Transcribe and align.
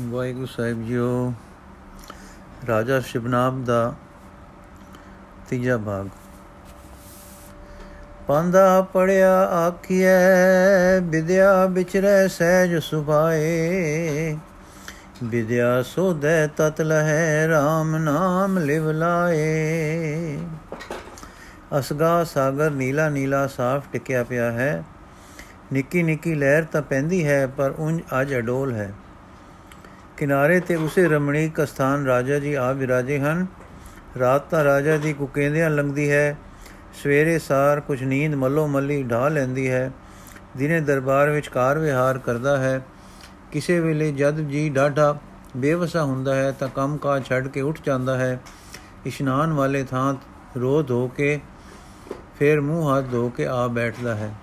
ਵਾਹਿਗੁਰੂ 0.00 0.46
ਸਾਹਿਬ 0.46 0.86
JIO, 0.86 1.32
ਰਾਜਾ 2.68 3.00
ਸ਼ਿਵਨਾਮ 3.00 3.64
ਦਾ 3.64 3.94
ਤੀਜਾ 5.48 5.78
ਭਾਗ। 5.78 6.06
ਪੰਦਾ 8.26 8.82
ਪੜਿਆ 8.82 9.44
ਆਖੀਐ, 9.44 11.00
ਵਿਦਿਆ 11.02 11.66
ਵਿਚਰੈ 11.66 12.26
ਸਹਿਜ 12.26 12.76
ਸੁਭਾਏ। 12.76 14.38
ਵਿਦਿਆ 15.24 15.82
ਸੋਧੈ 15.82 16.46
ਤਤ 16.46 16.80
ਲਹੈ 16.80 17.48
RAM 17.48 17.98
ਨਾਮ 17.98 18.58
ਲਿਵ 18.58 18.90
ਲਾਏ। 18.90 20.38
ਅਸਗਾ 21.78 22.24
ਸਾਗਰ 22.24 22.70
ਨੀਲਾ 22.70 23.08
ਨੀਲਾ 23.08 23.46
ਸਾਫ਼ 23.46 23.84
ਟਿਕਿਆ 23.92 24.24
ਪਿਆ 24.24 24.52
ਹੈ। 24.52 24.84
ਨਿੱਕੀ 25.72 26.02
ਨਿੱਕੀ 26.02 26.34
ਲਹਿਰ 26.34 26.64
ਤਾਂ 26.64 26.82
ਪੈਂਦੀ 26.82 27.26
ਹੈ, 27.26 27.46
ਪਰ 27.46 27.74
ਉਂਝ 27.78 28.00
ਅਜ 28.20 28.34
ਅਡੋਲ 28.34 28.74
ਹੈ। 28.74 28.92
ਕਿਨਾਰੇ 30.18 30.60
ਤੇ 30.60 30.74
ਉਸੇ 30.76 31.08
ਰਮਣੀਕ 31.08 31.66
ਸਥਾਨ 31.66 32.06
ਰਾਜਾ 32.06 32.38
ਜੀ 32.38 32.54
ਆ 32.54 32.72
ਵਿਰਾਜੇ 32.72 33.18
ਹਨ। 33.18 33.46
ਰਾਤ 34.18 34.50
ਤਾਂ 34.50 34.64
ਰਾਜਾ 34.64 34.96
ਦੀ 34.96 35.12
ਕੁਕੇਂਦਿਆਂ 35.12 35.70
ਲੰਗਦੀ 35.70 36.10
ਹੈ। 36.10 36.38
ਸਵੇਰੇ 37.02 37.38
ਸਾਰ 37.38 37.80
ਕੁਝ 37.80 38.02
ਨੀਂਦ 38.04 38.34
ਮੱਲੋ 38.34 38.66
ਮੱਲੀ 38.66 39.02
ਢਾ 39.02 39.28
ਲੈਂਦੀ 39.28 39.70
ਹੈ। 39.70 39.90
ਦਿਨੇ 40.56 40.80
ਦਰਬਾਰ 40.80 41.30
ਵਿੱਚ 41.30 41.48
ਕਾਰ 41.48 41.78
ਵਿਹਾਰ 41.78 42.18
ਕਰਦਾ 42.18 42.56
ਹੈ। 42.56 42.80
ਕਿਸੇ 43.52 43.80
ਵੇਲੇ 43.80 44.12
ਜਦ 44.12 44.36
ਜੀ 44.36 44.68
ਡਾਢਾ 44.68 45.18
ਬੇਵਸਾ 45.56 46.04
ਹੁੰਦਾ 46.04 46.34
ਹੈ 46.34 46.52
ਤਾਂ 46.52 46.68
ਕੰਮ 46.68 46.96
ਕਾਜ 46.96 47.24
ਛੱਡ 47.24 47.48
ਕੇ 47.48 47.60
ਉੱਠ 47.60 47.78
ਜਾਂਦਾ 47.86 48.18
ਹੈ। 48.18 48.40
ਇਸ਼ਨਾਨ 49.06 49.52
ਵਾਲੇ 49.52 49.84
ਥਾਂ 49.84 50.14
ਰੋ 50.60 50.82
ਧੋ 50.82 51.08
ਕੇ, 51.08 51.40
ਫਿਰ 52.38 52.60
ਮੂੰਹ 52.60 52.98
ਹੱਥ 52.98 53.04
ਧੋ 53.12 53.28
ਕੇ 53.28 53.46
ਆ 53.46 53.66
ਬੈਠਦਾ 53.66 54.14
ਹੈ। 54.14 54.34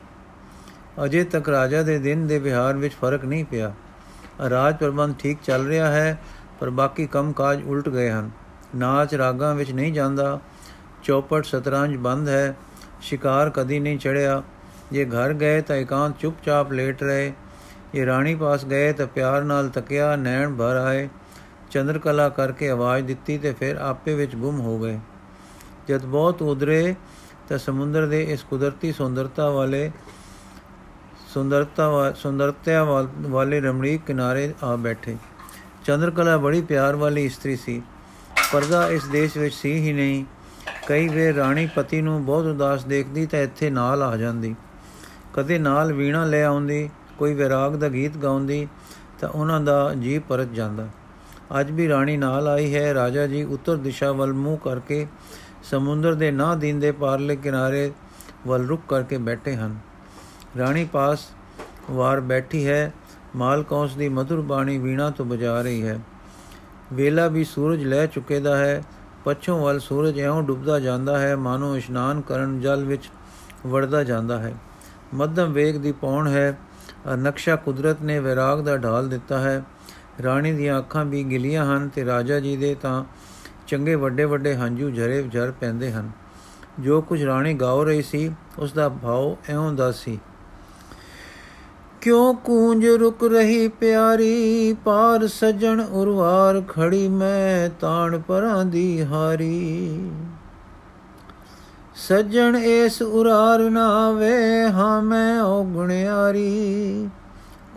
ਅਜੇ 1.06 1.24
ਤੱਕ 1.24 1.50
ਰਾਜਾ 1.50 1.82
ਦੇ 1.82 2.00
ਦਿਨ 2.00 2.28
ਦੇ 2.28 2.40
ਵਿਹਾਰ 2.40 2.74
ਵਿੱਚ 2.74 2.94
ਫ਼ਰਕ 2.94 3.26
ਨਹੀਂ 3.26 3.46
ਪਿਆ। 3.46 3.74
ਰਾਜ 4.50 4.78
ਪ੍ਰਬੰਧ 4.78 5.16
ਠੀਕ 5.20 5.38
ਚੱਲ 5.44 5.68
ਰਿਹਾ 5.68 5.88
ਹੈ, 5.88 6.20
ਪਰ 6.60 6.70
ਬਾਕੀ 6.70 7.08
ਕੰਮਕਾਜ 7.08 7.64
ਉਲਟ 7.64 7.90
ਗਏ 7.90 8.10
ਹਨ। 8.10 8.30
ਨਾਚ 8.76 9.16
ਰਾਗਾਂ 9.16 9.56
ਵਿੱਚ 9.56 9.72
ਨਹੀਂ 9.72 9.94
ਜਾਂਦਾ। 9.94 10.40
ਚੌਪਟ 11.04 11.46
ਸਤਰੰਜ 11.46 11.98
ਬੰਦ 11.98 12.30
ਹੈ। 12.30 12.56
ਸ਼ਿਕਾਰ 13.02 13.50
ਕਦੀ 13.50 13.80
ਨਹੀਂ 13.80 13.98
ਚੜਿਆ। 13.98 14.44
ਜੇ 14.92 15.06
ਘਰ 15.06 15.34
ਗਏ 15.34 15.62
ਤਾਂ 15.62 15.76
ਇਕਾਂਤ 15.76 16.14
ਚੁੱਪਚਾਪ 16.20 16.72
ਲੇਟ 16.72 17.04
ਰਹੇ। 17.04 17.34
ਇਹ 17.96 18.06
ਰਾਣੀ 18.06 18.36
ਪਾਸ 18.36 18.66
ਗਏ 18.66 18.94
ਤਾਂ 18.94 19.08
ਪਿਆਰ 19.08 19.44
ਨਾਲ 19.44 19.70
ਤੱਕਿਆ, 19.70 20.16
ਨੈਣ 20.16 20.56
ਭਰ 20.56 20.76
ਆਏ। 20.76 21.10
ਚੰਦਰਕਲਾ 21.72 22.30
ਕਰਕੇ 22.30 22.70
ਆਵਾਜ਼ 22.70 23.06
ਦਿੱਤੀ 23.06 23.38
ਤੇ 23.38 23.54
ਫਿਰ 23.54 23.76
ਆਪੇ 23.76 24.16
ਵਿੱਚ 24.16 24.36
ਗੁੰਮ 24.36 24.60
ਹੋ 24.60 24.80
ਗਏ। 24.80 25.00
ਜਦ 25.88 26.06
ਬਹੁਤ 26.06 26.42
ਉਦਰੇ 26.42 26.96
ਤਾਂ 27.50 27.58
ਸਮੁੰਦਰ 27.58 28.08
ਦੇ 28.08 28.24
ਇਸ 28.24 28.44
ਕੁਦਰਤੀ 28.44 28.92
ਸੁੰਦਰਤਾ 28.92 29.50
ਵਾਲੇ 29.50 29.92
ਸੁੰਦਰਤਾ 31.36 32.12
ਸੁੰਦਰਤਾ 32.16 32.84
ਵਾਲੇ 33.22 33.60
ਰਮਣੀਕ 33.62 34.02
ਕਿਨਾਰੇ 34.08 34.54
ਆ 34.64 34.76
ਬੈਠੇ। 34.76 35.16
ਚੰਦਰਕਲਾ 35.86 36.36
ਬੜੀ 36.38 36.62
ਪਿਆਰ 36.62 36.96
ਵਾਲੀ 36.96 37.26
ਇਸਤਰੀ 37.26 37.56
ਸੀ। 37.56 37.82
ਪਰਦਾ 38.52 38.88
ਇਸ 38.88 39.08
ਦੇਸ਼ 39.08 39.38
ਵਿੱਚ 39.38 39.56
ਸੀ 39.56 39.72
ਹੀ 39.74 39.94
ਨਹੀਂ। 39.94 40.24
ਕਈ 40.88 41.08
ਵੇ 41.08 41.34
ਰਾਣੀ 41.36 41.68
ਪਤੀ 41.76 42.02
ਨੂੰ 42.02 42.26
ਬਹੁਤ 42.26 42.46
ਉਦਾਸ 42.46 42.84
ਦੇਖਦੀ 42.86 43.26
ਤਾਂ 43.26 43.40
ਇੱਥੇ 43.40 43.70
ਨਾਲ 43.70 44.04
ਆ 44.04 44.16
ਜਾਂਦੀ। 44.18 44.56
ਕਦੇ 45.34 45.58
ਨਾਲ 45.60 45.92
ਵੀਣਾ 45.94 46.24
ਲੈ 46.26 46.44
ਆਉਂਦੀ, 46.44 46.90
ਕੋਈ 47.18 47.34
ਵਿਰਾਗ 47.34 47.76
ਦਾ 47.76 47.90
ਗੀਤ 47.90 48.18
ਗਾਉਂਦੀ 48.18 48.68
ਤਾਂ 49.20 49.30
ਉਹਨਾਂ 49.30 49.60
ਦਾ 49.62 49.94
ਜੀ 49.94 50.20
ਪਰਤ 50.20 50.54
ਜਾਂਦਾ। 50.54 50.88
ਅੱਜ 51.60 51.72
ਵੀ 51.72 51.88
ਰਾਣੀ 51.90 52.16
ਨਾਲ 52.18 52.48
ਆਈ 52.48 52.76
ਹੈ। 52.76 52.94
ਰਾਜਾ 52.94 53.26
ਜੀ 53.28 53.44
ਉੱਤਰ 53.44 53.76
ਦਿਸ਼ਾ 53.78 54.12
ਵੱਲ 54.12 54.34
ਮੂੰਹ 54.34 54.58
ਕਰਕੇ 54.58 55.08
ਸਮੁੰਦਰ 55.64 56.14
ਦੇ 56.14 56.32
ਨਾ 56.32 56.56
ਦਿਨ 56.56 56.80
ਦੇ 56.80 56.92
ਪਾਰਲੇ 56.92 57.36
ਕਿਨਾਰੇ 57.36 57.92
ਵੱਲ 58.48 58.68
ਰੁਕ 58.68 58.82
ਕਰਕੇ 58.88 59.18
ਬੈਠੇ 59.18 59.56
ਹਨ। 59.56 59.76
ਰਾਣੀ 60.60 60.84
ਪਾਸ 60.86 61.28
ਵਾਰ 61.92 62.20
ਬੈਠੀ 62.20 62.68
ਹੈ 62.68 62.94
ਮਾਲਕੌਂਸ 63.36 63.96
ਦੀ 63.96 64.10
ਮధుਰ 64.10 64.42
ਬਾਣੀ 64.42 64.78
ਵੀਣਾ 64.78 65.10
ਤੋਂ 65.10 65.26
ਬਜਾ 65.26 65.62
ਰਹੀ 65.62 65.88
ਹੈ। 65.88 66.00
ਵੇਲਾ 66.94 67.28
ਵੀ 67.28 67.44
ਸੂਰਜ 67.44 67.84
ਲੈ 67.84 68.06
ਚੁੱਕੇ 68.06 68.40
ਦਾ 68.40 68.58
ਹੈ, 68.58 68.84
ਪੱਛੋਂ 69.26 69.60
ਵੱਲ 69.60 69.80
ਸੂਰਜ 69.80 70.20
ਐਉਂ 70.20 70.44
ਡੁੱਬਦਾ 70.44 70.80
ਜਾਂਦਾ 70.80 71.20
ਹੈ, 71.20 71.36
ਮਾਨੋ 71.36 71.76
ਇਸ਼ਨਾਨ 71.78 72.22
ਕਰਨ 72.22 72.60
ਜਲ 72.62 72.84
ਵਿੱਚ 72.86 73.10
ਵੜਦਾ 73.68 74.04
ਜਾਂਦਾ 74.04 74.40
ਹੈ। 74.40 74.54
ਮੱਧਮ 75.14 75.52
ਵੇਗ 75.52 75.76
ਦੀ 75.76 75.92
ਪੌਣ 75.92 76.28
ਹੈ 76.28 76.58
ਨਕਸ਼ਾ 77.16 77.56
ਕੁਦਰਤ 77.56 78.02
ਨੇ 78.02 78.20
ਵਿਰਾਗ 78.20 78.62
ਦਾ 78.62 78.78
ਢਾਲ 78.78 79.10
ਦਿੱਤਾ 79.10 79.40
ਹੈ। 79.40 79.64
ਰਾਣੀ 80.24 80.52
ਦੀਆਂ 80.54 80.80
ਅੱਖਾਂ 80.80 81.06
ਵੀ 81.06 81.24
ਗਿਲੀਆਂ 81.24 81.66
ਹਨ 81.66 81.90
ਤੇ 81.90 82.06
ਰਾਜਾ 82.06 82.40
ਜੀ 82.40 82.58
ਦੇ 82.58 82.76
ਤਾਂ 82.76 83.04
ਚੰਗੇ 83.68 83.96
ਵੱਡੇ 83.96 84.26
ਵੱਡੇ 84.26 84.56
ਹੰਝੂ 84.56 84.90
ਝਰੇ 84.92 85.22
ਝਰ 85.24 85.52
ਪੈਂਦੇ 85.52 85.92
ਹਨ। 85.92 86.12
ਜੋ 86.80 87.02
ਕੁਝ 87.02 87.24
ਰਾਣੀ 87.24 87.54
ਗਾਉ 87.54 87.84
ਰਹੀ 87.84 88.02
ਸੀ 88.02 88.32
ਉਸ 88.60 88.74
ਦਾ 88.74 88.90
ਭਾਵ 88.90 89.36
ਐਉਂ 89.50 89.72
ਦਾ 89.74 89.92
ਸੀ 89.92 90.20
ਕਿਉਂ 92.02 92.34
ਕੂੰਜ 92.34 92.86
ਰੁਕ 92.86 93.24
ਰਹੀ 93.24 93.68
ਪਿਆਰੀ? 93.68 94.76
ਪਾਰ 94.86 95.28
ਸਜਣ 95.28 95.82
ਉਰਵਾਰ 95.82 96.62
ਖੜੀ 96.68 97.08
ਮੈਂ 97.08 97.70
ਤਾਣ 97.80 98.20
ਪਰਾਂ 98.20 98.66
ਦੀ 98.66 99.04
ਹਾਰੀ। 99.04 100.12
ਸਜਣ 101.96 102.58
ਇਸ 102.58 103.02
ਉਰਾਰ 103.02 103.60
ਨਾ 103.60 104.12
ਵੇ, 104.12 104.64
ਹਾਂ 104.72 105.02
ਮੈਂ 105.02 105.42
ਔਗਣਿਆਰੀ। 105.42 107.10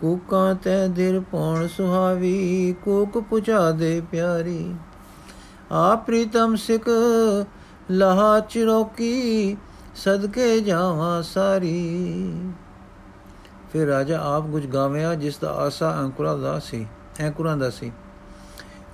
ਕੂਕਾਂ 0.01 0.55
ਤੇ 0.55 0.87
ਦਿਲ 0.87 1.19
ਪੌਣ 1.19 1.67
ਸੁਹਾਵੀ, 1.67 2.75
ਕੂਕ 2.85 3.17
ਪੁਚਾ 3.17 3.71
ਦੇ 3.71 4.01
ਪਿਆਰੀ। 4.11 4.73
ਆ 5.71 5.95
ਪ੍ਰੀਤਮ 5.95 6.55
ਸਿਕ 6.55 6.89
ਲਹਾ 7.91 8.39
ਚਿਰੋਕੀ, 8.39 9.57
ਸਦਕੇ 9.95 10.59
ਜਾਵਾਂ 10.59 11.23
ਸਾਰੀ। 11.23 12.31
ਫਿਰ 13.73 13.87
ਰਾਜਾ 13.87 14.19
ਆਪ 14.23 14.51
ਕੁਝ 14.51 14.65
ਗਾਵਿਆ, 14.65 15.15
ਜਿਸ 15.15 15.37
ਦਾ 15.37 15.51
ਆਸਾ 15.51 15.97
ਅੰਕੁਰਾ 16.01 16.35
ਦਾ 16.35 16.59
ਸੀ, 16.59 16.87
ਅੰਕੁਰਾਂ 17.21 17.57
ਦਾ 17.57 17.69
ਸੀ। 17.69 17.91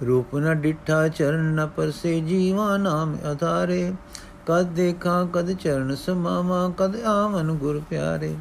ਰੂਪ 0.07 0.35
ਨ 0.35 0.53
ਡਿਠਾ, 0.53 1.07
ਚਰਨ 1.07 1.53
ਨ 1.53 1.67
ਪਰਸੇ, 1.67 2.19
ਜੀਵਾ 2.19 2.77
ਨਾਮ 2.77 3.17
ਅਧਾਰੇ। 3.31 3.93
ਕਦ 4.45 4.61
ਦੇਖਾਂ, 4.61 5.25
ਕਦ 5.33 5.51
ਚਰਨ 5.51 5.95
ਸਮਾਵਾ, 5.95 6.71
ਕਦ 6.77 7.01
ਆਵਨ 7.01 7.51
ਗੁਰ 7.51 7.81
ਪਿਆਰੇ। 7.89 8.35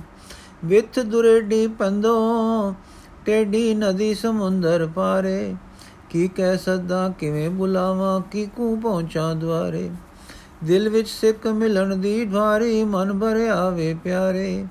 ਵਿਥ 0.64 0.98
ਦੁਰੇਡੀ 1.00 1.66
ਪੰਦੋ 1.66 2.74
ਟੇਡੀ 3.26 3.74
ਨਦੀ 3.74 4.14
ਸਮੁੰਦਰ 4.14 4.88
ਪਾਰੇ। 4.94 5.56
ਕੀ 6.10 6.28
ਕਹਿ 6.28 6.58
ਸਦਾ, 6.58 7.08
ਕਿਵੇਂ 7.18 7.50
ਬੁਲਾਵਾਂ, 7.50 8.20
ਕੀ 8.20 8.46
ਕੂ 8.46 8.76
ਪਹੁੰਚਾਂ 8.76 9.34
ਦਵਾਰੇ 9.34 9.90
ਦਿਲ 10.64 10.88
ਵਿੱਚ 10.88 11.08
ਸਿੱਖ 11.08 11.46
ਮਿਲਣ 11.46 11.96
ਦੀ 11.96 12.24
ਭਾਰੀ 12.26 12.84
ਮਨ 12.84 13.18
ਭਰਿਆ 13.18 13.68
ਵੇ 13.68 13.94
ਪਿਆਰੇ। 14.04 14.66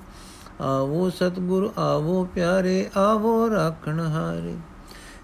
ਆਵੋ 0.61 1.09
ਸਤਗੁਰ, 1.09 1.73
ਆਵੋ 1.77 2.27
ਪਿਆਰੇ, 2.35 2.89
ਆਵੋ 2.97 3.49
ਰਾਖਣ 3.49 3.99
ਹਾਰੇ। 3.99 4.55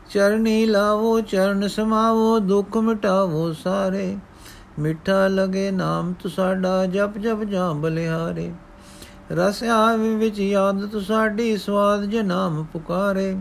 ਚਰਨੀ 0.10 0.66
ਲਾਵੋ, 0.66 1.22
ਚਰਨ 1.22 1.68
ਸਮਾਵੋ, 1.68 2.40
ਦੁੱਖ 2.40 2.78
ਮਿਟਾਵੋ 2.78 3.54
ਸਾਰੇ। 3.54 4.18
ਮਿੱਠਾ 4.80 5.28
ਲਗੇ 5.28 5.72
ਨਾਮ 5.72 6.14
ਤੁਸਾਡਾ 6.14 6.86
ਜਪ 6.86 7.18
ਜਪ 7.18 7.44
ਜਾਂ 7.44 7.74
ਬਲਿਹਾਰੇ। 7.74 8.52
ਰਸ 9.32 9.64
ਆਵੇ 9.64 10.16
ਵਿੱਚ 10.16 10.40
ਯਾਦ 10.40 10.86
ਤੁਸਾਡੀ 10.86 11.58
ਸਵਾਦ 11.58 12.04
ਜੇ 12.04 12.22
ਨਾਮ 12.22 12.66
ਪੁਕਾਰੇ। 12.74 13.38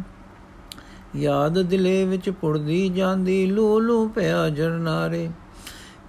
ਯਾਦ 1.16 1.62
ਦਿਲੇ 1.62 2.04
ਵਿੱਚ 2.04 2.30
ਪੁੜਦੀ 2.30 2.88
ਜਾਂਦੀ, 2.88 3.46
ਲੂ 3.46 3.80
ਲੂ 3.80 4.08
ਪਿਆ 4.08 4.48
ਜਰਨਾਰੇ 4.48 5.30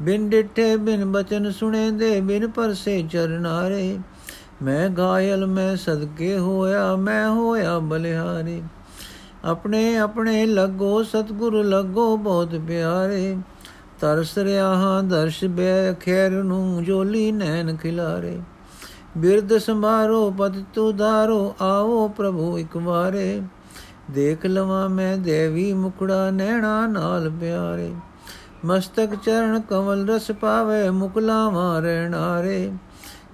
ਬਿਨ 0.02 0.30
ਡਿਠੇ, 0.30 0.78
ਬਿਨ 0.78 1.12
ਬਚਨ 1.12 1.52
ਸੁਣੇ 1.52 1.92
ਦੇ 1.92 2.22
ਬਿਨ 2.22 2.48
ਪਰਸੇ 2.48 3.08
ਚਰਨਾਰੇ 3.12 4.00
ਮੈਂ 4.62 4.90
ਗਾਇਲ, 4.90 5.46
ਮੈਂ 5.46 5.76
ਸਦਕੇ 5.76 6.38
ਹੋਇਆ, 6.38 6.96
ਮੈਂ 6.96 7.30
ਹੋਇਆ 7.30 7.80
ਬਲਿਹਾਰੀ। 7.80 8.64
ਆਪਣੇ 9.46 9.98
ਆਪਣੇ 9.98 10.46
ਲੱਗੋ, 10.46 11.04
ਸਤਗੁਰ 11.04 11.64
ਲੱਗੋ 11.64 12.18
ਬਹੁਤ 12.18 12.56
ਪਿਆਰੇ। 12.68 13.38
ਤਰਸ 14.02 14.38
ਰਿਆ 14.38 14.68
ਹਾਂ, 14.68 15.04
ਦਰਸ਼ 15.04 15.46
ਬੇ 15.46 15.94
ਖੈਰ 16.06 16.32
ਨੂੰ 16.32 16.84
ਜੋਲੀ 16.84 17.32
ਨੈਣ 17.32 17.76
ਖਿਲਾਰੇ। 17.76 18.42
ਬਿਰਦ 19.18 19.58
ਸੰਭਾਰੋ 19.58 20.32
ਪਤ 20.32 20.52
ਤੁਦਾਰੋ 20.74 21.56
ਆਓ 21.62 22.08
ਪ੍ਰਭੂ 22.08 22.60
ਇੱਕ 22.60 22.78
ਵਾਰੇ। 22.78 23.42
ਦੇਖ 24.12 24.46
ਲਵਾਂ 24.46 24.90
ਮੈਂ 24.90 25.18
ਦੇਵੀ 25.18 25.74
ਮੁਕੜਾ 25.74 26.32
ਨੈਣਾ 26.32 26.88
ਨਾਲ 26.88 27.30
ਪਿਆਰੇ। 27.30 27.94
ਮਸਤਕ 28.66 29.16
ਚਰਨ 29.16 29.62
ਕਮਲ 29.70 30.10
ਰਸ 30.10 30.32
ਪਾਵੇ, 30.32 30.90
ਮੁਕਲਾਵਾਂ 30.90 31.82
ਰਹਿਣਾਰੇ। 31.82 32.72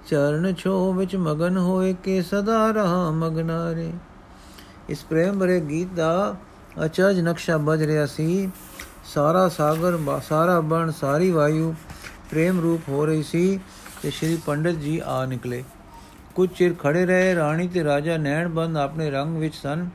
ਚਰਨ 0.06 0.54
ਛੋ 0.54 0.92
ਵਿੱਚ 0.92 1.14
ਮਗਨ 1.16 1.56
ਹੋਏ 1.56 1.94
ਕੇ 2.04 2.20
ਸਦਾ 2.22 2.70
ਰਹਾ 2.70 3.10
ਮਗਨਾਰੇ 3.10 3.90
ਇਸ 4.88 5.04
ਪ੍ਰੇਮ 5.04 5.38
ਭਰੇ 5.38 5.60
ਗੀਤ 5.60 5.88
ਦਾ 5.96 6.34
ਅਚਜ 6.84 7.20
ਨਕਸ਼ਾ 7.20 7.56
ਬਜ 7.56 7.82
ਰਿਹਾ 7.82 8.04
ਸੀ। 8.06 8.50
ਸਾਰਾ 9.04 9.48
ਸਾਗਰ, 9.48 9.98
ਸਾਰਾ 10.28 10.60
ਬਣ, 10.60 10.90
ਸਾਰੀ 10.90 11.30
ਵਾਯੂ 11.30 11.74
ਪ੍ਰੇਮ 12.30 12.60
ਰੂਪ 12.60 12.88
ਹੋ 12.88 13.04
ਰਹੀ 13.06 13.22
ਸੀ 13.22 13.58
ਤੇ 14.02 14.10
ਸ਼੍ਰੀ 14.10 14.38
ਪੰਡਿਤ 14.46 14.76
ਜੀ 14.76 15.00
ਆ 15.06 15.24
ਨਿਕਲੇ। 15.26 15.62
ਕੁਝ 16.34 16.48
ਚਿਰ 16.50 16.74
ਖੜੇ 16.74 17.04
ਰਹੇ, 17.06 17.34
ਰਾਣੀ 17.34 17.68
ਤੇ 17.68 17.84
ਰਾਜਾ 17.84 18.16
ਨੈਣ 18.16 18.48
ਬੰਦ 18.48 18.76
ਆਪਣੇ 18.76 19.10
ਰੰਗ 19.10 19.36
ਵਿੱਚ 19.36 19.54
ਸਨ। 19.54 19.88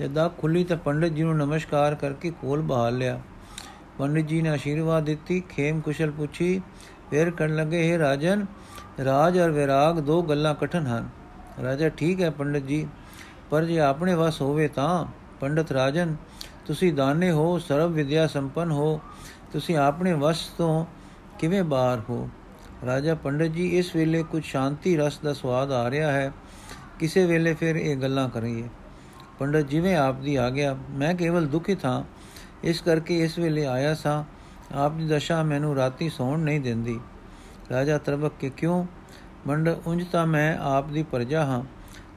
ਜਦ 0.00 0.24
ਅੱਖ 0.26 0.38
ਖੁੱਲੀ 0.38 0.64
ਤਾਂ 0.64 0.76
ਪੰਡਿਤ 0.76 1.12
ਜੀ 1.12 1.22
ਨੂੰ 1.22 1.36
ਨਮਸਕਾਰ 1.36 1.94
ਕਰਕੇ 1.94 2.30
ਕੋਲ 2.30 2.60
ਬਹਾਲ 2.62 2.96
ਲਿਆ। 2.98 3.20
ਪੰਡਿਤ 3.98 4.26
ਜੀ 4.26 4.40
ਨੇ 4.42 4.48
ਆਸ਼ੀਰਵਾਦ 4.48 5.04
ਦਿੱਤੀ, 5.04 5.42
ਖੇਮ 5.48 5.80
ਕੁਸ਼ਲ 5.80 6.10
ਪੁੱਛੀ, 6.10 6.60
ਫਿਰ 7.10 7.30
ਕਰਨ 7.30 7.56
ਲੱਗੇ, 7.56 7.90
ਹੈ 7.92 7.98
ਰਾਜਨ 7.98 8.46
ਰਾਜ 9.04 9.38
ਔਰ 9.38 9.50
ਵਿਰਾਗ 9.50 9.98
ਦੋ 9.98 10.22
ਗੱਲਾਂ 10.22 10.54
ਕਠਨ 10.54 10.86
ਹਨ। 10.86 11.08
ਰਾਜਾ, 11.62 11.88
ਠੀਕ 11.88 12.22
ਹੈ 12.22 12.30
ਪੰਡਿਤ 12.30 12.66
ਜੀ, 12.66 12.86
ਪਰ 13.50 13.64
ਜੇ 13.64 13.80
ਆਪਣੇ 13.80 14.14
ਵਸ 14.14 14.40
ਹੋਵੇ 14.40 14.68
ਤਾਂ, 14.68 15.06
ਪੰਡਤ 15.40 15.72
ਰਾਜਨ, 15.72 16.16
ਤੁਸੀਂ 16.66 16.92
ਦਾਨੇ 16.92 17.30
ਹੋ, 17.30 17.58
ਸਰਵ 17.58 17.92
ਵਿਦਿਆ 17.92 18.26
ਸੰਪਨ 18.26 18.70
ਹੋ, 18.70 19.00
ਤੁਸੀਂ 19.52 19.76
ਆਪਣੇ 19.76 20.12
ਵਸ 20.12 20.46
ਤੋਂ 20.58 20.86
ਕਿਵੇਂ 21.38 21.64
ਬਾਹਰ 21.64 22.00
ਹੋ? 22.10 22.28
ਰਾਜਾ, 22.86 23.14
ਪੰਡਤ 23.14 23.46
ਜੀ, 23.46 23.68
ਇਸ 23.68 23.96
ਵੇਲੇ 23.96 24.22
ਕੁਝ 24.22 24.44
ਸ਼ਾਂਤੀ 24.44 24.96
ਰਸ 24.96 25.18
ਦਾ 25.18 25.32
ਸਵਾਦ 25.32 25.72
ਆ 25.72 25.90
ਰਿਹਾ 25.90 26.12
ਹੈ। 26.12 26.32
ਕਿਸੇ 26.98 27.26
ਵੇਲੇ 27.26 27.54
ਫਿਰ 27.54 27.76
ਇਹ 27.76 27.96
ਗੱਲਾਂ 27.96 28.28
ਕਰੀਏ। 28.28 28.68
ਪੰਡਤ, 29.38 29.60
ਜਿਵੇਂ 29.60 29.96
ਆਪ 29.96 30.14
ਦੀ 30.14 30.36
ਆ 30.36 30.50
ਗਿਆ 30.50 30.76
ਮੈਂ 30.90 31.14
ਕੇਵਲ 31.14 31.46
ਦੁਖਿਤ 31.46 31.84
ਹਾਂ 31.84 32.04
ਇਸ 32.64 32.80
ਕਰਕੇ 32.80 33.18
ਇਸ 33.18 33.38
ਵੇਲੇ 33.38 33.66
ਆਇਆ 33.66 33.94
ਸਾਂ। 33.94 34.24
ਆਪ 34.74 34.92
ਦੀ 34.92 35.08
ਦਸ਼ਾ 35.08 35.42
ਮੈਨੂੰ 35.42 35.76
ਰਾਤੀ 35.76 36.08
ਸੌਣ 36.08 36.38
ਨਹੀਂ 36.38 36.60
ਦਿੰਦੀ। 36.60 37.00
ਰਾਜਾ 37.70 37.98
ਤਰਬਕ 37.98 38.32
ਕੇ 38.40 38.50
ਕਿਉਂ? 38.50 38.84
ਮੰਡ 39.46 39.68
ਉਂਝ 39.86 40.04
ਤਾਂ 40.04 40.26
ਮੈਂ 40.26 40.56
ਆਪ 40.58 40.88
ਦੀ 40.88 41.02
ਪ੍ਰਜਾ 41.02 41.44
ਹਾਂ, 41.44 41.62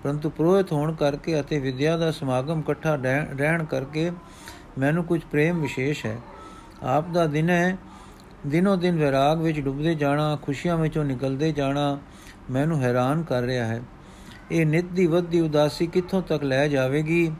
ਪਰੰਤੂ 0.04 0.30
ਪ੍ਰੋਹਿਤ 0.30 0.72
ਹੋਣ 0.72 0.94
ਕਰਕੇ 0.94 1.40
ਅਤੇ 1.40 1.60
ਵਿਦਿਆ 1.60 1.98
ਦਾ 1.98 2.12
ਸਮਾਗਮ 2.12 2.60
ਇਕੱਠਾ 2.60 2.96
ਰਹਿਣ 2.96 3.64
ਕਰਕੇ 3.64 4.12
ਮੈਨੂੰ 4.78 5.04
ਕੁਝ 5.04 5.22
ਪ੍ਰੇਮ 5.32 5.62
ਵਿਸ਼ੇਸ਼ 5.62 6.06
ਹੈ। 6.06 6.18
ਆਪ 6.84 7.10
ਦਾ 7.10 7.26
ਦਿਨ 7.28 7.50
ਹੈ, 7.50 7.78
ਦਿਨੋ 8.48 8.76
ਦਿਨ 8.76 8.96
ਵਿਰਾਗ 8.96 9.42
ਵਿੱਚ 9.42 9.60
ਡੁੱਬਦੇ 9.60 9.96
ਜਾਣਾ, 9.96 10.36
ਖੁਸ਼ੀਆਂ 10.42 10.78
ਵਿੱਚੋਂ 10.78 11.06
ਨਿਕਲਦੇ 11.06 11.52
ਜਾਣਾ 11.52 12.00
ਮੈਨੂੰ 12.52 12.82
ਹੈਰਾਨ 12.82 13.24
ਕਰ 13.24 13.42
ਰਿਹਾ 13.42 13.66
ਹੈ। 13.66 13.82
ਇਹ 14.52 14.66
ਨਿਤ 14.66 14.86
ਦੀ 14.86 15.06
ਵੱਧਦੀ 15.08 15.40
ਉਦਾਸੀ 15.40 15.88
ਕਿੱਥੋਂ 15.88 16.22
ਤੱਕ 16.22 16.44
ਲੈ 16.44 16.68
ਜਾਵੇਗੀ? 16.68 17.32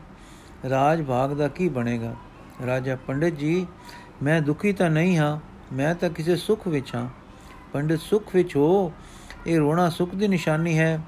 ਰਾਜ 0.70 1.04
ਭਾਗ 1.04 1.34
ਦਾ 1.34 1.48
ਕੀ 1.48 1.70
ਬਣੇਗਾ? 1.70 2.14
ਰਾਜਾ 2.66 2.96
ਪੰਡਿਤ 3.08 3.36
ਜੀ, 3.36 3.66
ਮੈਂ 4.24 4.42
ਦੁਖੀ 4.42 4.74
ਤਾਂ 4.74 4.90
ਨਹੀਂ 4.90 5.18
ਹਾਂ, 5.18 5.38
ਮੈਂ 5.76 5.96
ਤਾਂ 5.96 6.10
ਕਿਸੇ 6.10 6.36
ਸੁਖ 6.36 6.68
ਵਿੱਚ 6.68 6.96
ਹਾਂ। 6.96 7.08
ਪੰਡਿਤ 7.74 8.02
ਸੁਖ 8.02 8.36
ਵਿੱਚ 8.36 8.56
ਹੋ, 8.56 8.94
ਇਹ 9.48 9.60
ਰੋਣਾ 9.60 9.90
ਸੁਖ 9.90 10.16
ਦੀ 10.16 10.28
ਨਿਸ਼ਾਨੀ 10.28 10.80
ਹੈ। 10.80 11.02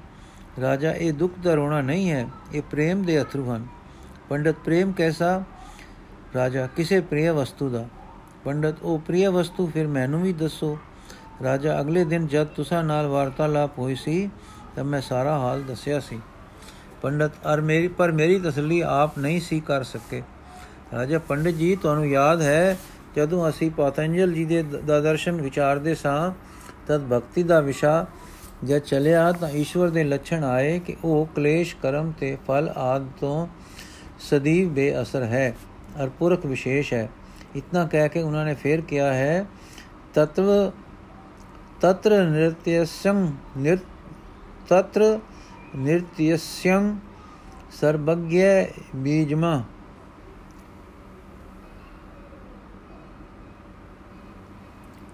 ਰਾਜਾ, 0.60 0.92
ਇਹ 0.92 1.12
ਦੁੱਖ 1.12 1.32
ਦਾ 1.42 1.54
ਰੋਣਾ 1.54 1.80
ਨਹੀਂ 1.80 2.10
ਹੈ, 2.10 2.28
ਇਹ 2.54 2.62
ਪ੍ਰੇਮ 2.62 3.02
ਦੇ 3.02 3.22
ਅਥਰੂ 3.22 3.52
ਹਨ। 3.52 3.66
ਪੰਡਿਤ 4.28 4.56
ਪ੍ਰੇਮ 4.64 4.92
ਕੈਸਾ? 4.92 5.44
ਰਾਜਾ, 6.34 6.66
ਕਿਸੇ 6.66 7.00
ਪ੍ਰਿਯ 7.00 7.30
ਵਸਤੂ 7.30 7.68
ਦਾ। 7.68 7.88
ਪੰਡਤ, 8.44 8.74
ਉਹ 8.82 8.98
ਪ੍ਰਿਯ 8.98 9.28
ਵਸਤੂ, 9.28 9.70
ਫਿਰ 9.74 9.86
ਮੈਨੂੰ 9.86 10.22
ਵੀ 10.22 10.32
ਦੱਸੋ। 10.32 10.78
ਰਾਜਾ, 11.42 11.80
ਅਗਲੇ 11.80 12.04
ਦਿਨ 12.04 12.26
ਜਦ 12.26 12.46
ਤੁਸਾਂ 12.46 12.84
ਨਾਲ 12.84 13.06
ਵਾਰਤਾਲਾਪ 13.06 13.78
ਹੋਈ 13.78 13.94
ਸੀ, 13.94 14.30
ਤਾਂ 14.76 14.84
ਮੈਂ 14.84 15.00
ਸਾਰਾ 15.00 15.38
ਹਾਲ 15.38 15.62
ਦੱਸਿਆ 15.62 16.00
ਸੀ। 16.00 16.20
ਪੰਡਤ, 17.02 17.30
ਅਰ 17.54 17.60
ਮੇਰੀ, 17.60 17.88
ਪਰ 17.88 18.12
ਮੇਰੀ 18.12 18.38
ਤਸੱਲੀ 18.38 18.80
ਆਪ 18.80 19.18
ਨਹੀਂ 19.18 19.40
ਸੀ 19.40 19.60
ਕਰ 19.60 19.82
ਸਕੇ। 19.82 20.22
ਰਾਜਾ, 20.92 21.18
ਪੰਡਿਤ 21.18 21.54
ਜੀ, 21.54 21.76
ਤੁਹਾਨੂੰ 21.76 22.08
ਯਾਦ 22.08 22.42
ਹੈ, 22.42 22.78
ਜਦੋਂ 23.16 23.48
ਅਸੀਂ 23.48 23.70
ਪਤੰਜਲ 23.70 24.32
ਜੀ 24.32 24.44
ਦੇ 24.44 24.62
ਦਾ, 24.62 25.00
ਦਰਸ਼ਨ 25.00 25.40
ਵਿਚਾਰਦੇ 25.40 25.94
ਸਾਂ 25.94 26.30
ਤਦ 26.86 27.06
ਭਗਤੀ 27.08 27.42
ਦਾ 27.42 27.60
ਵਿਸ਼ਾ 27.60 28.06
ਜਦ 28.64 28.78
ਚਲਿਆ 28.78 29.32
ਤਾਂ 29.32 29.48
ਈਸ਼ਵਰ 29.50 29.88
ਦੇ 29.88 30.04
ਲੱਛਣ 30.04 30.44
ਆਏ 30.44 30.78
ਕਿ 30.78 30.96
ਉਹ 31.04 31.28
ਕਲੇਸ਼, 31.36 31.76
ਕਰਮ 31.82 32.12
ਤੇ 32.18 32.36
ਫਲ 32.48 32.68
ਆਦ 32.76 33.06
ਤੋਂ 33.20 33.46
ਸਦੀਵ 34.20 34.68
ਬੇਅਸਰ 34.68 35.22
ਹੈ 35.22 35.54
ਅਰ 36.02 36.08
ਪੁਰਖ 36.08 36.46
ਵਿਸ਼ੇਸ਼ 36.46 36.92
ਹੈ। 36.94 37.08
ਇਤਨਾ 37.56 37.84
ਕਹਿ 37.86 38.08
ਕੇ 38.08 38.22
ਉਹਨਾਂ 38.22 38.44
ਨੇ 38.44 38.54
ਫੇਰ 38.54 38.80
ਕਿਹਾ 38.80 39.12
ਹੈ, 39.14 39.46
ਤਤਵ, 40.14 40.70
ਤਤਰ 41.80 42.24
ਨਿਰਤਯਸੰ, 42.24 43.32
ਨਿਰ, 43.58 43.78
ਤਤਰ 44.68 45.18
ਨਿਰਤਯਸੰ 45.76 46.96
ਸਰਬਗ੍ਯ 47.80 48.42
ਬੀਜਮਾ। 48.96 49.62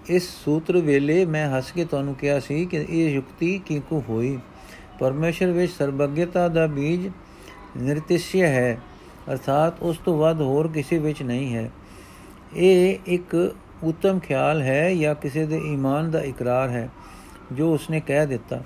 ਇਸ 0.09 0.23
ਸੂਤਰ 0.45 0.77
ਵੇਲੇ 0.77 1.25
ਮੈਂ 1.25 1.57
ਹੱਸ 1.57 1.71
ਕੇ 1.71 1.85
ਤੁਹਾਨੂੰ 1.85 2.15
ਕਿਹਾ 2.15 2.39
ਸੀ 2.39 2.65
ਕਿ 2.65 2.85
ਇਹ 2.89 3.09
ਯੁਕਤੀ 3.09 3.61
ਕਿੰਕੂ 3.65 4.03
ਹੋਈ? 4.09 4.39
ਪਰਮੇਸ਼ਰ 4.99 5.51
ਵਿੱਚ 5.51 5.71
ਸਰਬਗ੍ਯਤਾ 5.71 6.47
ਦਾ 6.47 6.67
ਬੀਜ 6.67 7.11
ਨਿਰਤਿਸ਼ਯ 7.77 8.41
ਹੈ, 8.41 8.77
ਅਰਥਾਤ 9.31 9.81
ਉਸ 9.81 9.97
ਤੋਂ 9.97 10.17
ਵੱਧ 10.17 10.41
ਹੋਰ 10.41 10.67
ਕਿਸੇ 10.67 10.97
ਵਿੱਚ 10.97 11.23
ਨਹੀਂ 11.23 11.55
ਹੈ। 11.55 11.71
ਇਹ 12.55 12.97
ਇੱਕ 13.05 13.55
ਉਤਮ 13.83 14.19
ਖਿਆਲ 14.19 14.61
ਹੈ 14.61 14.95
ਜਾਂ 14.95 15.15
ਕਿਸੇ 15.15 15.45
ਦੇ 15.45 15.57
ਈਮਾਨ 15.57 16.11
ਦਾ 16.11 16.21
ਇਕਰਾਰ 16.21 16.69
ਹੈ, 16.69 16.89
ਜੋ 17.51 17.73
ਉਸਨੇ 17.73 17.99
ਕਹਿ 17.99 18.27
ਦਿੱਤਾ। 18.27 18.63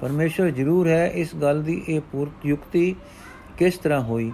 ਪਰਮੇਸ਼ਰ 0.00 0.50
ਜ਼ਰੂਰ 0.50 0.88
ਹੈ 0.88 1.06
ਇਸ 1.06 1.34
ਗੱਲ 1.36 1.62
ਦੀ 1.62 1.82
ਇਹ 1.88 2.00
ਪੂਰਤ 2.12 2.46
ਯੁਕਤੀ 2.46 2.96
ਕਿਸ 3.58 3.78
ਤਰ੍ਹਾਂ 3.78 4.00
ਹੋਈ? 4.00 4.32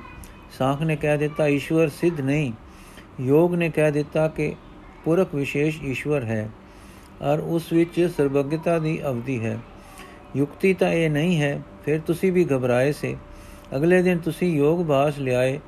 ਸਾਖ 0.59 0.83
ਨੇ 0.83 0.97
ਕਹਿ 0.97 1.19
ਦਿੱਤਾ, 1.19 1.47
ਈਸ਼ਵਰ, 1.47 1.89
ਸਿੱਧ 1.89 2.21
ਨਹੀਂ। 2.21 2.53
ਯੋਗ 3.21 3.55
ਨੇ 3.55 3.71
ਕਹਿ 3.71 3.93
ਦਿੱਤਾ 3.93 4.29
ਕਿ 4.29 4.55
ਪੁਰਖ 5.05 5.35
ਵਿਸ਼ੇਸ਼ 5.35 5.83
ਈਸ਼ਵਰ 5.83 6.25
ਹੈ 6.25 6.50
ਔਰ 7.23 7.39
ਉਸ 7.39 7.73
ਵਿੱਚ 7.73 8.11
ਸਰਬਗਤਾ 8.17 8.79
ਦੀ 8.79 9.06
ਅਵਧੀ 9.06 9.45
ਹੈ। 9.45 9.59
ਯੁਕਤੀ 10.37 10.75
ਤਾਂ 10.75 10.89
ਇਹ 10.89 11.11
ਨਹੀਂ 11.11 11.41
ਹੈ, 11.41 11.62
ਫਿਰ 11.85 12.00
ਤੁਸੀਂ 12.00 12.33
ਵੀ 12.33 12.45
ਘਬਰਾਏ 12.45 12.93
ਸੇ। 12.93 13.17
ਅਗਲੇ 13.77 14.03
ਦਿਨ 14.03 14.19
ਤੁਸੀਂ 14.19 14.56
ਯੋਗ 14.56 14.85
ਬਾਸ 14.85 15.19
ਲਿਆਏ। 15.19 15.61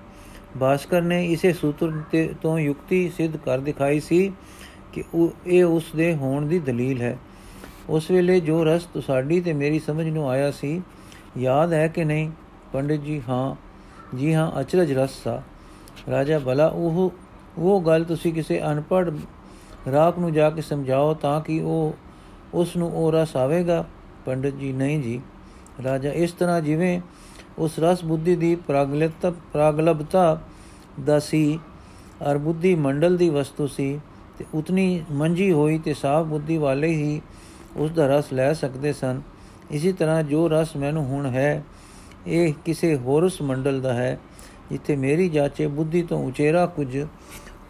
ਬਾਸਕਰ 0.57 1.03
ਨੇ 1.03 1.27
ਇਸੇ 1.27 1.53
ਸੂਤਰ 1.53 1.93
ਤੇ 2.11 2.35
ਤੋਂ 2.43 2.59
ਯੁਕਤੀ 2.59 3.11
ਸਿੱਧ 3.17 3.37
ਕਰ 3.37 3.59
ਦਿਖਾਈ 3.59 4.01
ਸੀ 4.01 4.33
ਕਿ 4.93 5.05
ਉਹ 5.15 5.31
ਇਹ 5.47 5.65
ਉਸ 5.65 5.85
ਦੇ 5.97 6.15
ਹੋਣ 6.15 6.47
ਦੀ 6.47 6.59
ਦਲੀਲ 6.59 7.03
ਹੈ। 7.03 7.19
ਉਸ 7.89 8.11
ਵੇਲੇ 8.11 8.41
ਜੋ 8.41 8.65
ਰਸ 8.65 8.85
ਤੁਹਾਡੀ 8.85 9.41
ਤੇ 9.41 9.53
ਮੇਰੀ 9.53 9.79
ਸਮਝ 9.79 10.09
ਨੂੰ 10.09 10.31
ਆਇਆ 10.31 10.51
ਸੀ, 10.51 10.83
ਯਾਦ 11.39 11.73
ਹੈ 11.73 11.89
ਕਿ 11.89 12.05
ਨਹੀਂ? 12.05 12.31
ਪੰਡਿਤ 12.73 13.01
ਜੀ, 13.01 13.23
ਹਾਂ। 13.29 13.55
ਜੀ 14.17 14.35
ਹਾਂ, 14.35 14.61
ਅਚਰਜ 14.61 14.93
ਰਸ 14.93 15.11
ਸਾ। 15.25 15.43
ਰਾਜਾ, 16.11 16.39
ਭਲਾ 16.39 16.67
ਉਹ 16.67 17.13
ਉਹ 17.59 17.81
ਗੱਲ 17.81 18.05
ਤੁਸੀਂ 18.05 18.33
ਕਿਸੇ 18.33 18.61
ਅਨਪੜ 18.63 19.11
ਰਾਖ 19.93 20.19
ਨੂੰ 20.19 20.33
ਜਾ 20.33 20.51
ਕੇ 20.51 20.63
ਸਮਝਾਓ 20.63 21.15
ਤਾਂ 21.15 21.41
ਕਿ 21.41 21.61
ਉਹ 21.61 21.95
ਉਸ 22.55 22.77
ਨੂੰ 22.77 22.93
ਉਹ 22.93 23.13
ਰਸ 23.13 23.37
ਆਵੇਗਾ। 23.37 23.85
ਪੰਡਿਤ 24.27 24.55
ਜੀ, 24.55 24.73
ਨਹੀਂ 24.73 25.01
ਜੀ। 25.03 25.21
ਰਾਜਾ, 25.85 26.11
ਇਸ 26.11 26.33
ਤਰ੍ਹਾਂ 26.33 26.61
ਜਿਵੇਂ 26.61 27.01
ਉਸ 27.59 27.79
ਰਸ 27.79 28.05
ਬੁੱਧੀ 28.05 28.37
ਦੀ 28.37 28.55
ਪ੍ਰਾਗਲਤ 28.55 29.27
ਪ੍ਰਾਗਲਬਤਾ 29.27 30.41
ਦਾ 31.07 31.19
ਸੀ 31.19 31.59
ਅਰ 32.31 32.39
ਬੁੱਧੀ 32.39 32.75
ਮੰਡਲ 32.75 33.17
ਦੀ 33.17 33.29
ਵਸਤੂ 33.29 33.67
ਸੀ 33.67 34.01
ਤੇ 34.39 34.45
ਉਤਨੀ 34.55 35.03
ਮੰਜੀ 35.11 35.53
ਹੋਈ 35.53 35.79
ਤੇ 35.79 35.95
ਸਾਫ਼ 35.95 36.29
ਬੁੱਧੀ 36.29 36.57
ਵਾਲੇ 36.57 36.89
ਹੀ 36.89 37.21
ਉਸ 37.77 37.91
ਦਾ 37.91 38.07
ਰਸ 38.07 38.33
ਲੈ 38.33 38.53
ਸਕਦੇ 38.53 38.93
ਸਨ। 38.93 39.21
ਇਸੇ 39.71 39.93
ਤਰ੍ਹਾਂ 39.93 40.23
ਜੋ 40.23 40.49
ਰਸ 40.49 40.77
ਮੈਨੂੰ 40.77 41.05
ਹੁਣ 41.05 41.27
ਹੈ, 41.27 41.63
ਇਹ 42.27 42.53
ਕਿਸੇ 42.65 42.97
ਹੋਰਸ 42.97 43.43
ਮੰਡਲ 43.43 43.81
ਦਾ 43.81 43.93
ਹੈ, 43.95 44.19
ਜਿੱਥੇ 44.71 44.97
ਮੇਰੀ 44.97 45.29
ਜਾਚੇ 45.29 45.67
ਬੁੱਧੀ 45.67 46.03
ਤੋਂ 46.03 46.25
ਉਚੇਰਾ 46.27 46.67
ਕੁਝ 46.67 47.07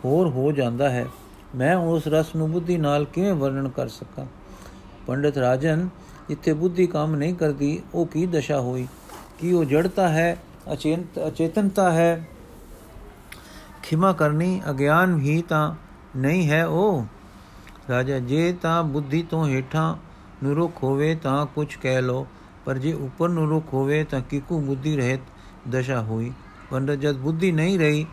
ਹੋਰ 0.04 0.28
ਹੋ 0.28 0.52
ਜਾਂਦਾ 0.52 0.90
ਹੈ। 0.90 1.06
ਮੈਂ 1.54 1.76
ਉਸ 1.76 2.08
ਰਸ 2.08 2.34
ਨੂੰ 2.36 2.50
ਬੁੱਧੀ 2.50 2.76
ਨਾਲ 2.76 3.04
ਕਿਵੇਂ 3.04 3.34
ਵਰਣਨ 3.34 3.68
ਕਰ 3.68 3.88
ਸਕਾਂ? 3.88 4.26
ਪੰਡਿਤ 5.06 5.38
ਰਾਜਨ 5.38 5.88
ਜਿੱਥੇ 6.28 6.52
ਬੁੱਧੀ 6.52 6.86
ਕੰਮ 6.86 7.16
ਨਹੀਂ 7.16 7.34
ਕਰਦੀ, 7.34 7.82
ਉਹ 7.94 8.06
ਕੀ 8.06 8.26
ਦਸ਼ਾ 8.26 8.60
ਹੋਈ? 8.60 8.86
ਕੀ 9.38 9.52
ਉਹ 9.52 9.64
ਜੜਤਾ 9.64 10.08
ਹੈ 10.08 10.36
ਅਚੇਤ 10.72 11.18
ਅਚੇਤਨਤਾ 11.26 11.92
ਹੈ? 11.92 12.28
ਖਿਮਾ 13.82 14.12
ਕਰਨੀ 14.12 14.62
ਅਗਿਆਨ 14.70 15.18
ਹੀ 15.18 15.42
ਤਾਂ 15.42 15.74
ਨਹੀਂ 16.16 16.50
ਹੈ 16.50 16.66
ਉਹ। 16.66 17.04
ਰਾਜਾ, 17.90 18.18
ਜੇ 18.18 18.52
ਤਾਂ 18.52 18.82
ਬੁੱਧੀ 18.82 19.22
ਤੋਂ 19.22 19.48
ਹੇਠਾਂ 19.48 19.96
ਨਿਰੁਖ 20.42 20.82
ਹੋਵੇ 20.82 21.14
ਤਾਂ 21.14 21.46
ਕੁਝ 21.46 21.76
ਕਹਿ 21.76 22.02
ਲੋ 22.02 22.26
ਪਰ 22.64 22.78
ਜੇ 22.78 22.92
ਉੱਪਰ 22.92 23.28
ਨਿਰੁਖ 23.28 23.74
ਹੋਵੇ 23.74 24.04
ਤਾਂ 24.04 24.20
ਕਿਕੂ 24.20 24.60
ਬੁੱਧੀ 24.60 24.96
ਰਹਿਤ 24.96 25.20
ਦਸ਼ਾ 25.70 26.02
ਹੋਈ। 26.02 26.32
ਪੰਡਤ, 26.70 26.94
ਜਦ 26.94 27.16
ਬੁੱਧੀ 27.16 27.52
ਨਹੀਂ 27.52 27.78
ਰਹੀ 27.78 28.06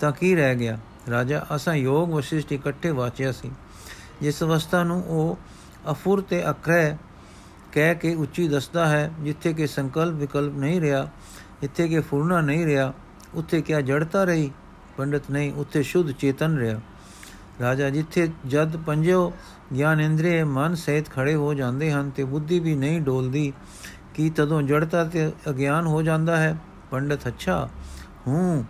ਤਾਂ 0.00 0.12
ਕੀ 0.12 0.34
ਰਹਿ 0.34 0.54
ਗਿਆ? 0.54 0.78
ਰਾਜਾ, 1.10 1.46
ਅਸਾਂ 1.56 1.74
ਯੋਗ 1.74 2.10
ਵਸ਼ਿਸ਼ਟ 2.10 2.52
ਇਕੱਠੇ 2.52 2.90
ਵਾਚਿਆ 2.90 3.32
ਸੀ। 3.32 3.50
ਜਿਸ 4.22 4.42
ਅਵਸਥਾ 4.42 4.82
ਨੂੰ 4.84 5.02
ਉਹ 5.02 5.38
ਅਫੁਰ 5.90 6.20
ਤੇ 6.20 6.50
ਅਕਰੈ 6.50 6.96
ਕਹਿ 7.72 7.94
ਕੇ 7.94 8.14
ਉੱਚੀ 8.14 8.48
ਦੱਸਦਾ 8.48 8.86
ਹੈ, 8.88 9.10
ਜਿੱਥੇ 9.20 9.52
ਕਿ 9.52 9.66
ਸੰਕਲਪ 9.66 10.14
ਵਿਕਲਪ 10.14 10.54
ਨਹੀਂ 10.54 10.80
ਰਿਹਾ 10.80 11.08
ਇੱਥੇ 11.62 11.88
ਕਿ 11.88 12.00
ਫੁਰਨਾ 12.00 12.40
ਨਹੀਂ 12.40 12.66
ਰਿਹਾ, 12.66 12.92
ਉੱਥੇ 13.34 13.62
ਕਿਆ 13.62 13.80
ਜੜਤਾ 13.80 14.24
ਰਹੀ? 14.24 14.50
ਪੰਡਤ 14.96 15.30
ਨਹੀਂ, 15.30 15.52
ਉੱਥੇ 15.52 15.82
ਸ਼ੁੱਧ 15.82 16.10
ਚੇਤਨ 16.10 16.58
ਰਿਹਾ। 16.58 16.80
ਰਾਜਾ, 17.60 17.90
ਜਿੱਥੇ 17.90 18.28
ਜਦ 18.46 18.76
ਪੰਜੋ 18.76 19.32
ਗਿਆਨ 19.76 20.00
ਇੰਦਰੀ 20.00 20.42
ਮਨ 20.42 20.74
ਸਹਿਤ 20.74 21.10
ਖੜੇ 21.10 21.34
ਹੋ 21.34 21.54
ਜਾਂਦੇ 21.54 21.92
ਹਨ 21.92 22.10
ਤੇ 22.10 22.24
ਬੁੱਧੀ 22.24 22.60
ਵੀ 22.60 22.74
ਨਹੀਂ 22.74 23.00
ਡੋਲਦੀ, 23.00 23.52
ਕੀ 24.14 24.30
ਤਦੋਂ 24.30 24.62
ਜੜਤਾ 24.62 25.04
ਤੇ 25.04 25.32
ਅਗਿਆਨ 25.50 25.86
ਹੋ 25.86 26.02
ਜਾਂਦਾ 26.02 26.36
ਹੈ? 26.36 26.56
ਪੰਡਤ, 26.90 27.28
ਅੱਛਾ, 27.28 27.68
ਹੂੰ, 28.26 28.64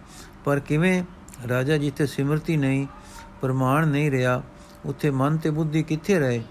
ਪਰ 0.45 0.61
ਕਿਵੇਂ 0.61 1.03
ਰਾਜਾ 1.49 1.77
ਜਿੱਥੇ 1.77 2.07
ਸਿਮਰਤੀ 2.07 2.57
ਨਹੀਂ, 2.57 2.87
ਪ੍ਰਮਾਣ 3.41 3.89
ਨਹੀਂ 3.89 4.11
ਰਿਹਾ, 4.11 4.43
ਉੱਥੇ 4.87 5.11
ਮਨ 5.11 5.37
ਤੇ 5.37 5.51
ਬੁੱਧੀ 5.51 5.83
ਕਿੱਥੇ 5.83 6.19
ਰਹੇ? 6.19 6.43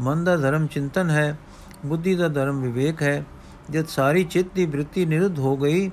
ਮਨ 0.00 0.24
ਦਾ 0.24 0.36
ਧਰਮ 0.36 0.66
ਚਿੰਤਨ 0.66 1.10
ਹੈ, 1.10 1.38
ਬੁੱਧੀ 1.86 2.14
ਦਾ 2.14 2.28
ਧਰਮ 2.28 2.62
ਵਿਵੇਕ 2.62 3.02
ਹੈ। 3.02 3.24
ਜਦ 3.70 3.86
ਸਾਰੀ 3.86 4.24
ਚਿੱਤ 4.24 4.48
ਦੀ 4.54 4.66
ਬ੍ਰਿਤੀ 4.66 5.06
ਨਿਰੁੱਧ 5.06 5.38
ਹੋ 5.38 5.56
ਗਈ, 5.56 5.90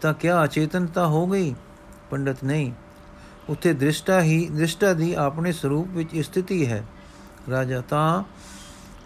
ਤਾਂ 0.00 0.14
ਕਿਆ 0.14 0.44
ਅਚੇਤਨਤਾ 0.44 1.06
ਹੋ 1.06 1.26
ਗਈ? 1.26 1.54
ਪੰਡਤ 2.10 2.44
ਨਹੀਂ। 2.44 2.72
ਉੱਥੇ 3.48 3.72
ਦ੍ਰਿਸ਼ਟਾ 3.72 4.22
ਹੀ, 4.22 4.48
ਦ੍ਰਿਸ਼ਟਾ 4.48 4.92
ਦੀ 4.92 5.14
ਆਪਣੇ 5.14 5.52
ਸਰੂਪ 5.52 5.88
ਵਿੱਚ 5.90 6.20
ਸਥਿਤੀ 6.20 6.66
ਹੈ। 6.66 6.84
ਰਾਜਾ, 7.50 7.80
ਤਾਂ 7.80 8.22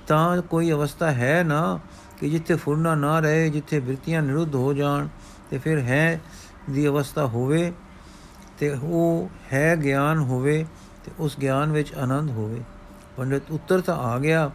ਤਾਂ 0.07 0.43
ਕੋਈ 0.43 0.73
ਅਵਸਥਾ 0.73 1.11
ਹੈ 1.11 1.45
ਨਾ 1.45 1.81
ਕਿ 2.21 2.31
ਜਿੱਥੇ 2.31 2.55
ਫੁਰਨਾ 2.55 2.95
ਨਾ 2.95 3.21
ਰਹੇ, 3.21 3.51
ਜਿੱਥੇ 3.51 3.81
ਬ੍ਰਿਤੀਆਂ 3.81 4.23
ਨਿਰੁੱਧ 4.23 4.55
ਹੋ 4.55 4.75
ਜਾਣ 4.75 5.09
ਤੇ 5.51 5.59
ਫਿਰ 5.59 5.79
ਹੈ 5.79 6.21
ਦੀ 6.71 6.87
ਅਵਸਥਾ 6.87 7.27
ਹੋਵੇ? 7.27 7.73
ਤੇ 8.65 8.77
ਉਹ 8.83 9.29
ਹੈ 9.53 9.77
ਗਿਆਨ 9.77 10.19
ਹੋਵੇ 10.19 10.67
ਤੇ 11.05 11.13
ਉਸ 11.19 11.39
ਗਿਆਨ 11.39 11.73
ਵਿੱਚ 11.73 11.95
ਆਨੰਦ 11.95 12.31
ਹੋਵੇ। 12.31 12.61
ਪੰਡਿਤ 13.17 13.51
ਉੱਤਰ 13.51 13.81
ਤਾਂ 13.81 13.97
ਆ 13.97 14.19
ਗਿਆ, 14.19 14.51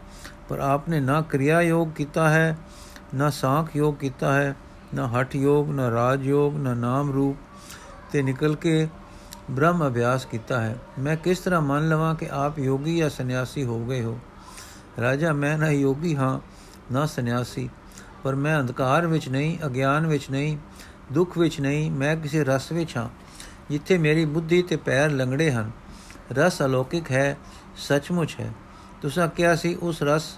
ਪਰ 0.50 0.60
ਆਪਨੇ 0.60 1.00
ਨਾ 1.00 1.22
ਕਿਰਿਆ 1.22 1.62
ਯੋਗ 1.62 1.90
ਕੀਤਾ 1.90 2.30
ਹੈ, 2.30 2.58
ਨਾ 3.16 3.30
ਸਾਖ 3.30 3.76
ਯੋਗ 3.76 3.96
ਕੀਤਾ 3.96 4.34
ਹੈ, 4.34 4.56
ਨਾ 4.94 5.08
ਹਠ 5.08 5.36
ਯੋਗ, 5.36 5.70
ਨਾ 5.70 5.92
ਰਾਜ 5.92 6.28
ਯੋਗ, 6.28 6.58
ਨਾ 6.58 6.74
ਨਾਮ 6.74 7.12
ਰੂਪ 7.12 7.38
ਤੇ 8.12 8.22
ਨਿਕਲ 8.22 8.56
ਕੇ 8.56 8.88
ਬ੍ਰਹਮ 9.52 9.88
ਅਭਿਆਸ 9.88 10.26
ਕੀਤਾ 10.26 10.62
ਹੈ। 10.62 10.76
ਮੈਂ 11.00 11.16
ਕਿਸ 11.16 11.40
ਤਰ੍ਹਾਂ 11.40 11.62
ਮੰਨ 11.62 11.90
ਲਵਾਂ 11.90 12.16
ਕਿ 12.16 12.28
ਆਪ 12.32 12.60
ਯੋਗੀ 12.60 12.98
ਜਾਂ 12.98 13.10
ਸੰਨਿਆਸੀ 13.10 13.64
ਹੋ 13.64 13.86
ਗਏ 13.86 14.04
ਹੋ? 14.04 14.20
ਰਾਜਾ, 15.02 15.34
ਮੈਂ 15.34 15.58
ਨਾ 15.58 15.70
ਯੋਗੀ 15.70 16.16
ਹਾਂ, 16.16 16.40
ਨਾ 16.92 17.06
ਸੰਨਿਆਸੀ, 17.06 17.70
ਪਰ 18.24 18.36
ਮੈਂ 18.36 18.60
ਅੰਧਕਾਰ 18.60 19.08
ਵਿੱਚ 19.08 19.30
ਨਹੀਂ, 19.30 19.58
ਅਗਿਆਨ 19.66 20.08
ਵਿੱਚ 20.08 20.32
ਨਹੀਂ, 20.32 20.58
ਦੁੱਖ 21.14 21.38
ਵਿੱਚ 21.38 21.62
ਨਹੀਂ, 21.62 21.92
ਮੈਂ 21.92 22.16
ਕਿਸੇ 22.16 22.44
ਰਸ 22.44 22.72
ਵਿੱਚ 22.72 22.98
ਹਾਂ। 22.98 23.10
ਜਿੱਥੇ 23.70 23.98
ਮੇਰੀ 23.98 24.26
ਬੁੱਧੀ 24.26 24.62
ਤੇ 24.62 24.76
ਪੈਰ 24.76 25.12
ਲੰਗੜੇ 25.12 25.52
ਹਨ, 25.52 25.72
ਰਸ 26.32 26.62
ਅਲੌਕਿਕ 26.62 27.12
ਹੈ, 27.12 27.38
ਸੱਚਮੁੱਚ 27.78 28.36
ਹੈ। 28.40 28.52
ਤੁਸੀਂ 29.02 29.30
ਕਿਹਾ 29.30 29.56
ਸੀ, 29.56 29.76
ਉਸ 29.76 30.04
ਰਸ, 30.04 30.38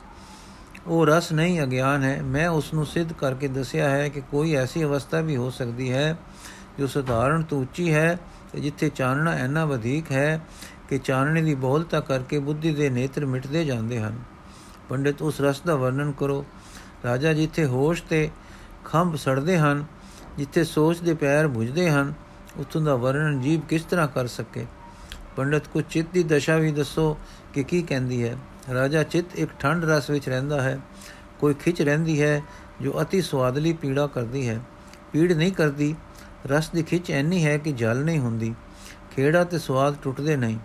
ਉਹ 0.88 1.06
ਰਸ 1.06 1.32
ਨਹੀਂ 1.32 1.62
ਅਗਿਆਨ 1.62 2.04
ਹੈ। 2.04 2.22
ਮੈਂ 2.22 2.50
ਉਸ 2.50 2.74
ਨੂੰ 2.74 2.86
ਸਿੱਧ 2.86 3.14
ਕਰਕੇ 3.14 3.48
ਦੱਸਿਆ 3.48 3.90
ਹੈ 3.90 4.10
ਕਿ 4.10 4.22
ਕੋਈ 4.22 4.56
ਐਸੀ 4.56 4.84
ਅਵਸਥਾ 4.84 5.22
ਵੀ 5.22 5.36
ਹੋ 5.36 5.50
ਸਕਦੀ 5.50 5.92
ਹੈ, 5.92 6.18
ਜੋ 6.80 6.88
ਸਧਾਰਨ 6.88 7.44
ਤੋਂ 7.44 7.62
ਉੱਚੀ 7.62 7.94
ਹੈ, 7.94 8.20
ਤੇ 8.52 8.60
ਜਿੱਥੇ 8.60 8.90
ਚਾਨਣਾ 8.90 9.40
ਇੰਨਾ 9.40 9.66
ਵਧੇਕ 9.66 10.12
ਹੈ 10.12 10.42
ਕਿ 10.90 10.98
ਚਾਨਣੇ 10.98 11.42
ਦੀ 11.42 11.56
ਬਹੁਲਤਾ 11.56 12.00
ਕਰਕੇ 12.00 12.40
ਬੁੱਧੀ 12.40 12.74
ਦੇ 12.74 12.90
ਨੇਤਰ 12.90 13.26
ਮਿਟਦੇ 13.26 13.66
ਜਾਂਦੇ 13.66 14.00
ਹਨ। 14.00 14.20
ਪੰਡਿਤ, 14.90 15.22
ਉਸ 15.22 15.42
ਰਸ 15.42 15.62
ਦਾ 15.62 15.76
ਵਰਣਨ 15.76 16.12
ਕਰੋ। 16.12 16.46
ਰਾਜਾ 17.06 17.34
ਜਿੱਥੇ 17.34 17.66
ਹੋਸ਼ 17.66 18.04
ਤੇ 18.04 18.30
ਖੰਭ 18.86 19.16
ਸੜਦੇ 19.16 19.58
ਹਨ, 19.58 19.84
ਜਿੱਥੇ 20.38 20.64
ਸੋਚ 20.64 21.00
ਦੇ 21.00 21.14
ਪੈਰ 21.14 21.48
ਬੁਝਦੇ 21.48 21.90
ਹਨ 21.90 22.14
ਉਤੋਂ 22.58 22.82
ਦਾ 22.82 22.96
ਵਰਣਨ 22.96 23.42
ਜੀਵ 23.42 23.60
ਕਿਸ 23.60 23.84
ਤਰ੍ਹਾਂ 23.84 24.08
ਕਰ 24.08 24.28
ਸਕੇ? 24.28 24.66
ਪੰਡਿਤ 25.36 25.68
ਕੋ 25.68 25.82
ਚਿੱਤ 25.82 26.08
ਦੀ 26.14 26.24
ਦਸ਼ਾ 26.24 26.56
ਵੀ 26.56 26.72
ਦੱਸੋ 26.72 27.18
ਕਿ 27.54 27.64
ਕੀ 27.64 27.82
ਕਹਿੰਦੀ 27.82 28.24
ਹੈ? 28.24 28.38
ਰਾਜਾ 28.74 29.04
ਚਿੱਤ 29.04 29.36
ਇੱਕ 29.36 29.52
ਠੰਡ 29.60 29.86
ਰਸ 29.86 30.10
ਵਿੱਚ 30.10 30.30
ਰਹਿੰਦਾ 30.30 30.62
ਹੈ। 30.62 30.80
ਕੋਈ 31.40 31.54
ਖਿੱਚ 31.54 31.82
ਰਹਿੰਦੀ 31.82 32.22
ਹੈ 32.22 32.42
ਜੋ 32.82 33.02
অতি 33.02 33.22
ਸਵਾਦਲੀ 33.22 33.74
ਪੀੜਾ 33.74 34.08
ਕਰਦੀ 34.08 34.50
ਹੈ। 34.50 34.60
ਪੀੜ 35.12 35.34
ਨਹੀਂ 35.34 35.52
ਕਰਦੀ। 35.52 35.96
ਰਸ 36.48 36.70
ਦੀ 36.70 36.84
ਖਿੱਚ 36.84 37.12
ਐਨੀ 37.12 37.46
ਹੈ 37.46 37.58
ਕਿ 37.58 37.72
ਜਲ 37.72 38.04
ਨਹੀਂ 38.04 38.20
ਹੁੰਦੀ। 38.20 38.56
ਖੇੜਾ 39.16 39.44
ਤੇ 39.44 39.60
ਸਵਾਦ 39.60 39.96
ਟੁੱਟਦੇ 40.04 40.36
ਨਹੀਂ। 40.36 40.58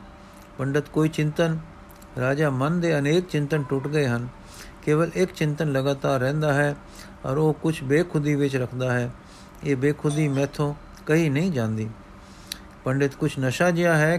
ਪੰਡਤ, 0.58 0.88
ਕੋਈ 0.88 1.08
ਚਿੰਤਨ? 1.08 1.58
ਰਾਜਾ 2.20 2.50
ਮਨ 2.50 2.80
ਦੇ 2.80 2.98
ਅਨੇਕ 2.98 3.26
ਚਿੰਤਨ 3.28 3.62
ਟੁੱਟ 3.62 3.88
ਗਏ 3.88 4.06
ਹਨ। 4.06 4.28
ਕੇਵਲ 4.82 5.10
ਇੱਕ 5.14 5.32
ਚਿੰਤਨ 5.32 5.72
ਲਗਾਤਾਰ 5.72 6.20
ਰਹਿੰਦਾ 6.20 6.54
ਹੈ 6.54 6.76
ਔਰ 7.24 7.36
ਉਹ 7.36 7.54
ਕੁਝ 7.54 7.82
ਬੇਖੁਦੀ 7.82 8.34
ਵਿੱਚ 8.34 8.56
ਰੱਖਦਾ 8.56 8.92
ਹੈ। 8.92 9.10
ਇਹ 9.64 9.76
ਬੇਖੁਦੀ 9.76 10.28
ਮੈਥੋਂ 10.28 10.74
ਕਹੀ 11.06 11.28
ਨਹੀਂ 11.28 11.50
ਜਾਂਦੀ। 11.52 11.88
ਪੰਡਿਤ 12.84 13.14
ਕੁਝ 13.14 13.30
ਨਸ਼ਾ 13.38 13.70
ਜਿਹਾ 13.70 13.96
ਹੈ 13.96 14.18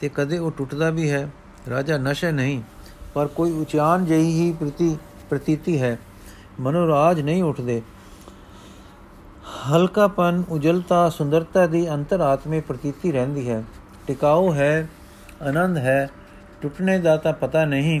ਤੇ 0.00 0.08
ਕਦੇ 0.08 0.38
ਉਹ 0.38 0.50
ਟੁੱਟਦਾ 0.50 0.90
ਵੀ 0.90 1.10
ਹੈ। 1.10 1.28
ਰਾਜਾ 1.70 1.96
ਨਸ਼ਾ 1.98 2.30
ਨਹੀਂ, 2.30 2.62
ਪਰ 3.14 3.26
ਕੋਈ 3.26 3.52
ਉਚਾਨ 3.52 4.04
ਜਹੀ 4.04 4.32
ਹੀ 4.32 4.52
ਪ੍ਰਤੀ, 4.52 4.96
ਪ੍ਰਤੀਤੀ 5.30 5.80
ਹੈ। 5.80 5.98
ਮਨੋਰਾਜ 6.60 7.20
ਨਹੀਂ 7.20 7.42
ਉੱਠਦੇ। 7.42 7.82
ਹਲਕਾਪਨ, 9.68 10.42
ਉਜਲਤਾ, 10.48 11.08
ਸੁੰਦਰਤਾ 11.08 11.66
ਦੀ 11.66 11.88
ਅੰਤਰਾਤਮੇ 11.90 12.60
ਪ੍ਰਤੀਤੀ 12.60 13.12
ਰਹਿੰਦੀ 13.12 13.48
ਹੈ। 13.50 13.62
ਟਿਕਾਉ 14.06 14.52
ਹੈ, 14.52 14.88
ਆਨੰਦ 15.42 15.78
ਹੈ, 15.78 16.08
ਟੁੱਟਣੇ 16.62 16.98
ਦਾ 16.98 17.16
ਤਾਂ 17.16 17.32
ਪਤਾ 17.32 17.64
ਨਹੀਂ। 17.64 18.00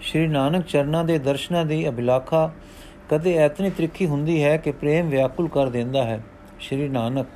ਸ਼੍ਰੀ 0.00 0.26
ਨਾਨਕ 0.26 0.66
ਚਰਨਾਂ 0.66 1.04
ਦੇ 1.04 1.18
ਦਰਸ਼ਨਾਂ 1.18 1.64
ਦੀ 1.64 1.88
ਅਭਿਲਾਖਾ 1.88 2.50
ਕਦੇ 3.10 3.36
ਐਤਨੀ 3.36 3.70
ਤ੍ਰਿਖੀ 3.70 4.06
ਹੁੰਦੀ 4.06 4.42
ਹੈ 4.44 4.56
ਕਿ 4.56 4.72
ਪ੍ਰੇਮ 4.72 5.08
ਵਿਆਕੁਲ 5.08 5.48
ਕਰ 5.48 5.68
ਦਿੰਦਾ 5.68 6.04
ਹੈ। 6.04 6.24
ਸ਼੍ਰੀ 6.60 6.88
ਨਾਨਕ 6.88 7.26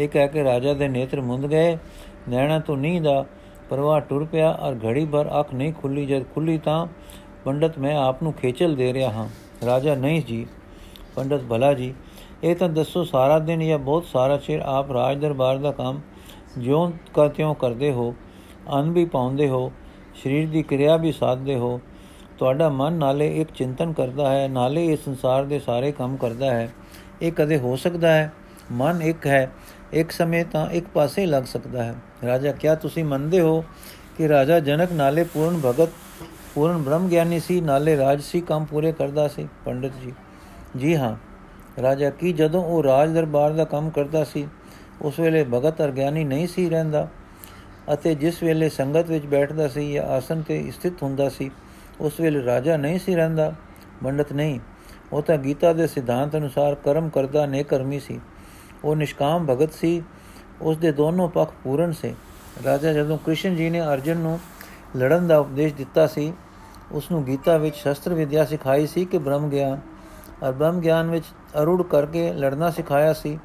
ਇਹ 0.00 0.08
ਕਹਿ 0.08 0.28
ਕੇ 0.28 0.42
ਰਾਜਾ 0.44 0.72
ਦੇ 0.74 0.88
ਨੇਤਰ 0.88 1.20
ਮੁੰਦ 1.20 1.46
ਗਏ। 1.46 1.76
ਨੈਣਾ 2.28 2.58
ਤੋਂ 2.58 2.76
ਨੀਂਦ 2.76 3.06
ਆ, 3.06 3.24
ਪਰਵਾਹ 3.70 4.00
ਟੁਰ 4.00 4.24
ਪਿਆ 4.24 4.50
ਔਰ 4.52 4.76
ਘੜੀ 4.86 5.04
ਭਰ 5.04 5.28
ਅੱਖ 5.40 5.52
ਨਹੀਂ 5.54 5.72
ਖੁੱਲੀ, 5.72 6.06
ਜਦ 6.06 6.24
ਖੁੱਲੀ 6.34 6.58
ਤਾਂ 6.58 6.86
ਪੰਡਤ 7.44 7.78
ਮੈਂ 7.78 7.96
ਆਪ 7.96 8.22
ਨੂੰ 8.22 8.32
ਖੇਚਲ 8.32 8.74
ਦੇ 8.76 8.92
ਰਿਹਾ 8.92 9.10
ਹਾਂ। 9.10 9.28
ਰਾਜਾ, 9.66 9.94
ਨਹੀਂ 9.94 10.22
ਜੀ, 10.22 10.46
ਪੰਡਤ 11.16 11.44
ਭਲਾ 11.50 11.72
ਜੀ, 11.74 11.92
ਇਹ 12.44 12.56
ਤਾਂ 12.56 12.68
ਦੱਸੋ 12.68 13.04
ਸਾਰਾ 13.04 13.38
ਦਿਨ 13.38 13.66
ਜਾਂ 13.66 13.78
ਬਹੁਤ 13.78 14.04
ਸਾਰਾ 14.04 14.36
ਚਿਰ 14.36 14.60
ਆਪ 14.60 14.92
ਰਾਜ 14.92 15.18
ਦਰਬਾਰ 15.18 15.58
ਦਾ 15.58 15.72
ਕੰਮ 15.72 16.00
ਜਿਉਂ 16.58 16.90
ਕਾ 17.14 17.28
ਤਿਉਂ 17.28 17.54
ਕਰਦੇ 17.54 17.92
ਹੋ, 17.92 18.14
ਅਨ 18.78 18.90
ਵੀ 18.90 19.04
ਪਾਉਂਦੇ 19.04 19.48
ਹੋ, 19.48 19.70
ਸਰੀਰ 20.22 20.48
ਦੀ 20.48 20.62
ਕਿਰਿਆ 20.62 20.96
ਵੀ 20.96 21.12
ਸਾਧਦੇ 21.12 21.54
ਹੋ। 21.54 21.80
ਤੁਹਾਡਾ 22.38 22.68
ਮਨ 22.68 22.92
ਨਾਲੇ 22.92 23.40
ਇੱਕ 23.40 23.50
ਚਿੰਤਨ 23.50 23.92
ਕਰਦਾ 23.92 24.30
ਹੈ, 24.30 24.48
ਨਾਲੇ 24.48 24.86
ਇਸ 24.86 25.04
ਸੰਸਾਰ 25.04 25.44
ਦੇ 25.44 25.58
ਸਾਰੇ 25.58 25.92
ਕੰਮ 25.92 26.16
ਕਰਦਾ 26.16 26.50
ਹੈ। 26.50 26.68
ਇਹ 27.22 27.32
ਕਦੇ 27.32 27.58
ਹੋ 27.58 27.76
ਸਕਦਾ 27.76 28.12
ਹੈ? 28.12 28.32
ਮਨ 28.72 29.02
ਇੱਕ 29.02 29.26
ਹੈ 29.26 29.50
ਇੱਕ 29.92 30.10
ਸਮੇਂ 30.10 30.44
ਤਾਂ 30.44 30.70
ਇੱਕ 30.70 30.86
ਪਾਸੇ 30.86 31.26
ਲੱਗ 31.26 31.42
ਸਕਦਾ 31.42 31.82
ਹੈ। 31.84 31.94
ਰਾਜਾ, 32.26 32.52
ਕਿਆ 32.52 32.74
ਤੁਸੀਂ 32.74 33.04
ਮੰਨਦੇ 33.04 33.40
ਹੋ 33.40 33.64
ਕਿ 34.18 34.28
ਰਾਜਾ 34.28 34.60
ਜਨਕ 34.60 34.92
ਨਾਲੇ 34.92 35.24
ਪੂਰਨ 35.24 35.60
ਭਗਤ, 35.64 35.88
ਪੂਰਨ 36.54 36.78
ਬ੍ਰਹਮ 36.78 37.08
ਗਿਆਨੀ 37.08 37.40
ਸੀ, 37.40 37.60
ਨਾਲੇ 37.60 37.96
ਰਾਜਸੀ 37.96 38.40
ਕੰਮ 38.40 38.64
ਪੂਰੇ 38.64 38.92
ਕਰਦਾ 38.92 39.28
ਸੀ? 39.28 39.48
ਪੰਡਿਤ 39.64 39.92
ਜੀ 40.04 40.12
ਜੀ 40.76 40.96
ਹਾਂ। 40.96 41.16
ਰਾਜਾ, 41.82 42.10
ਕੀ 42.10 42.32
ਜਦੋਂ 42.32 42.64
ਉਹ 42.64 42.82
ਰਾਜ 42.82 43.10
ਦਰਬਾਰ 43.10 43.52
ਦਾ 43.52 43.64
ਕੰਮ 43.64 43.90
ਕਰਦਾ 43.90 44.24
ਸੀ, 44.24 44.48
ਉਸ 45.02 45.20
ਵੇਲੇ 45.20 45.44
ਭਗਤ 45.44 45.82
ਅਰ 45.82 45.90
ਗਿਆਨੀ 45.90 46.24
ਨਹੀਂ 46.24 46.48
ਸੀ 46.48 46.70
ਰਹਿੰਦਾ? 46.70 47.08
ਅਤੇ 47.92 48.14
ਜਿਸ 48.14 48.42
ਵੇਲੇ 48.42 48.68
ਸੰਗਤ 48.68 49.08
ਵਿੱਚ 49.08 49.26
ਬੈਠਦਾ 49.26 49.68
ਸੀ 49.68 49.92
ਜਾਂ 49.92 50.04
ਆਸਨ 50.04 50.42
ਤੇ 50.42 50.70
ਸਥਿਤ 50.70 51.02
ਹੁੰਦਾ 51.02 51.28
ਸੀ, 51.28 51.50
ਉਸ 52.00 52.20
ਵੇਲੇ 52.20 52.44
ਰਾਜਾ 52.44 52.76
ਨਹੀਂ 52.76 52.98
ਸੀ 52.98 53.14
ਰਹਿੰਦਾ? 53.14 53.52
ਪੰਡਤ, 54.04 54.32
ਨਹੀਂ। 54.32 54.60
ਉਹ 55.12 55.22
ਤਾਂ 55.22 55.36
ਗੀਤਾ 55.36 55.72
ਦੇ 55.72 55.86
ਸਿਧਾਂਤ 55.86 56.36
ਅਨੁਸਾਰ 56.36 56.74
ਕਰਮ 56.74 57.08
ਕਰਦਾ 57.08 57.46
ਨੇ 57.46 57.62
ਕਰਮੀ 57.62 58.00
ਸੀ। 58.00 58.20
ਉਹ 58.84 58.96
ਨਿਸ਼ਕਾਮ 58.96 59.46
ਭਗਤ 59.46 59.72
ਸੀ। 59.72 60.02
ਉਸ 60.62 60.76
ਦੇ 60.76 60.92
ਦੋਨੋਂ 60.92 61.28
ਪੱਖ 61.28 61.52
ਪੂਰਨ 61.64 61.92
ਸੇ। 61.92 62.14
ਰਾਜਾ 62.64 62.92
ਜਦੋਂ 62.92 63.18
ਕ੍ਰਿਸ਼ਨ 63.18 63.56
ਜੀ 63.56 63.70
ਨੇ 63.70 63.80
ਅਰਜਨ 63.80 64.16
ਨੂੰ 64.16 64.38
ਲੜਨ 64.96 65.26
ਦਾ 65.28 65.38
ਉਪਦੇਸ਼ 65.38 65.74
ਦਿੱਤਾ 65.74 66.06
ਸੀ 66.06 66.32
ਉਸ 66.92 67.10
ਨੂੰ 67.10 67.24
ਗੀਤਾ 67.24 67.56
ਵਿੱਚ 67.56 67.76
ਸ਼ਸਤਰ 67.76 68.14
ਵਿਦਿਆ 68.14 68.44
ਸਿਖਾਈ 68.44 68.86
ਸੀ 68.86 69.04
ਕਿ 69.04 69.18
ਬ੍ਰਹਮ 69.18 69.48
ਗਿਆਨ 69.48 69.80
ਅਰ 70.48 70.52
ਬ੍ਰਹਮ 70.52 70.80
ਗਿਆਨ 70.80 71.10
ਵਿੱਚ 71.10 71.24
ਅਰੂੜ 71.62 71.82
ਕਰਕੇ 71.82 72.32
ਲੜਨਾ 72.32 72.70
ਸਿਖਾਇਆ 72.70 73.12
ਸੀ, 73.12 73.38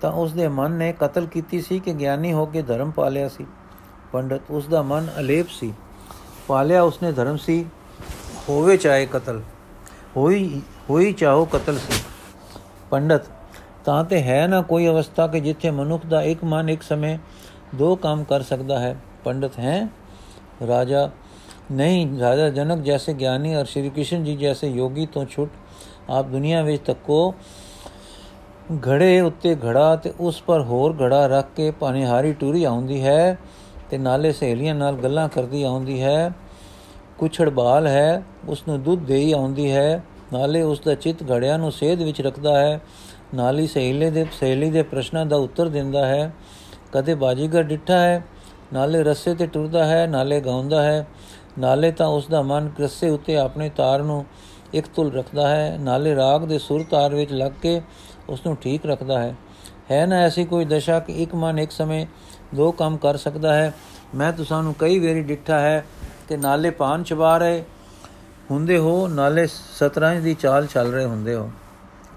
ਤਾਂ 0.00 0.12
ਉਸ 0.12 0.32
ਦੇ 0.32 0.48
ਮਨ 0.48 0.70
ਨੇ 0.70 0.92
ਕਤਲ 1.00 1.26
ਕੀਤੀ 1.26 1.60
ਸੀ 1.60 1.78
ਕਿ 1.80 1.92
ਗਿਆਨੀ 1.92 2.32
ਹੋ 2.32 2.46
ਕੇ 2.46 2.62
ਧਰਮ 2.62 2.90
ਪਾਲਿਆ 2.90 3.28
ਸੀ। 3.28 3.46
ਪੰਡਤ 4.12 4.50
ਉਸ 4.50 4.66
ਦਾ 4.66 4.82
ਮਨ 4.82 5.08
ਅਲੇਪ 5.18 5.48
ਸੀ। 5.50 5.72
ਪਾਲਿਆ 6.46 6.82
ਉਸਨੇ 6.82 7.12
ਧਰਮ 7.12 7.36
ਸੀ, 7.36 7.64
ਹੋਵੇ 8.48 8.76
ਚਾਹੇ 8.76 9.06
ਕਤਲ, 9.06 9.40
ਹੋਈ 10.16 10.62
ਹੋਈ 10.90 11.12
ਚਾਹੋ 11.12 11.44
ਕਤਲ 11.44 11.78
ਸੀ। 11.78 12.00
ਪੰਡਤ 12.90 13.26
ਤਾਂ 13.84 14.04
ਤੇ 14.04 14.22
ਹੈ 14.22 14.46
ਨਾ 14.46 14.60
ਕੋਈ 14.62 14.86
ਅਵਸਥਾ 14.88 15.26
ਕਿ 15.26 15.40
ਜਿੱਥੇ 15.40 15.70
ਮਨੁੱਖ 15.70 16.06
ਦਾ 16.06 16.22
ਇੱਕ 16.22 16.44
ਮਨ 16.44 16.70
ਇੱਕ 16.70 16.82
ਸਮੇਂ 16.82 17.18
ਦੋ 17.74 17.96
ਕੰਮ 17.96 18.24
ਕਰ 18.24 18.42
ਸਕਦਾ 18.42 18.78
ਹੈ। 18.78 18.96
ਪੰਡਤ 19.24 19.58
ਹੈ? 19.58 19.88
ਰਾਜਾ, 20.66 21.10
ਨਹੀਂ, 21.72 22.20
ਰਾਜਾ 22.20 22.48
ਜਨਕ 22.48 22.82
ਜੈਸੇ 22.82 23.14
ਗਿਆਨੀ 23.14 23.54
ਔਰ 23.54 23.64
ਸ਼੍ਰੀ 23.64 23.90
ਕ੍ਰਿਸ਼ਨ 23.90 24.24
ਜੀ 24.24 24.36
ਜੈਸੇ 24.36 24.66
ਯੋਗੀ 24.66 25.06
ਤੋਂ 25.06 25.24
ਛੁੱਟ 25.24 25.50
ਆਪ 26.10 26.26
ਦੁਨੀਆ 26.26 26.62
ਵਿੱਚ 26.62 26.82
ਤੱਕੋ 26.82 27.34
ਘੜੇ 28.88 29.20
ਉੱਤੇ 29.20 29.56
ਘੜਾ 29.56 29.96
ਤੇ 29.96 30.12
ਉਸ 30.20 30.42
ਪਰ 30.42 30.60
ਹੋਰ 30.62 30.96
ਘੜਾ 31.02 31.26
ਰੱਖ 31.26 31.48
ਕੇ 31.56 31.70
ਪਾਣੀਹਾਰੀ 31.70 32.32
ਟੂਰੀ 32.32 32.64
ਆਉਂਦੀ 32.64 33.04
ਹੈ 33.04 33.38
ਤੇ 33.90 33.98
ਨਾਲੇ 33.98 34.32
ਸਹੇਲੀਆਂ 34.32 34.74
ਨਾਲ 34.74 34.94
ਗੱਲਾਂ 34.94 35.28
ਕਰਦੀ 35.28 35.62
ਆਉਂਦੀ 35.62 36.02
ਹੈ। 36.02 36.30
ਕੁਛੜ 37.18 37.48
ਬਾਲ 37.48 37.86
ਹੈ 37.86 38.22
ਉਸ 38.48 38.62
ਨੂੰ 38.68 38.82
ਦੁੱਧ 38.82 39.02
ਦੇਈ 39.02 39.32
ਆਉਂਦੀ 39.32 39.70
ਹੈ, 39.72 40.04
ਨਾਲੇ 40.32 40.62
ਉਸ 40.62 40.80
ਦਾ 40.80 40.94
ਚਿੱਤ 40.94 41.22
ਘੜਿਆਂ 41.32 41.58
ਨੂੰ 41.58 41.72
ਸੇਧ 41.72 42.02
ਵਿੱਚ 42.02 42.20
ਰੱਖਦਾ 42.20 42.58
ਹੈ। 42.58 42.80
ਨਾਲੀ 43.34 43.66
ਸਹੇਲੇ 43.66 44.10
ਦੇ, 44.10 44.26
ਸਹੇਲੀ 44.40 44.70
ਦੇ 44.70 44.82
ਪ੍ਰਸ਼ਨਾਂ 44.82 45.26
ਦਾ 45.26 45.36
ਉੱਤਰ 45.36 45.68
ਦਿੰਦਾ 45.68 46.06
ਹੈ, 46.06 46.32
ਕਦੇ 46.92 47.14
ਬਾਜੀਗਰ 47.14 47.62
ਡਿੱਠਾ 47.62 47.98
ਹੈ, 47.98 48.24
ਨਾਲੇ 48.72 49.02
ਰਸੇ 49.02 49.34
ਤੇ 49.34 49.46
ਟੁਰਦਾ 49.46 49.86
ਹੈ, 49.86 50.06
ਨਾਲੇ 50.06 50.40
ਗਾਉਂਦਾ 50.40 50.82
ਹੈ, 50.82 51.06
ਨਾਲੇ 51.58 51.92
ਤਾਂ 51.92 52.06
ਉਸ 52.06 52.28
ਦਾ 52.28 52.42
ਮਨ 52.42 52.70
ਰਸੇ 52.80 53.08
ਉੱਤੇ 53.08 53.36
ਆਪਣੇ 53.36 53.70
ਤਾਰ 53.76 54.02
ਨੂੰ 54.02 54.26
ਇੱਕ 54.74 54.86
ਤੁਲ 54.86 55.12
ਰੱਖਦਾ 55.12 55.48
ਹੈ, 55.48 55.78
ਨਾਲੇ 55.80 56.14
ਰਾਗ 56.14 56.44
ਦੇ 56.44 56.58
ਸੁਰ 56.58 56.84
ਤਾਰ 56.90 57.14
ਵਿੱਚ 57.14 57.32
ਲੱਗ 57.32 57.52
ਕੇ 57.62 57.82
ਉਸ 58.28 58.46
ਨੂੰ 58.46 58.56
ਠੀਕ 58.56 58.86
ਰੱਖਦਾ 58.86 59.18
ਹੈ। 59.18 59.34
ਹੈ 59.90 60.06
ਨਾ 60.06 60.16
ਐਸੀ 60.16 60.44
ਕੋਈ 60.44 60.64
ਦਸ਼ਾ 60.64 61.00
ਕਿ 61.00 61.22
ਇੱਕ 61.22 61.34
ਮਨ 61.34 61.58
ਇੱਕ 61.58 61.70
ਸਮੇਂ 61.70 62.06
ਦੋ 62.54 62.72
ਕੰਮ 62.72 62.96
ਕਰ 62.96 63.16
ਸਕਦਾ 63.16 63.54
ਹੈ? 63.54 63.74
ਮੈਂ 64.14 64.32
ਤੁਹਾਨੂੰ 64.32 64.74
ਕਈ 64.74 64.98
ਵਾਰੀ 64.98 65.22
ਡਿੱਠਾ 65.22 65.60
ਹੈ 65.60 65.84
ਕਿ 66.28 66.36
ਨਾਲੇ 66.36 66.70
ਪਾਨ 66.70 67.02
ਚਬਾ 67.02 67.38
ਰਹੇ 67.38 67.64
ਹੁੰਦੇ 68.50 68.78
ਹੋ, 68.78 69.08
ਨਾਲੇ 69.08 69.46
ਸਤਰੰਜ 69.46 70.22
ਦੀ 70.22 70.34
ਚਾਲ 70.34 70.66
ਚੱਲ 70.66 70.92
ਰਹੇ 70.92 71.04
ਹੁੰਦੇ 71.04 71.34
ਹੋ। 71.34 71.50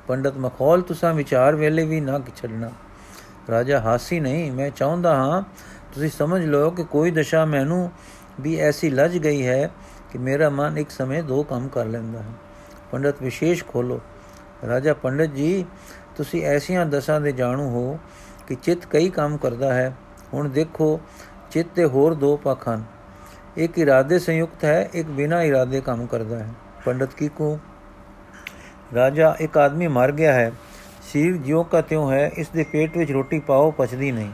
ਪੰਡਤ 0.07 0.37
ਮਖੌਲ, 0.37 0.81
ਤੁਸਾਂ 0.81 1.13
ਵਿਚਾਰ 1.13 1.55
ਵੇਲੇ 1.55 1.85
ਵੀ 1.85 1.99
ਨਾ 2.01 2.21
ਛੱਡਣਾ। 2.35 2.71
ਰਾਜਾ, 3.49 3.79
ਹਾਸੀ 3.79 4.19
ਨਹੀਂ, 4.19 4.51
ਮੈਂ 4.51 4.69
ਚਾਹੁੰਦਾ 4.69 5.15
ਹਾਂ, 5.15 5.43
ਤੁਸੀਂ 5.93 6.09
ਸਮਝ 6.09 6.45
ਲਓ 6.45 6.69
ਕਿ 6.69 6.83
ਕੋਈ 6.83 7.11
ਦਸ਼ਾ 7.11 7.45
ਮੈਨੂੰ 7.45 7.91
ਵੀ 8.39 8.55
ਐਸੀ 8.55 8.89
ਲੱਜ 8.89 9.17
ਗਈ 9.17 9.47
ਹੈ 9.47 9.71
ਕਿ 10.11 10.17
ਮੇਰਾ 10.17 10.49
ਮਨ 10.49 10.77
ਇੱਕ 10.77 10.89
ਸਮੇਂ 10.89 11.23
ਦੋ 11.23 11.43
ਕੰਮ 11.43 11.67
ਕਰ 11.67 11.85
ਲੈਂਦਾ 11.85 12.19
ਹੈ। 12.19 12.31
ਪੰਡਤ 12.91 13.21
ਵਿਸ਼ੇਸ਼ 13.21 13.65
ਖੋਲੋ 13.65 14.01
ਰਾਜਾ, 14.67 14.93
ਪੰਡਤ 14.93 15.25
ਜੀ, 15.25 15.65
ਤੁਸੀਂ 16.15 16.45
ਐਸੀਆਂ 16.45 16.85
ਦਸ਼ਾ 16.85 17.19
ਦੇ 17.19 17.31
ਜਾਣੂ 17.31 17.69
ਹੋ 17.69 17.99
ਕਿ 18.47 18.55
ਚਿੱਤ 18.55 18.85
ਕਈ 18.85 19.09
ਕੰਮ 19.09 19.37
ਕਰਦਾ 19.37 19.73
ਹੈ। 19.73 19.95
ਹੁਣ 20.33 20.49
ਦੇਖੋ, 20.49 20.99
ਚਿੱਤ 21.51 21.67
ਦੇ 21.75 21.85
ਹੋਰ 21.85 22.13
ਦੋ 22.13 22.37
ਪੱਖ 22.37 22.69
ਹਨ। 22.69 22.83
ਇੱਕ 23.57 23.79
ਇਰਾਦੇ 23.79 24.19
ਸੰਯੁਕਤ 24.19 24.63
ਹੈ, 24.63 24.89
ਇੱਕ 24.93 25.07
ਬਿਨਾ 25.07 25.41
ਇਰਾਦੇ 25.41 25.81
ਕੰਮ 25.81 26.05
ਕਰਦਾ 26.05 26.39
ਹੈ। 26.39 26.47
ਪੰਡਤ 26.85 27.13
ਕੀ 27.13 27.27
ਕੋ 27.27 27.59
ਰਾਜਾ, 28.95 29.35
ਇੱਕ 29.39 29.57
ਆਦਮੀ 29.57 29.87
ਮਰ 29.87 30.11
ਗਿਆ 30.11 30.33
ਹੈ। 30.33 30.51
ਸਰੀਰ 31.11 31.37
ਜਿਉ 31.37 31.63
ਕਾ 31.63 31.81
ਤਿਉ 31.81 32.11
ਹੈ, 32.11 32.31
ਇਸ 32.33 32.49
ਦੇ 32.49 32.63
ਪੇਟ 32.63 32.97
ਵਿੱਚ 32.97 33.11
ਰੋਟੀ 33.11 33.39
ਪਾਓ, 33.39 33.71
ਪਚਦੀ 33.71 34.11
ਨਹੀਂ। 34.11 34.31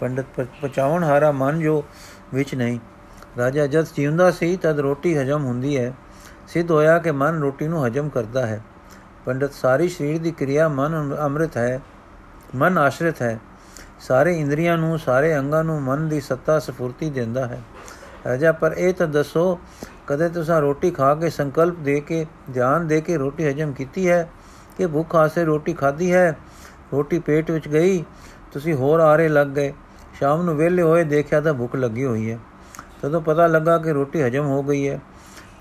ਪੰਡਤ 0.00 0.24
ਪਚਾਉਣ 0.62 1.04
ਹਾਰਾ 1.04 1.32
ਮਨ 1.32 1.60
ਜੋ 1.60 1.84
ਵਿੱਚ 2.34 2.54
ਨਹੀਂ। 2.54 2.78
ਰਾਜਾ, 3.38 3.66
ਜਦ 3.66 3.86
ਜਿਉਂਦਾ 3.96 4.30
ਸੀ, 4.30 4.56
ਤਦ 4.56 4.80
ਰੋਟੀ 4.80 5.18
ਹਜਮ 5.18 5.44
ਹੁੰਦੀ 5.44 5.78
ਹੈ। 5.78 5.92
ਸਿੱਧ 6.48 6.70
ਹੋਇਆ 6.70 6.98
ਕਿ 6.98 7.10
ਮਨ 7.10 7.40
ਰੋਟੀ 7.40 7.68
ਨੂੰ 7.68 7.86
ਹਜਮ 7.86 8.08
ਕਰਦਾ 8.08 8.46
ਹੈ। 8.46 8.60
ਪੰਡਤ, 9.24 9.52
ਸਾਰੀ 9.52 9.88
ਸਰੀਰ 9.88 10.22
ਦੀ 10.22 10.30
ਕਿਰਿਆ 10.30 10.68
ਮਨ 10.68 11.16
ਅੰਮ੍ਰਿਤ 11.20 11.56
ਹੈ। 11.56 11.80
ਮਨ 12.54 12.78
ਆਸ਼ਰਿਤ 12.78 13.22
ਹੈ। 13.22 13.38
ਸਾਰੇ 14.00 14.40
ਇੰਦਰੀਆਂ 14.40 14.78
ਨੂੰ, 14.78 14.98
ਸਾਰੇ 14.98 15.38
ਅੰਗਾਂ 15.38 15.64
ਨੂੰ 15.64 15.82
ਮਨ 15.82 16.08
ਦੀ 16.08 16.20
ਸੱਤਾ, 16.20 16.58
ਸਫੁਰਤੀ 16.58 17.10
ਦਿੰਦਾ 17.10 17.46
ਹੈ। 17.46 17.62
ਰਾਜਾ, 18.28 18.52
ਪਰ 18.52 18.72
ਇਹ 18.72 18.94
ਤਾਂ 18.94 19.06
ਦੱਸੋ 19.06 19.58
ਕਦੇ 20.12 20.28
ਤੁਸੀਂ 20.28 20.60
ਰੋਟੀ 20.60 20.90
ਖਾ 20.90 21.14
ਕੇ 21.14 21.30
ਸੰਕਲਪ 21.30 21.76
ਦੇ 21.76 22.00
ਕੇ, 22.00 22.26
ਧਿਆਨ 22.52 22.86
ਦੇ 22.86 23.00
ਕੇ 23.00 23.16
ਰੋਟੀ 23.16 23.48
ਹਜਮ 23.48 23.72
ਕੀਤੀ 23.72 24.08
ਹੈ 24.08 24.28
ਕਿ 24.78 24.86
ਭੁੱਖ 24.86 25.16
ਆਸੇ 25.16 25.44
ਰੋਟੀ 25.44 25.72
ਖਾਧੀ 25.72 26.12
ਹੈ, 26.12 26.36
ਰੋਟੀ 26.92 27.18
ਪੇਟ 27.18 27.50
ਵਿੱਚ 27.50 27.68
ਗਈ, 27.68 28.04
ਤੁਸੀਂ 28.52 28.74
ਹੋਰ 28.74 29.00
ਆਰੇ 29.00 29.28
ਲੱਗ 29.28 29.46
ਗਏ। 29.46 29.72
ਸ਼ਾਮ 30.14 30.42
ਨੂੰ 30.42 30.56
ਵਿਹਲੇ 30.56 30.82
ਹੋਏ 30.82 31.04
ਦੇਖਿਆ 31.04 31.40
ਤਾਂ 31.40 31.54
ਭੁੱਖ 31.54 31.76
ਲੱਗੀ 31.76 32.04
ਹੋਈ 32.04 32.30
ਹੈ। 32.30 32.38
ਤਦੋਂ 33.02 33.20
ਪਤਾ 33.20 33.46
ਲੱਗਾ 33.46 33.78
ਕਿ 33.78 33.92
ਰੋਟੀ 33.92 34.22
ਹਜਮ 34.22 34.46
ਹੋ 34.46 34.62
ਗਈ 34.62 34.88
ਹੈ। 34.88 35.00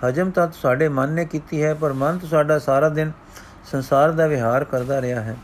ਹਜਮ 0.10 0.32
ਤਾਂ 0.32 0.48
ਸਾਡੇ 0.62 0.90
ਮਨ 0.90 1.12
ਨੇ 1.12 1.26
ਕੀਤੀ 1.26 1.64
ਹੈ, 1.64 1.74
ਪਰ 1.74 1.94
ਮਨ 1.94 2.18
ਤਾਂ 2.18 2.30
ਸਾਡਾ 2.30 2.60
ਸਾਰਾ 2.60 2.90
ਦਿਨ 2.90 3.12
ਸੰਸਾਰ 3.72 4.12
ਦਾ 4.12 4.28
ਵਿਹਾਰ 4.28 4.64
ਕਰਦਾ 4.64 5.02
ਰਿਹਾ 5.02 5.22
ਹੈ। 5.22 5.38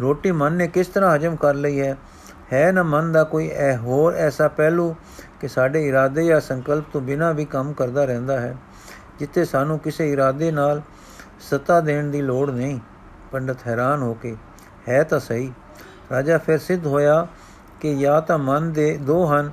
ਰੋਟੀ 0.00 0.32
ਮਨ 0.32 0.52
ਨੇ 0.52 0.66
ਕਿਸ 0.68 0.86
ਤਰ੍ਹਾਂ 0.86 1.16
ਹਜਮ 1.16 1.36
ਕਰ 1.36 1.54
ਲਈ 1.54 1.80
ਹੈ? 1.80 1.96
ਹੈ 2.52 2.70
ਨਾ 2.72 2.82
ਮਨ 2.82 3.12
ਦਾ 3.12 3.24
ਕੋਈ 3.24 3.48
ਐ 3.48 3.76
ਹੋਰ 3.76 4.14
ਐਸਾ 4.14 4.48
ਪਹਿਲੂ 4.48 4.94
ਕਿ 5.40 5.48
ਸਾਡੇ 5.48 5.86
ਇਰਾਦੇ 5.88 6.24
ਜਾਂ 6.26 6.40
ਸੰਕਲਪ 6.40 6.84
ਤੋਂ 6.92 7.00
ਬਿਨਾਂ 7.00 7.32
ਵੀ 7.34 7.44
ਕੰਮ 7.44 7.72
ਕਰਦਾ 7.72 8.04
ਰਹਿੰਦਾ 8.04 8.40
ਹੈ, 8.40 8.54
ਜਿੱਥੇ 9.18 9.44
ਸਾਨੂੰ 9.44 9.78
ਕਿਸੇ 9.78 10.10
ਇਰਾਦੇ 10.12 10.50
ਨਾਲ 10.50 10.82
ਸਤਾ 11.40 11.80
ਦੇਣ 11.80 12.10
ਦੀ 12.10 12.22
ਲੋੜ 12.22 12.50
ਨਹੀਂ। 12.50 12.78
ਪੰਡਤ 13.32 13.66
ਹੈਰਾਨ 13.66 14.02
ਹੋ 14.02 14.14
ਕੇ, 14.14 14.36
ਹੈ 14.88 15.02
ਤਾਂ 15.02 15.20
ਸਹੀ। 15.20 15.52
ਰਾਜਾ 16.12 16.38
ਫਿਰ 16.38 16.58
ਸਿੱਧ 16.58 16.86
ਹੋਇਆ 16.86 17.26
ਕਿ 17.80 17.94
ਜਾਂ 17.94 18.20
ਤਾਂ 18.22 18.38
ਮਨ 18.38 18.72
ਦੇ 18.72 18.96
ਦੋ 18.96 19.24
ਹਨ, 19.26 19.52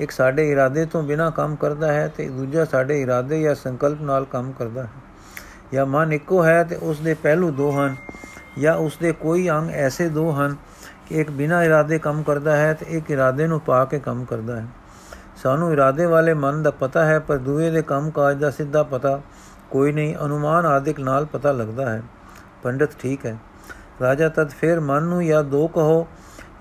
ਇੱਕ 0.00 0.10
ਸਾਡੇ 0.10 0.50
ਇਰਾਦੇ 0.50 0.84
ਤੋਂ 0.86 1.02
ਬਿਨਾ 1.02 1.30
ਕੰਮ 1.30 1.56
ਕਰਦਾ 1.56 1.92
ਹੈ 1.92 2.08
ਤੇ 2.08 2.28
ਦੂਜਾ 2.28 2.64
ਸਾਡੇ 2.64 3.00
ਇਰਾਦੇ 3.02 3.40
ਜਾਂ 3.42 3.54
ਸੰਕਲਪ 3.54 4.00
ਨਾਲ 4.02 4.24
ਕੰਮ 4.24 4.52
ਕਰਦਾ 4.52 4.82
ਹੈ। 4.82 4.90
ਜਾਂ 5.72 5.86
ਮਨ 5.86 6.12
ਇੱਕੋ 6.12 6.44
ਹੈ 6.44 6.62
ਤੇ 6.64 6.76
ਉਸ 6.76 7.00
ਦੇ 7.00 7.14
ਪਹਿਲੂ 7.14 7.50
ਦੋ 7.50 7.70
ਹਨ, 7.72 7.96
ਜਾਂ 8.58 8.74
ਉਸ 8.76 8.96
ਦੇ 8.96 9.12
ਕੋਈ 9.12 9.48
ਅੰਗ 9.50 9.70
ਐਸੇ 9.70 10.08
ਦੋ 10.08 10.30
ਹਨ 10.32 10.54
ਕਿ 10.54 10.71
ਇੱਕ 11.20 11.30
ਬਿਨਾ 11.30 11.64
ਇਰਾਦੇ 11.64 11.98
ਕੰਮ 11.98 12.22
ਕਰਦਾ 12.22 12.56
ਹੈ 12.56 12.74
ਤੇ 12.74 12.86
ਇੱਕ 12.88 13.10
ਇਰਾਦੇ 13.10 13.46
ਨੂੰ 13.46 13.60
ਪਾ 13.60 13.84
ਕੇ 13.84 13.98
ਕੰਮ 13.98 14.24
ਕਰਦਾ 14.24 14.60
ਹੈ। 14.60 14.66
ਸਾਨੂੰ 15.42 15.72
ਇਰਾਦੇ 15.72 16.06
ਵਾਲੇ 16.06 16.34
ਮਨ 16.34 16.62
ਦਾ 16.62 16.70
ਪਤਾ 16.70 17.04
ਹੈ, 17.04 17.18
ਪਰ 17.18 17.36
ਦੂਏ 17.36 17.70
ਦੇ 17.70 17.82
ਕੰਮ 17.82 18.10
ਕਾਜ 18.10 18.38
ਦਾ 18.38 18.50
ਸਿੱਧਾ 18.50 18.82
ਪਤਾ 18.82 19.20
ਕੋਈ 19.70 19.92
ਨਹੀਂ, 19.92 20.16
ਅਨੁਮਾਨ 20.24 20.66
ਆਦਿਕ 20.66 21.00
ਨਾਲ 21.00 21.24
ਪਤਾ 21.24 21.52
ਲੱਗਦਾ 21.52 21.90
ਹੈ। 21.90 22.02
ਪੰਡਤ 22.62 22.90
ਠੀਕ 22.98 23.26
ਹੈ। 23.26 23.38
ਰਾਜਾ 24.02 24.28
ਤਦ 24.28 24.48
ਫਿਰ 24.50 24.80
ਮਨ 24.80 25.02
ਨੂੰ 25.02 25.26
ਜਾਂ 25.26 25.44
ਦੋ 25.44 25.68
ਕਹੋ, 25.68 26.06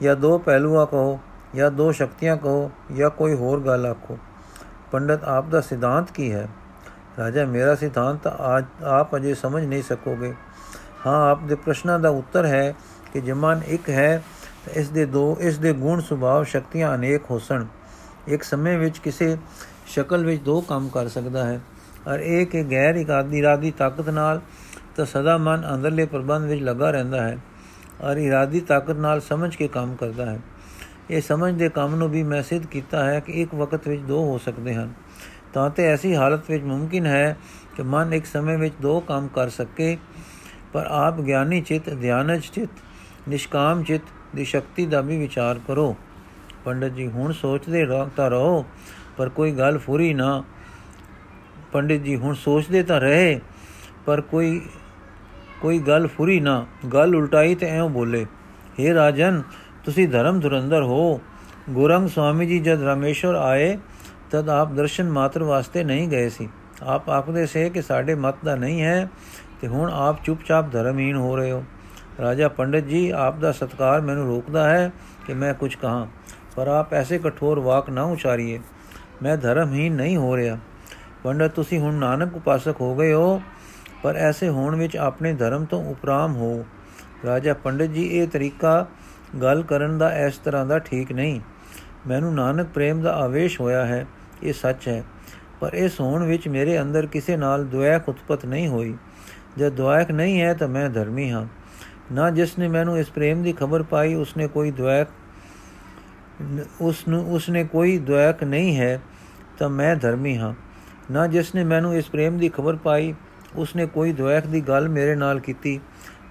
ਜਾਂ 0.01 0.15
ਦੋ 0.15 0.37
ਪਹਿਲੂਆ 0.37 0.85
ਕਹੋ, 0.85 1.19
ਜਾਂ 1.55 1.71
ਦੋ 1.71 1.91
ਸ਼ਕਤੀਆਂ 1.91 2.37
ਕਹੋ, 2.37 2.71
ਜਾਂ 2.95 3.09
ਕੋਈ 3.09 3.35
ਹੋਰ 3.35 3.59
ਗੱਲ 3.59 3.85
ਆਖੋ। 3.85 4.17
ਪੰਡਤ, 4.91 5.23
ਆਪ 5.23 5.47
ਦਾ 5.47 5.61
ਸਿਧਾਂਤ 5.61 6.11
ਕੀ 6.11 6.33
ਹੈ? 6.33 6.47
ਰਾਜਾ, 7.19 7.45
ਮੇਰਾ 7.45 7.75
ਸਿਧਾਂਤ 7.75 8.27
ਆਜ, 8.27 8.65
ਆਪ 8.83 9.15
ਅਜੇ 9.15 9.33
ਸਮਝ 9.33 9.65
ਨਹੀਂ 9.65 9.83
ਸਕੋਗੇ। 9.83 10.33
ਹਾਂ, 11.07 11.31
ਆਪ 11.31 11.43
ਦੇ 11.43 11.55
ਪ੍ਰਸ਼ਨਾਂ 11.55 11.99
ਦਾ 11.99 12.09
ਉੱਤਰ 12.09 12.45
ਹੈ 12.45 12.73
ਕਿ 13.13 13.21
ਜਮਨ 13.21 13.61
ਇੱਕ 13.67 13.89
ਹੈ 13.89 14.17
ਤਾਂ 14.17 14.40
ਇਸ 14.67 14.89
ਦੇ 14.89 15.05
ਦੋ, 15.05 15.37
ਇਸ 15.41 15.57
ਦੇ 15.57 15.73
ਗੁਣ 15.73 16.01
ਸੁਭਾਅ 16.01 16.43
ਸ਼ਕਤੀਆਂ 16.43 16.93
ਅਨੇਕ 16.95 17.21
ਹੋਸਣ। 17.31 17.65
ਇੱਕ 18.27 18.43
ਸਮੇਂ 18.43 18.77
ਵਿੱਚ 18.79 18.97
ਕਿਸੇ 18.97 19.37
ਸ਼ਕਲ 19.87 20.25
ਵਿੱਚ 20.25 20.41
ਦੋ 20.41 20.59
ਕੰਮ 20.61 20.89
ਕਰ 20.89 21.07
ਸਕਦਾ 21.07 21.45
ਹੈ। 21.45 21.59
ਔਰ 22.07 22.19
ਇੱਕ 22.19 22.55
ਗੈਰ 22.71 22.95
ਇਕਾਦੀ 22.95 23.39
ਇਰਾਦੀ 23.39 23.71
ਤਾਕਤ 23.71 24.09
ਨਾਲ 24.09 24.41
ਤਾਂ 24.95 25.05
ਸਦਾ 25.05 25.37
ਮਨ 25.37 25.67
ਅੰਦਰਲੇ 25.73 26.05
ਪ੍ਰਬੰਧ 26.05 26.45
ਵਿੱਚ 26.45 26.61
ਲੱਗਾ 26.61 26.91
ਰਹਿੰਦਾ 26.91 27.21
ਹੈ 27.23 27.37
ਔਰ 28.01 28.17
ਇਰਾਦੀ 28.17 28.59
ਤਾਕਤ 28.59 28.97
ਨਾਲ 28.97 29.21
ਸਮਝ 29.21 29.55
ਕੇ 29.55 29.67
ਕੰਮ 29.67 29.95
ਕਰਦਾ 29.95 30.25
ਹੈ। 30.25 30.39
ਇਹ 31.09 31.21
ਸਮਝ 31.21 31.53
ਦੇ 31.53 31.69
ਕੰਮ 31.69 31.95
ਨੂੰ 31.95 32.09
ਵੀ 32.09 32.23
ਮੈਂ 32.23 32.41
ਸਿੱਧ 32.43 32.65
ਕੀਤਾ 32.65 33.03
ਹੈ 33.05 33.19
ਕਿ 33.19 33.31
ਇੱਕ 33.31 33.55
ਵਕਤ 33.55 33.87
ਵਿੱਚ 33.87 34.01
ਦੋ 34.01 34.23
ਹੋ 34.25 34.37
ਸਕਦੇ 34.37 34.73
ਹਨ। 34.73 34.93
ਤਾਂ 35.53 35.69
ਤੇ 35.69 35.85
ਐਸੀ 35.85 36.15
ਹਾਲਤ 36.15 36.49
ਵਿੱਚ 36.49 36.63
ਮੁਮਕਿਨ 36.63 37.05
ਹੈ 37.05 37.37
ਕਿ 37.77 37.83
ਮਨ 37.83 38.13
ਇੱਕ 38.13 38.25
ਸਮੇਂ 38.25 38.57
ਵਿੱਚ 38.57 38.75
ਦੋ 38.81 38.99
ਕੰਮ 38.99 39.27
ਕਰ 39.27 39.49
ਸਕੇ, 39.49 39.97
ਪਰ 40.73 40.87
ਆਪ 40.89 41.19
ਗਿਆਨੀ 41.21 41.61
ਚਿਤ, 41.61 41.89
ਧਿਆਨਜ 41.89 42.41
ਚਿਤ, 42.43 42.69
ਨਿਸ਼ਕਾਮ 43.29 43.83
ਚਿਤ 43.83 44.01
ਦੀ 44.35 44.45
ਸ਼ਕਤੀ 44.45 44.85
ਦਾ 44.85 45.01
ਵੀ 45.01 45.17
ਵਿਚਾਰ 45.17 45.59
ਕਰੋ। 45.67 45.95
ਪੰਡਤ 46.65 46.87
ਜੀ, 46.87 47.07
ਹੁਣ 47.07 47.31
ਸੋਚਦੇ 47.31 47.85
ਰਹਤਾ 47.85 48.27
ਰਹੋ, 48.27 48.65
ਪਰ 49.17 49.29
ਕੋਈ 49.29 49.51
ਗੱਲ 49.51 49.77
ਫੁਰੀ 49.77 50.13
ਨਾ। 50.13 50.43
ਪੰਡਿਤ 51.71 52.01
ਜੀ, 52.01 52.15
ਹੁਣ 52.15 52.33
ਸੋਚਦੇ 52.33 52.83
ਤਾਂ 52.83 52.99
ਰਹੇ, 52.99 53.39
ਪਰ 54.05 54.21
ਕੋਈ 54.21 54.61
ਕੋਈ 55.61 55.79
ਗੱਲ 55.79 56.07
ਫੁਰੀ 56.07 56.39
ਨਾ। 56.39 56.65
ਗੱਲ 56.93 57.15
ਉਲਟਾਈ 57.15 57.55
ਤੇ 57.55 57.67
ਐਉਂ 57.67 57.89
ਬੋਲੇ 57.89 58.25
हे 58.79 58.93
ਰਾਜਨ, 58.93 59.43
ਤੁਸੀਂ 59.85 60.07
ਧਰਮ 60.07 60.39
ਧੁਰੰਦਰ 60.39 60.83
ਹੋ। 60.83 61.21
ਗੁਰੰਗ 61.69 62.07
ਸਵਾਮੀ 62.07 62.45
ਜੀ, 62.45 62.59
ਜਦ 62.59 62.81
ਰਾਮੇਸ਼ਵਰ 62.81 63.35
ਆਏ, 63.35 63.77
ਤਦ 64.31 64.49
ਆਪ 64.49 64.71
ਦਰਸ਼ਨ 64.71 65.09
ਮਾਤਰ 65.09 65.43
ਵਾਸਤੇ 65.43 65.83
ਨਹੀਂ 65.83 66.07
ਗਏ 66.07 66.29
ਸੀ। 66.29 66.49
ਆਪ 66.83 67.09
ਆਖਦੇ 67.09 67.45
ਸੇ 67.45 67.69
ਕਿ 67.69 67.81
ਸਾਡੇ 67.81 68.15
ਮਤ 68.15 68.35
ਦਾ 68.45 68.55
ਨਹੀਂ 68.55 68.81
ਹੈ, 68.81 69.09
ਤੇ 69.61 69.67
ਹੁਣ 69.67 69.91
ਆਪ 69.93 70.23
ਚੁੱਪਚਾਪ 70.23 70.71
ਧਰਮਹੀਨ 70.71 71.15
ਹੋ 71.15 71.35
ਰਹੇ 71.35 71.51
ਹੋ। 71.51 71.63
ਰਾਜਾ 72.21 72.47
ਪੰਡਿਤ 72.47 72.85
ਜੀ, 72.85 73.09
ਆਪ 73.09 73.37
ਦਾ 73.37 73.51
ਸਤਕਾਰ 73.51 74.01
ਮੈਨੂੰ 74.01 74.27
ਰੋਕਦਾ 74.27 74.69
ਹੈ 74.69 74.91
ਕਿ 75.27 75.33
ਮੈਂ 75.33 75.53
ਕੁਝ 75.53 75.75
ਕਹਾਂ, 75.75 76.07
ਪਰ 76.55 76.67
ਆਪ 76.67 76.93
ਐਸੇ 76.93 77.17
ਕਠੋਰ 77.17 77.59
ਵਾਕ 77.59 77.89
ਨਾ 77.89 78.03
ਉਚਾਰੀਏ। 78.03 78.59
ਮੈਂ 79.23 79.37
ਧਰਮਹੀਨ 79.37 79.93
ਨਹੀਂ 79.93 80.17
ਹੋ 80.17 80.37
ਰਿਹਾ। 80.37 80.57
ਪੰਡਤ, 81.23 81.51
ਤੁਸੀਂ 81.51 81.79
ਹੁਣ 81.79 81.93
ਨਾਨਕ 81.93 82.35
ਉਪਾਸਕ 82.35 82.81
ਹੋ 82.81 82.95
ਗਏ 82.95 83.13
ਹੋ, 83.13 83.41
ਪਰ 84.03 84.15
ਐਸੇ 84.15 84.49
ਹੋਣ 84.49 84.75
ਵਿੱਚ 84.75 84.97
ਆਪਣੇ 84.97 85.33
ਧਰਮ 85.33 85.65
ਤੋਂ 85.65 85.85
ਉਪਰਾਮ 85.85 86.35
ਹੋ। 86.35 86.65
ਰਾਜਾ 87.25 87.53
ਪੰਡਿਤ 87.53 87.91
ਜੀ, 87.91 88.05
ਇਹ 88.05 88.27
ਤਰੀਕਾ 88.27 88.85
ਗੱਲ 89.41 89.63
ਕਰਨ 89.63 89.97
ਦਾ 89.97 90.17
ਇਸ 90.17 90.37
ਤਰ੍ਹਾਂ 90.37 90.65
ਦਾ 90.65 90.79
ਠੀਕ 90.79 91.11
ਨਹੀਂ। 91.11 91.39
ਮੈਨੂੰ 92.07 92.33
ਨਾਨਕ 92.35 92.67
ਪ੍ਰੇਮ 92.67 93.01
ਦਾ 93.01 93.13
ਆਵੇਸ਼ 93.13 93.61
ਹੋਇਆ 93.61 93.85
ਹੈ, 93.85 94.05
ਇਹ 94.43 94.53
ਸੱਚ 94.53 94.87
ਹੈ। 94.87 95.03
ਪਰ 95.59 95.73
ਇਸ 95.73 95.99
ਹੋਣ 95.99 96.23
ਵਿੱਚ 96.23 96.47
ਮੇਰੇ 96.47 96.81
ਅੰਦਰ 96.81 97.05
ਕਿਸੇ 97.05 97.37
ਨਾਲ 97.37 97.65
ਦੁਆਇਕ 97.65 98.09
ਉਤਪਤ 98.09 98.45
ਨਹੀਂ 98.45 98.67
ਹੋਈ। 98.67 98.97
ਜਦ 99.57 99.69
ਦੁਆਇਕ 99.69 100.11
ਨਹੀਂ 100.11 100.41
ਹੈ 100.41 100.53
ਤਾਂ 100.53 100.67
ਮੈਂ 100.67 100.89
ਧਰਮੀ 100.89 101.31
ਹਾਂ। 101.31 101.45
ਨਾ 102.11 102.29
ਜਿਸ 102.29 102.57
ਨੇ 102.59 102.67
ਮੈਨੂੰ 102.67 102.97
ਇਸ 102.97 103.09
ਪ੍ਰੇਮ 103.09 103.43
ਦੀ 103.43 103.53
ਖਬਰ 103.53 103.83
ਪਾਈ, 103.83 104.13
ਉਸਨੇ 104.13 104.47
ਕੋਈ 104.47 104.71
ਦੁਆਇਕ 104.71 105.07
ਉਸ 106.81 107.07
ਨੂੰ, 107.07 107.33
ਉਸਨੇ 107.33 107.63
ਕੋਈ 107.63 107.97
ਦੁਆਇਕ 107.97 108.43
ਨਹੀਂ 108.43 108.77
ਹੈ, 108.77 109.01
ਤਾਂ 109.59 109.69
ਮੈਂ 109.69 109.95
ਧਰਮੀ 109.95 110.37
ਹਾਂ। 110.37 110.53
ਨਾ 111.11 111.27
ਜਿਸ 111.27 111.55
ਨੇ 111.55 111.63
ਮੈਨੂੰ 111.63 111.95
ਇਸ 111.95 112.09
ਪ੍ਰੇਮ 112.09 112.37
ਦੀ 112.37 112.49
ਖਬਰ 112.49 112.75
ਪਾਈ, 112.75 113.13
ਉਸਨੇ 113.55 113.85
ਕੋਈ 113.85 114.13
ਦੁਆਇਕ 114.13 114.47
ਦੀ 114.47 114.61
ਗੱਲ 114.61 114.89
ਮੇਰੇ 114.89 115.15
ਨਾਲ 115.15 115.39
ਕੀਤੀ, 115.39 115.79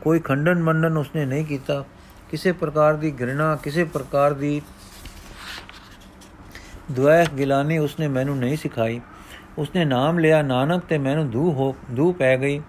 ਕੋਈ 0.00 0.20
ਖੰਡਨ 0.20 0.62
ਮੰਡਨ 0.62 0.96
ਉਸਨੇ 0.96 1.24
ਨਹੀਂ 1.24 1.44
ਕੀਤਾ। 1.44 1.84
ਕਿਸੇ 2.30 2.52
ਪ੍ਰਕਾਰ 2.52 2.94
ਦੀ 2.94 3.12
ਘ੍ਰਿਣਾ, 3.12 3.56
ਕਿਸੇ 3.56 3.84
ਪ੍ਰਕਾਰ 3.84 4.32
ਦੀ 4.32 4.62
ਦੁਆਇਕ 6.90 7.30
ਗਿਲਾਨੀ 7.30 7.78
ਉਸਨੇ 7.78 8.08
ਮੈਨੂੰ 8.08 8.38
ਨਹੀਂ 8.38 8.56
ਸਿਖਾਈ। 8.56 9.00
ਉਸਨੇ 9.58 9.84
ਨਾਮ 9.84 10.18
ਲਿਆ, 10.18 10.42
ਨਾਨਕ 10.42 10.84
ਤੇ 10.84 10.98
ਮੈਨੂੰ 10.98 11.30
ਦੂ 11.30 11.52
ਹੋ 11.52 11.76
ਦੂ 11.90 12.12
ਪੈ 12.12 12.36
ਗਈ। 12.36 12.62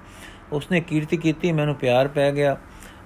ਉਸਨੇ 0.51 0.81
ਕੀਰਤੀ 0.81 1.17
ਕੀਤੀ, 1.17 1.51
ਮੈਨੂੰ 1.51 1.75
ਪਿਆਰ 1.75 2.07
ਪੈ 2.07 2.31
ਗਿਆ। 2.31 2.57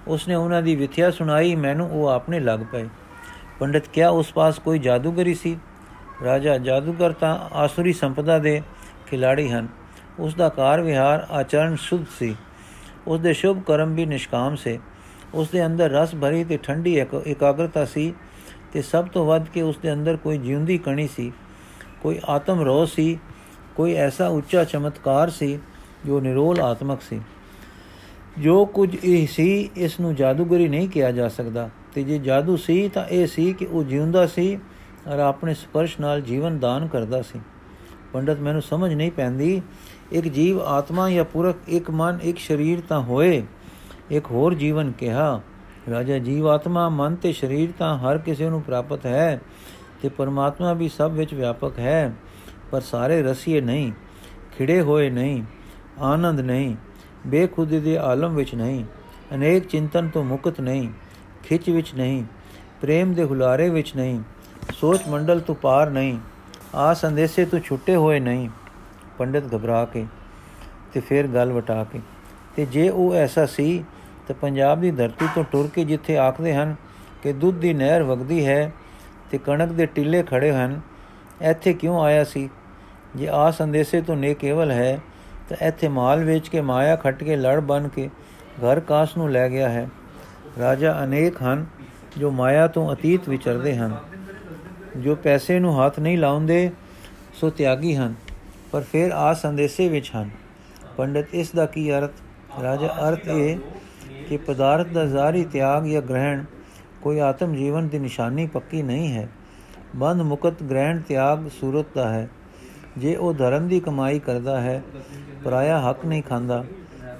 ਉਸਨੇ 0.08 0.34
ਉਹਨਾਂ 0.34 0.62
ਦੀ 0.62 0.76
ਵਿਥਿਆ 0.76 1.10
ਸੁਣਾਈ, 1.10 1.54
ਮੈਨੂੰ 1.54 1.90
ਉਹ 1.90 2.06
ਆਪਣੇ 2.06 2.40
ਲੱਗ 2.40 2.60
ਪਏ। 2.72 2.88
ਪੰਡਿਤ, 3.60 3.88
ਕਿਆ 3.88 4.08
ਉਸ 4.08 4.32
ਪਾਸ 4.32 4.58
ਕੋਈ 4.58 4.78
ਜਾਦੂਗਰੀ 4.78 5.34
ਸੀ? 5.34 5.58
ਰਾਜਾ, 6.24 6.58
ਜਾਦੂਗਰ 6.58 7.12
ਤਾਂ 7.12 7.54
ਆਸੁਰੀ 7.54 7.92
ਸੰਪਦਾ 7.92 8.38
ਦੇ 8.38 8.62
ਖਿਲਾੜੀ 9.06 9.50
ਹਨ। 9.50 9.68
ਉਸ 10.18 10.34
ਦਾ 10.34 10.48
ਕਾਰ 10.48 10.80
ਵਿਹਾਰ 10.80 11.26
ਆਚਰਣ 11.30 11.76
ਸੁਧ 11.76 12.04
ਸੀ। 12.18 12.36
ਉਸ 13.06 13.20
ਦੇ 13.20 13.32
ਸ਼ੁਭ 13.32 13.62
ਕਰਮ 13.62 13.94
ਵੀ 13.94 14.06
ਨਿਸ਼ਕਾਮ 14.06 14.56
ਸੇ। 14.56 14.78
ਉਸ 15.34 15.48
ਦੇ 15.48 15.66
ਅੰਦਰ 15.66 15.90
ਰਸ 15.90 16.14
ਭਰੀ 16.14 16.44
ਤੇ 16.44 16.56
ਠੰਡੀ 16.56 17.00
ਇਕਾਗਰਤਾ 17.26 17.84
ਸੀ 17.84 18.14
ਤੇ 18.72 18.82
ਸਭ 18.82 19.08
ਤੋਂ 19.08 19.26
ਵੱਧ 19.26 19.46
ਕੇ 19.48 19.62
ਉਸ 19.62 19.78
ਦੇ 19.78 19.92
ਅੰਦਰ 19.92 20.16
ਕੋਈ 20.16 20.38
ਜਿਉਂਦੀ 20.38 20.78
ਕਣੀ 20.78 21.08
ਸੀ। 21.08 21.32
ਕੋਈ 22.02 22.20
ਆਤਮ 22.28 22.60
ਰੋਹ 22.60 22.86
ਸੀ। 22.86 23.18
ਕੋਈ 23.76 23.94
ਐਸਾ 23.94 24.28
ਉੱਚਾ 24.28 24.64
ਚਮਤਕਾਰ 24.64 25.30
ਸੀ 25.30 25.58
ਜੋ 26.06 26.20
ਨਿਰੋਲ 26.20 26.60
ਆਤਮਕ 26.60 27.02
ਸੀ। 27.02 27.20
ਜੋ 28.38 28.64
ਕੁਝ 28.64 28.96
ਇਹ 29.04 29.26
ਸੀ, 29.26 29.70
ਇਸ 29.76 30.00
ਨੂੰ 30.00 30.14
ਜਾਦੂਗਰੀ 30.14 30.68
ਨਹੀਂ 30.68 30.88
ਕਿਹਾ 30.88 31.10
ਜਾ 31.10 31.28
ਸਕਦਾ। 31.28 31.70
ਤੇ 31.94 32.02
ਜੇ 32.02 32.18
ਜਾਦੂ 32.18 32.56
ਸੀ, 32.56 32.88
ਤਾਂ 32.88 33.04
ਇਹ 33.06 33.26
ਸੀ 33.26 33.52
ਕਿ 33.52 33.66
ਉਹ 33.66 33.84
ਜਿਉਂਦਾ 33.84 34.26
ਸੀ 34.26 34.58
ਔਰ 35.08 35.18
ਆਪਣੇ 35.18 35.54
ਸਪਰਸ਼ 35.54 36.00
ਨਾਲ 36.00 36.20
ਜੀਵਨ 36.20 36.58
ਦਾਨ 36.58 36.86
ਕਰਦਾ 36.86 37.22
ਸੀ। 37.22 37.40
ਪੰਡਤ, 38.12 38.40
ਮੈਨੂੰ 38.40 38.62
ਸਮਝ 38.62 38.94
ਨਹੀਂ 38.94 39.10
ਪੈਂਦੀ, 39.10 39.62
ਇੱਕ 40.12 40.28
ਜੀਵ 40.28 40.60
ਆਤਮਾ 40.60 41.10
ਜਾਂ 41.10 41.24
ਪੁਰਖ 41.24 41.56
ਇੱਕ 41.68 41.90
ਮਨ, 41.90 42.18
ਇੱਕ 42.22 42.38
ਸਰੀਰ 42.38 42.80
ਤਾਂ 42.88 43.00
ਹੋਏ, 43.00 43.42
ਇੱਕ 44.10 44.26
ਹੋਰ 44.26 44.54
ਜੀਵਨ 44.54 44.92
ਕਿਹਾ। 44.92 45.40
ਰਾਜਾ, 45.90 46.18
ਜੀਵ 46.18 46.48
ਆਤਮਾ, 46.48 46.88
ਮਨ 46.88 47.14
ਤੇ 47.14 47.32
ਸਰੀਰ 47.32 47.68
ਤਾਂ 47.78 47.98
ਹਰ 47.98 48.18
ਕਿਸੇ 48.18 48.48
ਨੂੰ 48.48 48.62
ਪ੍ਰਾਪਤ 48.62 49.06
ਹੈ 49.06 49.40
ਤੇ 50.02 50.08
ਪਰਮਾਤਮਾ 50.08 50.72
ਵੀ 50.72 50.88
ਸਭ 50.88 51.10
ਵਿੱਚ 51.14 51.34
ਵਿਆਪਕ 51.34 51.78
ਹੈ, 51.78 52.12
ਪਰ 52.70 52.80
ਸਾਰੇ 52.80 53.22
ਰਸੀਏ 53.22 53.60
ਨਹੀਂ, 53.60 53.92
ਖਿੜੇ 54.58 54.80
ਹੋਏ 54.80 55.10
ਨਹੀਂ, 55.10 55.42
ਆਨੰਦ 55.98 56.40
ਨਹੀਂ। 56.40 56.76
ਬੇਖੁਦੀ 57.26 57.80
ਦੇ 57.80 57.96
ਆਲਮ 57.98 58.34
ਵਿੱਚ 58.34 58.54
ਨਹੀਂ, 58.54 58.84
ਅਨੇਕ 59.34 59.66
ਚਿੰਤਨ 59.66 60.08
ਤੋਂ 60.08 60.24
ਮੁਕਤ 60.24 60.60
ਨਹੀਂ, 60.60 60.88
ਖਿੱਚ 61.42 61.68
ਵਿੱਚ 61.70 61.94
ਨਹੀਂ, 61.94 62.24
ਪ੍ਰੇਮ 62.80 63.14
ਦੇ 63.14 63.24
ਹੁਲਾਰੇ 63.24 63.68
ਵਿੱਚ 63.68 63.94
ਨਹੀਂ, 63.96 64.20
ਸੋਚ 64.72 65.06
ਮੰਡਲ 65.08 65.40
ਤੋਂ 65.40 65.54
ਪਾਰ 65.54 65.90
ਨਹੀਂ, 65.90 66.18
ਆ 66.74 66.92
ਸੰਦੇਸੇ 66.94 67.44
ਤੋਂ 67.44 67.60
ਛੁੱਟੇ 67.60 67.96
ਹੋਏ 67.96 68.20
ਨਹੀਂ। 68.20 68.48
ਪੰਡਿਤ 69.18 69.54
ਘਬਰਾ 69.54 69.84
ਕੇ 69.84 70.06
ਤੇ 70.92 71.00
ਫਿਰ 71.00 71.26
ਗੱਲ 71.26 71.52
ਵਟਾ 71.52 71.84
ਕੇ, 71.84 72.00
ਤੇ 72.56 72.66
ਜੇ 72.66 72.88
ਉਹ 72.88 73.14
ਐਸਾ 73.14 73.46
ਸੀ, 73.46 73.84
ਤਾਂ 74.28 74.34
ਪੰਜਾਬ 74.34 74.80
ਦੀ 74.80 74.90
ਧਰਤੀ 74.90 75.28
ਤੋਂ 75.34 75.44
ਟੁਰ 75.44 75.68
ਕੇ 75.74 75.84
ਜਿੱਥੇ 75.84 76.16
ਆਖਦੇ 76.16 76.54
ਹਨ 76.54 76.74
ਕਿ 77.22 77.32
ਦੁੱਧ 77.32 77.56
ਦੀ 77.56 77.72
ਨਹਿਰ 77.74 78.02
ਵਗਦੀ 78.02 78.44
ਹੈ 78.46 78.72
ਤੇ 79.30 79.38
ਕਣਕ 79.38 79.68
ਦੇ 79.68 79.86
ਟਿੱਲੇ 79.86 80.22
ਖੜੇ 80.22 80.52
ਹਨ, 80.52 80.80
ਇੱਥੇ 81.42 81.72
ਕਿਉਂ 81.72 82.00
ਆਇਆ 82.02 82.24
ਸੀ? 82.24 82.48
ਜੇ 83.16 83.28
ਆ 83.28 83.50
ਸੰਦੇਸੇ 83.50 84.00
ਤੋਂ 84.00 84.16
ਨੇ 84.16 84.32
ਕੇਵਲ 84.34 84.70
ਹੈ 84.70 84.98
ਤਾਂ 85.48 85.56
ਇੱਥੇ 85.66 85.88
ਮਾਲ 85.88 86.24
ਵੇਚ 86.24 86.48
ਕੇ 86.48 86.60
ਮਾਇਆ 86.60 86.96
ਖੱਟ 86.96 87.24
ਕੇ 87.24 87.36
ਲੜ 87.36 87.60
ਬਨ 87.60 87.88
ਕੇ 87.88 88.08
ਘਰ 88.58 88.80
ਕਾਸ 88.80 89.16
ਨੂੰ 89.16 89.30
ਲੈ 89.30 89.48
ਗਿਆ 89.48 89.68
ਹੈ। 89.68 89.88
ਰਾਜਾ 90.60 90.98
ਅਨੇਕ 91.04 91.42
ਹਨ 91.42 91.66
ਜੋ 92.18 92.30
ਮਾਇਆ 92.30 92.66
ਤੋਂ 92.66 92.92
ਅਤੀਤ 92.92 93.28
ਵਿਚਰਦੇ 93.28 93.76
ਹਨ। 93.76 93.96
ਜੋ 94.96 95.14
ਪੈਸੇ 95.14 95.58
ਨੂੰ 95.58 95.74
ਹੱਥ 95.76 95.98
ਨਹੀਂ 96.00 96.18
ਲਾਉਂਦੇ, 96.18 96.70
ਸੋ 97.34 97.50
ਤਿਆਗੀ 97.50 97.94
ਹਨ, 97.96 98.14
ਪਰ 98.72 98.82
ਫਿਰ 98.82 99.10
ਆ 99.10 99.32
ਸੰਦੇਸੇ 99.34 99.88
ਵਿੱਚ 99.88 100.10
ਹਨ। 100.16 100.30
ਪੰਡਤ, 100.96 101.34
ਇਸ 101.34 101.50
ਦਾ 101.50 101.66
ਕੀ 101.66 101.92
ਅਰਥ? 101.92 102.10
ਰਾਜਾ, 102.62 102.88
ਅਰਥ 103.08 103.28
ਇਹ 103.28 103.58
ਕਿ 104.28 104.36
ਪਦਾਰਥ 104.36 104.86
ਦਾ 104.86 105.04
ਜ਼ਾਰੀ 105.06 105.44
ਤਿਆਗ 105.44 105.84
ਜਾਂ 105.84 106.02
ਗ੍ਰਹਿਣ 106.02 106.44
ਕੋਈ 107.02 107.18
ਆਤਮ 107.18 107.54
ਜੀਵਨ 107.54 107.88
ਦੀ 107.88 107.98
ਨਿਸ਼ਾਨੀ 107.98 108.46
ਪੱਕੀ 108.46 108.82
ਨਹੀਂ 108.82 109.12
ਹੈ। 109.12 109.28
ਬੰਦ 109.96 110.22
ਮੁਕਤ 110.22 110.62
ਗ੍ਰਹਿਣ 110.62 111.00
ਤਿਆਗ 111.00 111.48
ਸੂਰਤ 111.48 111.86
ਦਾ 111.94 112.08
ਹੈ। 112.08 112.28
ਜੇ 112.98 113.14
ਉਹ 113.16 113.32
ਧਰਮ 113.34 113.68
ਦੀ 113.68 113.80
ਕਮਾਈ 113.80 114.18
ਕਰਦਾ 114.18 114.60
ਹੈ, 114.60 114.82
ਪਰਾਇਆ 115.44 115.78
ਹੱਕ 115.80 116.04
ਨਹੀਂ 116.06 116.22
ਖਾਂਦਾ, 116.22 116.64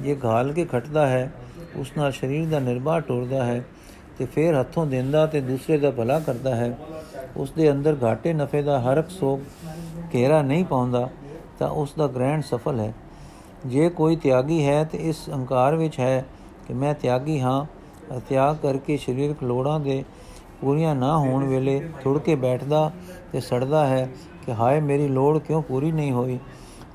ਜੇ 0.02 0.16
ਘਾਲ 0.24 0.52
ਕੇ 0.52 0.64
ਖਟਦਾ 0.64 1.06
ਹੈ, 1.06 1.30
ਉਸ 1.76 1.92
ਨਾਲ 1.96 2.12
ਸਰੀਰ 2.12 2.48
ਦਾ 2.48 2.58
ਨਿਰਵਾਹ 2.58 3.00
ਟੋਰਦਾ 3.00 3.44
ਹੈ 3.44 3.64
ਤੇ 4.18 4.26
ਫਿਰ 4.26 4.54
ਹੱਥੋਂ 4.54 4.86
ਦਿੰਦਾ 4.86 5.26
ਤੇ 5.26 5.40
ਦੂਸਰੇ 5.40 5.78
ਦਾ 5.78 5.90
ਭਲਾ 5.90 6.18
ਕਰਦਾ 6.20 6.54
ਹੈ, 6.54 6.76
ਉਸ 7.36 7.50
ਦੇ 7.50 7.70
ਅੰਦਰ 7.70 7.96
ਘਾਟੇ 8.02 8.32
ਨਫੇ 8.32 8.62
ਦਾ 8.62 8.78
ਹਰਕ 8.80 9.10
ਸੋਗ 9.10 9.40
ਘੇਰਾ 10.14 10.40
ਨਹੀਂ 10.42 10.64
ਪਾਉਂਦਾ, 10.64 11.08
ਤਾਂ 11.58 11.68
ਉਸ 11.70 11.94
ਦਾ 11.98 12.06
ਗ੍ਰਹਿਣ 12.06 12.40
ਸਫਲ 12.40 12.80
ਹੈ। 12.80 12.92
ਜੇ 13.66 13.88
ਕੋਈ 13.90 14.16
ਤਿਆਗੀ 14.16 14.64
ਹੈ 14.66 14.82
ਤੇ 14.84 14.98
ਇਸ 15.00 15.28
ਅਹੰਕਾਰ 15.28 15.74
ਵਿੱਚ 15.76 15.98
ਹੈ 16.00 16.24
ਕਿ 16.66 16.74
ਮੈਂ 16.74 16.94
ਤਿਆਗੀ 16.94 17.40
ਹਾਂ, 17.40 17.64
ਤਿਆਗ 18.28 18.56
ਕਰਕੇ 18.56 18.96
ਸਰੀਰਕ 18.96 19.42
ਲੋੜਾਂ 19.42 19.78
ਦੇ 19.80 20.02
ਪੂਰੀਆਂ 20.60 20.94
ਨਾ 20.94 21.16
ਹੋਣ 21.18 21.44
ਵੇਲੇ 21.44 21.80
ਥੁੜ 22.02 22.18
ਕੇ 22.18 22.34
ਬੈਠਦਾ 22.34 22.90
ਤੇ 23.32 23.40
ਸੜਦਾ 23.40 23.86
ਹੈ 23.86 24.08
ਕਿ 24.46 24.52
ਹਾਏ 24.52 24.80
ਮੇਰੀ 24.80 25.08
ਲੋੜ 25.08 25.38
ਕਿਉਂ 25.38 25.62
ਪੂਰੀ 25.62 25.92
ਨਹੀਂ 25.92 26.12
ਹੋਈ? 26.12 26.38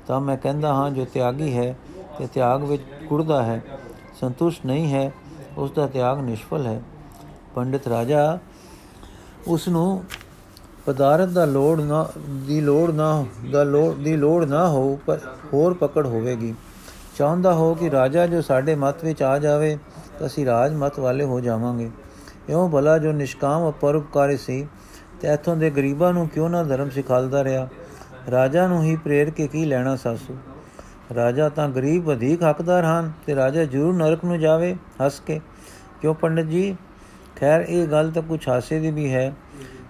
ਤਾਂ 0.06 0.20
ਮੈਂ 0.20 0.36
ਕਹਿੰਦਾ 0.36 0.72
ਹਾਂ, 0.74 0.90
ਜੋ 0.90 1.04
ਤਿਆਗੀ 1.04 1.56
ਹੈ 1.56 1.76
ਤੇ 2.18 2.26
ਤਿਆਗ 2.26 2.64
ਵਿੱਚ 2.64 2.82
ਕੁੜਦਾ 3.08 3.42
ਹੈ, 3.42 3.62
ਸੰਤੁਸ਼ਟ 4.20 4.66
ਨਹੀਂ 4.66 4.92
ਹੈ 4.92 5.12
ਉਸ 5.58 5.70
ਦਾ 5.70 5.86
ਤਿਆਗ 5.86 6.20
ਨਿਸ਼ਫਲ 6.20 6.66
ਹੈ। 6.66 6.82
ਪੰਡਿਤ 7.54 7.88
ਰਾਜਾ 7.88 8.38
ਉਸ 9.48 9.68
ਨੂੰ 9.68 10.04
ਪਦਾਰਥ 10.86 11.28
ਦਾ 11.28 11.44
ਲੋੜ 11.44 11.80
ਨਾ, 11.80 12.06
ਦੀ 12.46 12.60
ਲੋੜ 12.60 12.90
ਨਾ, 12.90 13.24
ਦਾ 13.50 13.62
ਲੋੜ, 13.64 13.94
ਦੀ 13.94 14.16
ਲੋੜ 14.16 14.44
ਨਾ 14.44 14.68
ਹੋ, 14.68 14.98
ਪਰ 15.06 15.18
ਹੋਰ 15.54 15.74
ਪਕੜ 15.74 16.06
ਹੋਵੇਗੀ। 16.06 16.54
ਚਾਹੁੰਦਾ 17.16 17.52
ਹੋ 17.52 17.74
ਕਿ 17.74 17.90
ਰਾਜਾ 17.90 18.26
ਜੋ 18.26 18.40
ਸਾਡੇ 18.40 18.74
ਮਤ 18.74 19.04
ਵਿੱਚ 19.04 19.22
ਆ 19.22 19.38
ਜਾਵੇ, 19.38 19.78
ਤਾਂ 20.18 20.26
ਅਸੀਂ 20.26 20.46
ਰਾਜ 20.46 20.74
ਮਤ 20.74 20.98
ਵਾਲੇ 21.00 21.24
ਹੋ 21.24 21.40
ਜਾਵਾਂਗੇ। 21.40 21.90
ਇਉਂ 22.50 22.70
ਭਲਾ 22.70 22.98
ਜੋ 22.98 23.12
ਨਿਸ਼ਕਾਮ 23.12 23.70
ਪਰਉਪਕਾਰੀ 23.70 24.36
ਸੀ, 24.36 24.68
ਤੇ 25.20 25.28
ਇਥੋਂ 25.28 25.56
ਦੇ 25.56 25.70
ਗਰੀਬਾਂ 25.70 26.12
ਨੂੰ 26.12 26.28
ਕਿਉਂ 26.28 26.50
ਨਾ 26.50 26.62
ਧਰਮ 26.62 26.90
ਸਿਖਾਲਦਾ 26.90 27.44
ਰਿਹਾ? 27.44 27.68
ਰਾਜਾ 28.30 28.66
ਨੂੰ 28.66 28.82
ਹੀ 28.82 28.96
ਪ੍ਰੇਰ 28.96 29.30
ਕੇ 29.30 29.46
ਕੀ 29.46 29.64
ਲੈਣਾ 29.64 29.96
ਸਾਸੂ? 29.96 30.36
ਰਾਜਾ 31.14 31.48
ਤਾਂ 31.48 31.68
ਗਰੀਬ 31.68 32.04
ਵਧੇਕ 32.04 32.42
ਹੱਕਦਾਰ 32.42 32.84
ਹਨ, 32.84 33.12
ਤੇ 33.26 33.34
ਰਾਜਾ 33.34 33.64
ਜ਼ਰੂਰ 33.64 33.94
ਨਰਕ 33.94 34.24
ਨੂੰ 34.24 34.38
ਜਾਵੇ, 34.38 34.76
ਹੱਸ 35.06 35.20
ਕੇ। 35.20 35.40
ਕਿਉਂ 36.00 36.14
ਪੰਡਤ 36.14 36.44
ਜੀ? 36.44 36.76
ਖੈਰ, 37.36 37.60
ਇਹ 37.68 37.86
ਗੱਲ 37.86 38.10
ਤਾਂ 38.10 38.22
ਕੁਝ 38.22 38.48
ਹਾਸੇ 38.48 38.80
ਦੀ 38.80 38.90
ਵੀ 38.90 39.12
ਹੈ। 39.12 39.34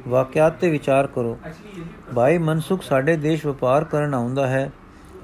ਵਾਕਿਆਤ 0.08 0.52
ਤੇ 0.52 0.70
ਵਿਚਾਰ 0.70 1.06
ਕਰੋ। 1.06 1.38
ਭਾਈ 2.14 2.38
ਮਨਸੁਖ 2.38 2.82
ਸਾਡੇ 2.82 3.16
ਦੇਸ਼ 3.16 3.46
ਵਪਾਰ 3.46 3.84
ਕਰਨ 3.84 4.14
ਆਉਂਦਾ 4.14 4.46
ਹੈ। 4.46 4.72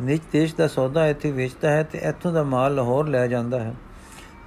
ਨਿਜ 0.01 0.21
ਦੇਸ਼ 0.33 0.55
ਦਾ 0.55 0.67
ਸੌਦਾ 0.67 1.07
ਇੱਥੇ 1.07 1.33
ਵੇਚਦਾ 1.33 1.71
ਹੈ 1.71 1.83
ਤੇ 1.83 1.99
ਇੱਥੋਂ 1.99 2.33
ਦਾ 2.33 2.43
ਮਾਲ 2.43 2.75
ਲਾਹੌਰ 2.75 3.07
ਲੈ 3.07 3.27
ਜਾਂਦਾ 3.27 3.61
ਹੈ। 3.61 3.75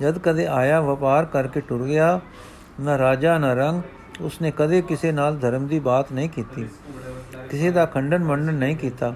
ਜਦ 0.02 0.18
ਕਦੇ 0.18 0.48
ਆਇਆ 0.48 0.82
ਵਪਾਰ 0.82 1.26
ਕਰਕੇ 1.26 1.62
ਟੁਰ 1.62 1.84
ਗਿਆ 1.84 2.20
ਨਾ 2.80 2.98
ਰਾਜਾ, 2.98 3.38
ਨਾ 3.38 3.54
ਰੰਗ। 3.54 3.82
ਉਸਨੇ 4.22 4.52
ਕਦੇ 4.58 4.82
ਕਿਸੇ 4.82 5.12
ਨਾਲ 5.12 5.38
ਧਰਮ 5.38 5.68
ਦੀ 5.68 5.80
ਬਾਤ 5.80 6.12
ਨਹੀਂ 6.12 6.30
ਕੀਤੀ। 6.30 6.68
ਕਿਸੇ 7.50 7.72
ਦਾ 7.72 7.86
ਖੰਡਨ 7.86 8.24
ਮੰਡਨ 8.24 8.54
ਨਹੀਂ 8.54 8.76
ਕੀਤਾ। 8.76 9.16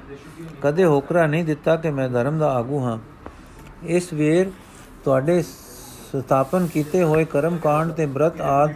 ਕਦੇ 0.62 0.86
ਹੋਕਰਾ 0.86 1.28
ਨਹੀਂ 1.28 1.44
ਦਿੱਤਾ 1.44 1.76
ਕਿ 1.76 1.91
ਮੈਂ 1.91 2.10
ਧਰਮ 2.10 2.39
ਦਾ 2.39 2.54
ਆਗੂ 2.54 2.80
ਹਾਂ। 2.80 2.98
ਇਸ 3.84 4.13
ਵੇਰ 4.13 4.52
ਤੁਹਾਡੇ 5.04 5.41
ਸਥਾਪਨ 5.41 6.68
ਕੀਤੇ 6.68 7.04
ਹੋਏ 7.04 7.26
ਕਰਮ 7.26 7.58
ਕਾਂਡ 7.58 7.91
ਤੇ 7.91 8.06
ਬ੍ਰਤ 8.06 8.41
ਆਦ 8.41 8.72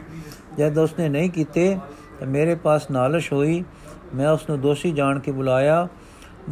ਜਦ 0.58 0.78
ਉਸਨੇ 0.78 1.10
ਨਹੀਂ 1.10 1.30
ਕੀਤੇ, 1.30 1.78
ਤਾਂ 2.20 2.28
ਮੇਰੇ 2.28 2.56
ਪਾਸ 2.56 2.92
ਨਾਲਸ਼ 2.92 3.34
ਹੋਈ। 3.34 3.63
ਮੈਂ 4.15 4.30
ਉਸ 4.30 4.50
ਨੂੰ 4.50 4.62
ਦੋਸ਼ੀ 4.62 4.92
ਜਾਣ 4.92 5.20
ਕੇ 5.20 5.32
ਬੁਲਾਇਆ। 5.32 5.88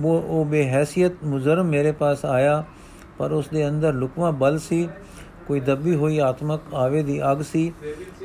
ਉਹ 0.04 0.24
ਉਹ 0.24 0.46
ਬੇਹੈਸੀਅਤ, 0.46 1.12
ਮੁਜਰਮ 1.24 1.66
ਮੇਰੇ 1.66 1.92
ਪਾਸ 1.92 2.26
ਆਇਆ। 2.26 2.64
ਪਰ 3.18 3.32
ਉਸ 3.32 3.48
ਦੇ 3.48 3.70
ਅੰਦਰ 3.70 3.94
ਲੁਕਵਾ 3.94 4.32
ਬਲ 4.32 4.60
ਸੀ। 4.60 4.90
ਕੋਈ 5.48 5.60
ਦੱਬੀ 5.60 5.96
ਹੋਈ 5.96 6.20
ਆਤਮਕ 6.20 6.62
ਆਵੇ 6.74 7.04
ਦੀ 7.04 7.32
ਅਗ 7.32 7.42
ਸੀ। 7.42 7.74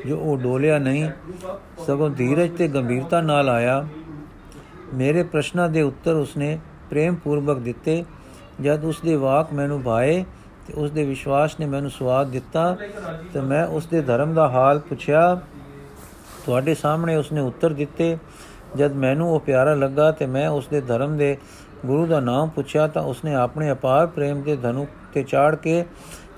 ਜੋ 0.07 0.17
ਉਹ 0.17 0.38
ਡੋਲਿਆ 0.38 0.79
ਨਹੀਂ, 0.79 1.11
ਸਗੋਂ 1.87 2.11
ਧੀਰਜ 2.11 2.57
ਤੇ 2.59 2.69
ਗੰਭੀਰਤਾ 2.69 3.21
ਨਾਲ 3.21 3.49
ਆਇਆ। 3.49 3.87
ਮੇਰੇ 4.95 5.23
ਪ੍ਰਸ਼ਨਾਂ 5.23 5.69
ਦੇ 5.69 5.83
ਉੱਤਰ 5.83 6.15
ਉਸਨੇ 6.15 6.59
ਪ੍ਰੇਮ 6.91 7.15
ਪੂਰਵਕ 7.15 7.59
ਦਿੱਤੇ। 7.59 8.05
ਜਦ 8.62 8.85
ਉਸ 8.85 9.01
ਦੇ 9.01 9.17
ਵਾਕ 9.17 9.53
ਮੈਨੂੰ 9.53 9.83
ਭਾਏ 9.83 10.25
ਤੇ 10.67 10.75
ਉਸ 10.75 10.91
ਦੇ 10.91 11.05
ਵਿਸ਼ਵਾਸ 11.05 11.61
ਨੇ 11.61 11.67
ਮੈਨੂੰ 11.67 11.91
ਸਵਾਦ 11.91 12.31
ਦਿੱਤਾ, 12.31 12.77
ਤੇ 13.35 13.41
ਮੈਂ 13.41 13.67
ਉਸ 13.67 13.87
ਦੇ 13.87 14.01
ਧਰਮ 14.01 14.35
ਦਾ 14.35 14.49
ਹਾਲ 14.49 14.79
ਪੁੱਛਿਆ। 14.79 15.41
ਤੁਹਾਡੇ 16.47 16.75
ਸਾਹਮਣੇ 16.75 17.17
ਉਸਨੇ 17.17 17.41
ਉੱਤਰ 17.41 17.73
ਦਿੱਤੇ। 17.73 18.17
ਜਦ 18.77 18.93
ਮੈਨੂੰ 18.93 19.31
ਉਹ 19.31 19.41
ਪਿਆਰਾ 19.41 19.75
ਲੱਗਾ 19.75 20.11
ਤੇ 20.11 20.27
ਮੈਂ 20.27 20.49
ਉਸ 20.49 20.67
ਦੇ 20.67 20.81
ਧਰਮ 20.81 21.17
ਦੇ 21.17 21.37
ਗੁਰੂ 21.87 22.07
ਦਾ 22.07 22.21
ਨਾਮ 22.21 22.49
ਪੁੱਛਿਆ 22.49 22.87
ਤਾਂ 22.87 23.03
ਉਸਨੇ 23.03 23.35
ਆਪਣੇ 23.35 23.73
ਅਪਾਰ 23.73 24.07
ਪ੍ਰੇਮ 24.07 24.43
ਦੇ 24.43 24.57
ਧਨੁ 24.57 24.87
ਤੇ 25.15 25.23
ਚਾੜ 25.23 25.55
ਕੇ 25.55 25.85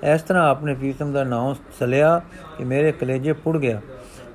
ਇਸ 0.03 0.21
ਤਰ੍ਹਾਂ 0.21 0.49
ਆਪਣੇ 0.49 0.73
ਪ੍ਰੀਤਮ 0.73 1.11
ਦਾ 1.13 1.23
ਨਾਮ 1.23 1.53
ਸਲਿਆ 1.79 2.21
ਕਿ 2.57 2.63
ਮੇਰੇ 2.63 2.91
ਕਲੇਜੇ 2.91 3.33
ਪੁੜ 3.33 3.57
ਗਿਆ। 3.57 3.81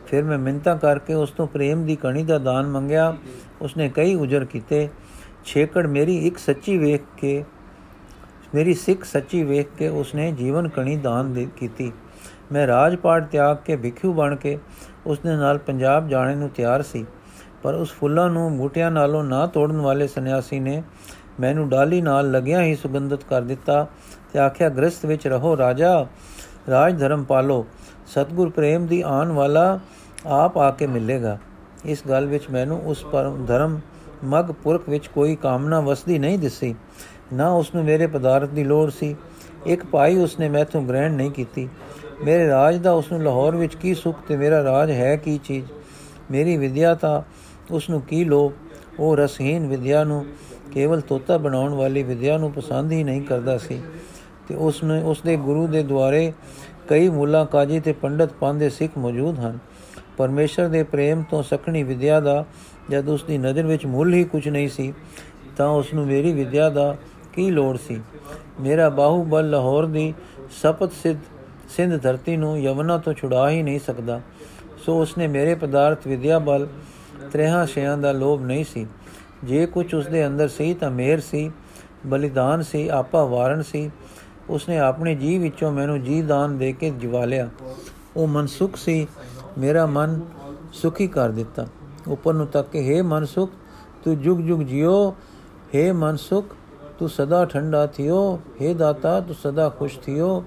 ਫਿਰ 0.06 0.24
ਮੈਂ 0.24 0.38
ਮਿੰਤਾ 0.38 0.74
ਕਰਕੇ 0.74 1.14
ਉਸ 1.14 1.30
ਤੋਂ 1.30 1.46
ਪ੍ਰੇਮ 1.46 1.84
ਦੀ 1.86 1.96
ਕਣੀ 1.96 2.24
ਦਾ 2.24 2.38
ਦਾਨ 2.38 2.66
ਮੰਗਿਆ। 2.66 3.16
ਉਸਨੇ 3.62 3.88
ਕਈ 3.88 4.14
ਉਜਰ 4.14 4.44
ਕੀਤੇ। 4.44 4.88
ਛੇਕੜ 5.44 5.86
ਮੇਰੀ 5.86 6.16
ਇੱਕ 6.26 6.38
ਸੱਚੀ 6.38 6.78
ਵੇਖ 6.78 7.02
ਕੇ, 7.16 7.44
ਮੇਰੀ 8.54 8.74
ਸਿੱਖ 8.74 9.04
ਸੱਚੀ 9.04 9.42
ਵੇਖ 9.42 9.68
ਕੇ 9.78 9.88
ਉਸਨੇ 9.88 10.32
ਜੀਵਨ 10.32 10.68
ਕਣੀ 10.68 10.96
ਦਾਨ 10.96 11.32
ਦੇ 11.32 11.46
ਕੀਤੀ। 11.56 11.92
ਮੈਂ 12.52 12.66
ਰਾਜਪਾਟ 12.66 13.26
ਤਿਆਗ 13.26 13.56
ਕੇ 13.56 13.76
ਭਿਖੂ 13.76 14.12
ਬਣ 14.12 14.36
ਕੇ 14.36 14.58
ਉਸਨੇ 15.06 15.36
ਨਾਲ 15.36 15.58
ਪੰਜਾਬ 15.58 16.08
ਜਾਣੇ 16.08 16.34
ਨੂੰ 16.34 16.48
ਤਿਆਰ 16.48 16.82
ਸੀ। 16.82 17.06
ਪਰ 17.62 17.74
ਉਸ 17.74 17.92
ਫੁੱਲਾਂ 17.92 18.28
ਨੂੰ 18.30 18.56
ਬੂਟਿਆਂ 18.56 18.90
ਨਾਲੋਂ 18.90 19.24
ਨਾ 19.24 19.46
ਤੋੜਨ 19.46 19.76
ਵਾਲੇ 19.76 20.06
ਸੰਨਿਆਸੀ 20.06 20.60
ਨੇ 20.60 20.82
ਮੈਨੂੰ 21.40 21.68
ਡਾਲੀ 21.68 22.00
ਨਾਲ 22.02 22.30
ਲੱਗਿਆ 22.30 22.62
ਹੀ 22.62 22.74
ਸੁਗੰਧਿਤ 22.74 23.24
ਕਰ 23.24 23.42
ਦਿੱਤਾ। 23.42 23.86
ਤੇ 24.32 24.38
ਆਖਿਆ, 24.38 24.68
ਗ੍ਰਸਥ 24.68 25.06
ਵਿੱਚ 25.06 25.26
ਰਹੋ 25.26 25.56
ਰਾਜਾ, 25.56 26.06
ਰਾਜ 26.70 27.00
ਧਰਮ 27.00 27.24
ਪਾਲੋ। 27.24 27.66
ਸਤਗੁਰ 28.06 28.50
ਪ੍ਰੇਮ 28.50 28.86
ਦੀ 28.86 29.02
ਆਉਣ 29.02 29.32
ਵਾਲਾ 29.32 29.80
ਆਪ 30.26 30.58
ਆ 30.58 30.70
ਕੇ 30.70 30.86
ਮਿਲੇਗਾ। 30.86 31.38
ਇਸ 31.84 32.02
ਗੱਲ 32.08 32.26
ਵਿੱਚ 32.26 32.50
ਮੈਨੂੰ 32.50 32.80
ਉਸ 32.80 33.04
ਪਰਮ 33.04 33.44
ਧਰਮ 33.44 33.80
ਮਗ 34.24 34.44
ਪੁਰਖ 34.44 34.88
ਵਿੱਚ 34.88 35.06
ਕੋਈ 35.06 35.36
ਕਾਮਨਾ 35.36 35.80
ਵਸਦੀ 35.80 36.18
ਨਹੀਂ 36.18 36.38
ਦਿਸੀ। 36.38 36.74
ਨਾ 37.32 37.50
ਉਸ 37.50 37.74
ਨੂੰ 37.74 37.84
ਮੇਰੇ 37.84 38.06
ਪਦਾਰਥ 38.06 38.50
ਦੀ 38.50 38.64
ਲੋੜ 38.64 38.90
ਸੀ। 38.90 39.16
ਇੱਕ 39.66 39.84
ਭਾਈ 39.84 40.16
ਉਸਨੇ 40.16 40.48
ਮੈਥੋਂ 40.48 40.82
ਗ੍ਰਹਿਣ 40.82 41.12
ਨਹੀਂ 41.12 41.30
ਕੀਤੀ। 41.30 41.68
ਮੇਰੇ 42.24 42.48
ਰਾਜ 42.48 42.76
ਦਾ 42.76 42.92
ਉਸ 42.92 43.12
ਨੂੰ 43.12 43.22
ਲਾਹੌਰ 43.22 43.56
ਵਿੱਚ 43.56 43.74
ਕੀ 43.74 43.94
ਸੁਖ 43.94 44.16
ਤੇ 44.28 44.36
ਮੇਰਾ 44.36 44.64
ਰਾਜ 44.64 44.90
ਹੈ 44.90 45.16
ਕੀ 45.16 45.40
ਚੀਜ਼? 45.44 45.66
ਮੇਰੀ 46.30 46.56
ਵਿਦਿਆ 46.56 46.94
ਤਾਂ 46.94 47.22
ਉਸ 47.70 47.90
ਨੂੰ 47.90 48.00
ਕੀ 48.00 48.24
ਲੋਭ? 48.24 48.52
ਉਹ 48.98 49.16
ਰਸਹੀਨ 49.16 49.68
ਵਿਦਿਆ 49.68 50.04
ਨੂੰ 50.04 50.26
ਕੇਵਲ 50.72 51.00
ਤੋਤਾ 51.00 51.36
ਬਣਾਉਣ 51.36 51.74
ਵਾਲੀ 51.74 52.02
ਵਿਦਿਆ 52.02 52.38
ਨੂੰ 52.38 52.52
ਪਸੰਦ 52.52 52.92
ਹੀ 52.92 53.04
ਨਹੀਂ 53.04 53.22
ਕਰਦਾ 53.22 53.58
ਸੀ। 53.58 53.82
ਤੇ 54.50 54.56
ਉਸ 54.56 54.82
ਨੇ 54.84 55.02
ਉਸ 55.02 55.20
ਦੇ 55.22 55.36
ਗੁਰੂ 55.36 55.66
ਦੇ 55.66 55.82
ਦੁਆਰੇ 55.82 56.32
ਕਈ 56.88 57.08
ਮੁੱਲਾ 57.08 57.44
ਕਾਜੀ 57.44 57.80
ਤੇ 57.80 57.92
ਪੰਡਤ 57.92 58.32
ਪਾਂਦੇ 58.32 58.68
ਸਿੱਖ 58.68 58.98
ਮੌਜੂਦ 58.98 59.38
ਹਨ। 59.38 59.58
ਪਰਮੇਸ਼ਰ 60.16 60.68
ਦੇ 60.68 60.82
ਪ੍ਰੇਮ 60.82 61.22
ਤੋਂ 61.30 61.42
ਸਖਣੀ 61.42 61.82
ਵਿਦਿਆ 61.82 62.20
ਦਾ 62.20 62.44
ਜਦ 62.90 63.08
ਉਸ 63.08 63.24
ਦੀ 63.24 63.38
ਨਜ਼ਰ 63.38 63.62
ਵਿੱਚ 63.62 63.86
ਮੁੱਲ 63.86 64.14
ਹੀ 64.14 64.24
ਕੁਝ 64.24 64.48
ਨਹੀਂ 64.48 64.68
ਸੀ, 64.68 64.92
ਤਾਂ 65.56 65.68
ਉਸ 65.68 65.94
ਨੂੰ 65.94 66.06
ਮੇਰੀ 66.06 66.32
ਵਿਦਿਆ 66.32 66.68
ਦਾ 66.68 66.96
ਕੀ 67.32 67.50
ਲੋੜ 67.50 67.76
ਸੀ? 67.88 68.00
ਮੇਰਾ 68.60 68.88
ਬਾਹੂਬਲ 68.88 69.50
ਲਾਹੌਰ 69.50 69.86
ਦੀ 69.86 70.14
ਸਪਤ 70.62 70.92
ਸਿੱਧ, 70.92 71.18
ਸਿੰਧ 71.68 72.02
ਧਰਤੀ 72.02 72.36
ਨੂੰ 72.36 72.60
ਯਮਨਾ 72.60 72.98
ਤੋਂ 72.98 73.12
ਛੁਡਾ 73.12 73.50
ਹੀ 73.50 73.62
ਨਹੀਂ 73.62 73.80
ਸਕਦਾ। 73.86 74.20
ਸੋ 74.78 75.00
ਉਸਨੇ 75.02 75.26
ਮੇਰੇ 75.26 75.54
ਪਦਾਰਥ 75.54 76.06
ਵਿਦਿਆ 76.06 76.38
ਬਲ 76.38 76.66
ਤ੍ਰੇਹਾਂ 77.32 77.66
ਸ਼ਿਆਂ 77.66 77.98
ਦਾ 77.98 78.12
ਲੋਭ 78.12 78.42
ਨਹੀਂ 78.42 78.64
ਸੀ। 78.64 78.86
ਜੇ 79.44 79.66
ਕੁਝ 79.66 79.94
ਉਸ 79.94 80.06
ਦੇ 80.06 80.26
ਅੰਦਰ 80.26 80.48
ਸੀ 80.48 80.74
ਤਾਂ 80.74 80.90
ਮੇਰ 80.90 81.20
ਸੀ, 81.20 81.50
ਬਲੀਦਾਨ 82.06 82.62
ਸੀ, 82.62 82.88
ਆਪਾ 82.88 83.24
ਵਾਰਨ 83.24 83.62
ਸੀ। 83.62 83.90
ਉਸਨੇ 84.49 84.77
ਆਪਣੇ 84.79 85.15
ਜੀ 85.15 85.37
ਵਿੱਚੋਂ 85.37 85.71
ਮੈਨੂੰ 85.71 86.01
ਜੀ 86.03 86.21
ਦਾਨ 86.21 86.57
ਦੇ 86.57 86.71
ਕੇ 86.73 86.89
ਜਿਵਾ 86.89 87.23
ਲਿਆ 87.25 87.49
ਉਹ 88.15 88.27
ਮਨਸੁਖ 88.27 88.75
ਸੀ 88.75 89.05
ਮੇਰਾ 89.57 89.85
ਮਨ 89.85 90.19
ਸੁਖੀ 90.73 91.07
ਕਰ 91.07 91.31
ਦਿੱਤਾ 91.31 91.65
ਉੱਪਰ 92.07 92.33
ਨੂੰ 92.33 92.47
ਤੱਕ 92.47 92.69
ਕੇ 92.69 92.83
हे 92.89 93.03
ਮਨਸੁਖ 93.03 93.51
ਤੂੰ 94.03 94.19
ਜੁਗ 94.21 94.39
ਜੁਗ 94.39 94.61
ਜਿਓ 94.61 95.15
हे 95.75 95.91
ਮਨਸੁਖ 95.93 96.55
ਤੂੰ 96.99 97.09
ਸਦਾ 97.09 97.43
ਠੰਡਾ 97.45 97.85
ਥਿਓ 97.87 98.39
हे 98.61 98.75
ਦਾਤਾ 98.75 99.19
ਤੂੰ 99.19 99.35
ਸਦਾ 99.35 99.69
ਖੁਸ਼ 99.69 99.99
ਥਿਓ 99.99 100.43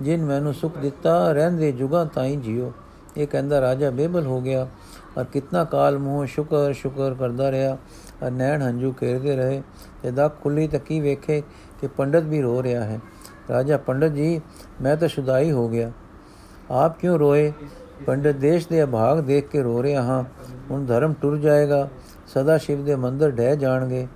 ਜਿਨ 0.00 0.24
ਮੈਨੂੰ 0.24 0.54
ਸੁਖ 0.54 0.78
ਦਿੱਤਾ 0.78 1.32
ਰਹਿੰਦੇ 1.32 1.72
ਜੁਗਾ 1.72 2.04
ਤਾਈ 2.04 2.36
ਜਿਓ 2.36 2.72
ਇਹ 3.16 3.26
ਕਹਿੰਦਾ 3.26 3.60
ਰਾਜਾ 3.60 3.90
ਬੇਬਲ 3.90 4.26
ਹੋ 4.26 4.40
ਗਿਆ 4.40 4.66
ਔਰ 5.18 5.24
ਕਿਤਨਾ 5.24 5.64
ਕਾਲ 5.64 5.98
ਮੂੰਹ 5.98 6.26
ਸ਼ੁਕਰ 6.26 6.72
ਸ਼ੁਕਰ 6.72 7.14
ਕਰਦਾ 7.14 7.50
ਰਿਹਾ 7.50 7.76
ਔਰ 8.22 8.30
ਨੈਣ 8.30 8.62
ਹੰਝੂ 8.62 8.92
ਕੇਰਦੇ 8.92 9.36
ਰਹੇ 9.36 9.62
ਤੇ 10.02 10.10
ਦਾ 10.10 10.28
ਖੁੱਲੀ 10.42 10.66
ਤੱਕੀ 10.68 11.00
ਵੇਖੇ 11.00 11.40
ਕਿ 11.80 11.86
ਪੰਡਤ 11.88 12.24
ਵੀ 12.24 12.40
ਰੋ 12.42 12.62
ਰਿਹਾ 12.62 12.84
ਹੈ 12.84 13.00
ਰਾਜਾ 13.49 13.77
ਪੰਡਤ 13.77 14.07
ਜੀ, 14.07 14.41
ਮੈਂ 14.81 14.97
ਤਾਂ 14.97 15.07
ਸ਼ੁਦਾਈ 15.07 15.51
ਹੋ 15.51 15.69
ਗਿਆ। 15.69 15.91
ਆਪ 16.71 16.99
ਕਿਉਂ 16.99 17.19
ਰੋਏ? 17.19 17.53
ਪੰਡਤ 18.05 18.31
ਦੇਸ਼ 18.31 18.67
ਦੇ 18.67 18.83
ਅਭਾਗ 18.83 19.19
ਦੇਖ 19.19 19.47
ਕੇ 19.47 19.61
ਰੋ 19.61 19.83
ਰਿਹਾ 19.83 20.01
ਹਾਂ। 20.01 20.23
ਹੁਣ 20.71 20.85
ਧਰਮ 20.85 21.13
ਟੁਰ 21.13 21.37
ਜਾਏਗਾ। 21.37 21.89
ਸਦਾ 22.27 22.57
ਸ਼ਿਵ 22.57 22.85
ਦੇ 22.85 22.95
ਮੰਦਰ 22.95 23.31
ਢਹਿ 23.31 23.57
ਜਾਣਗੇ। 23.57 24.07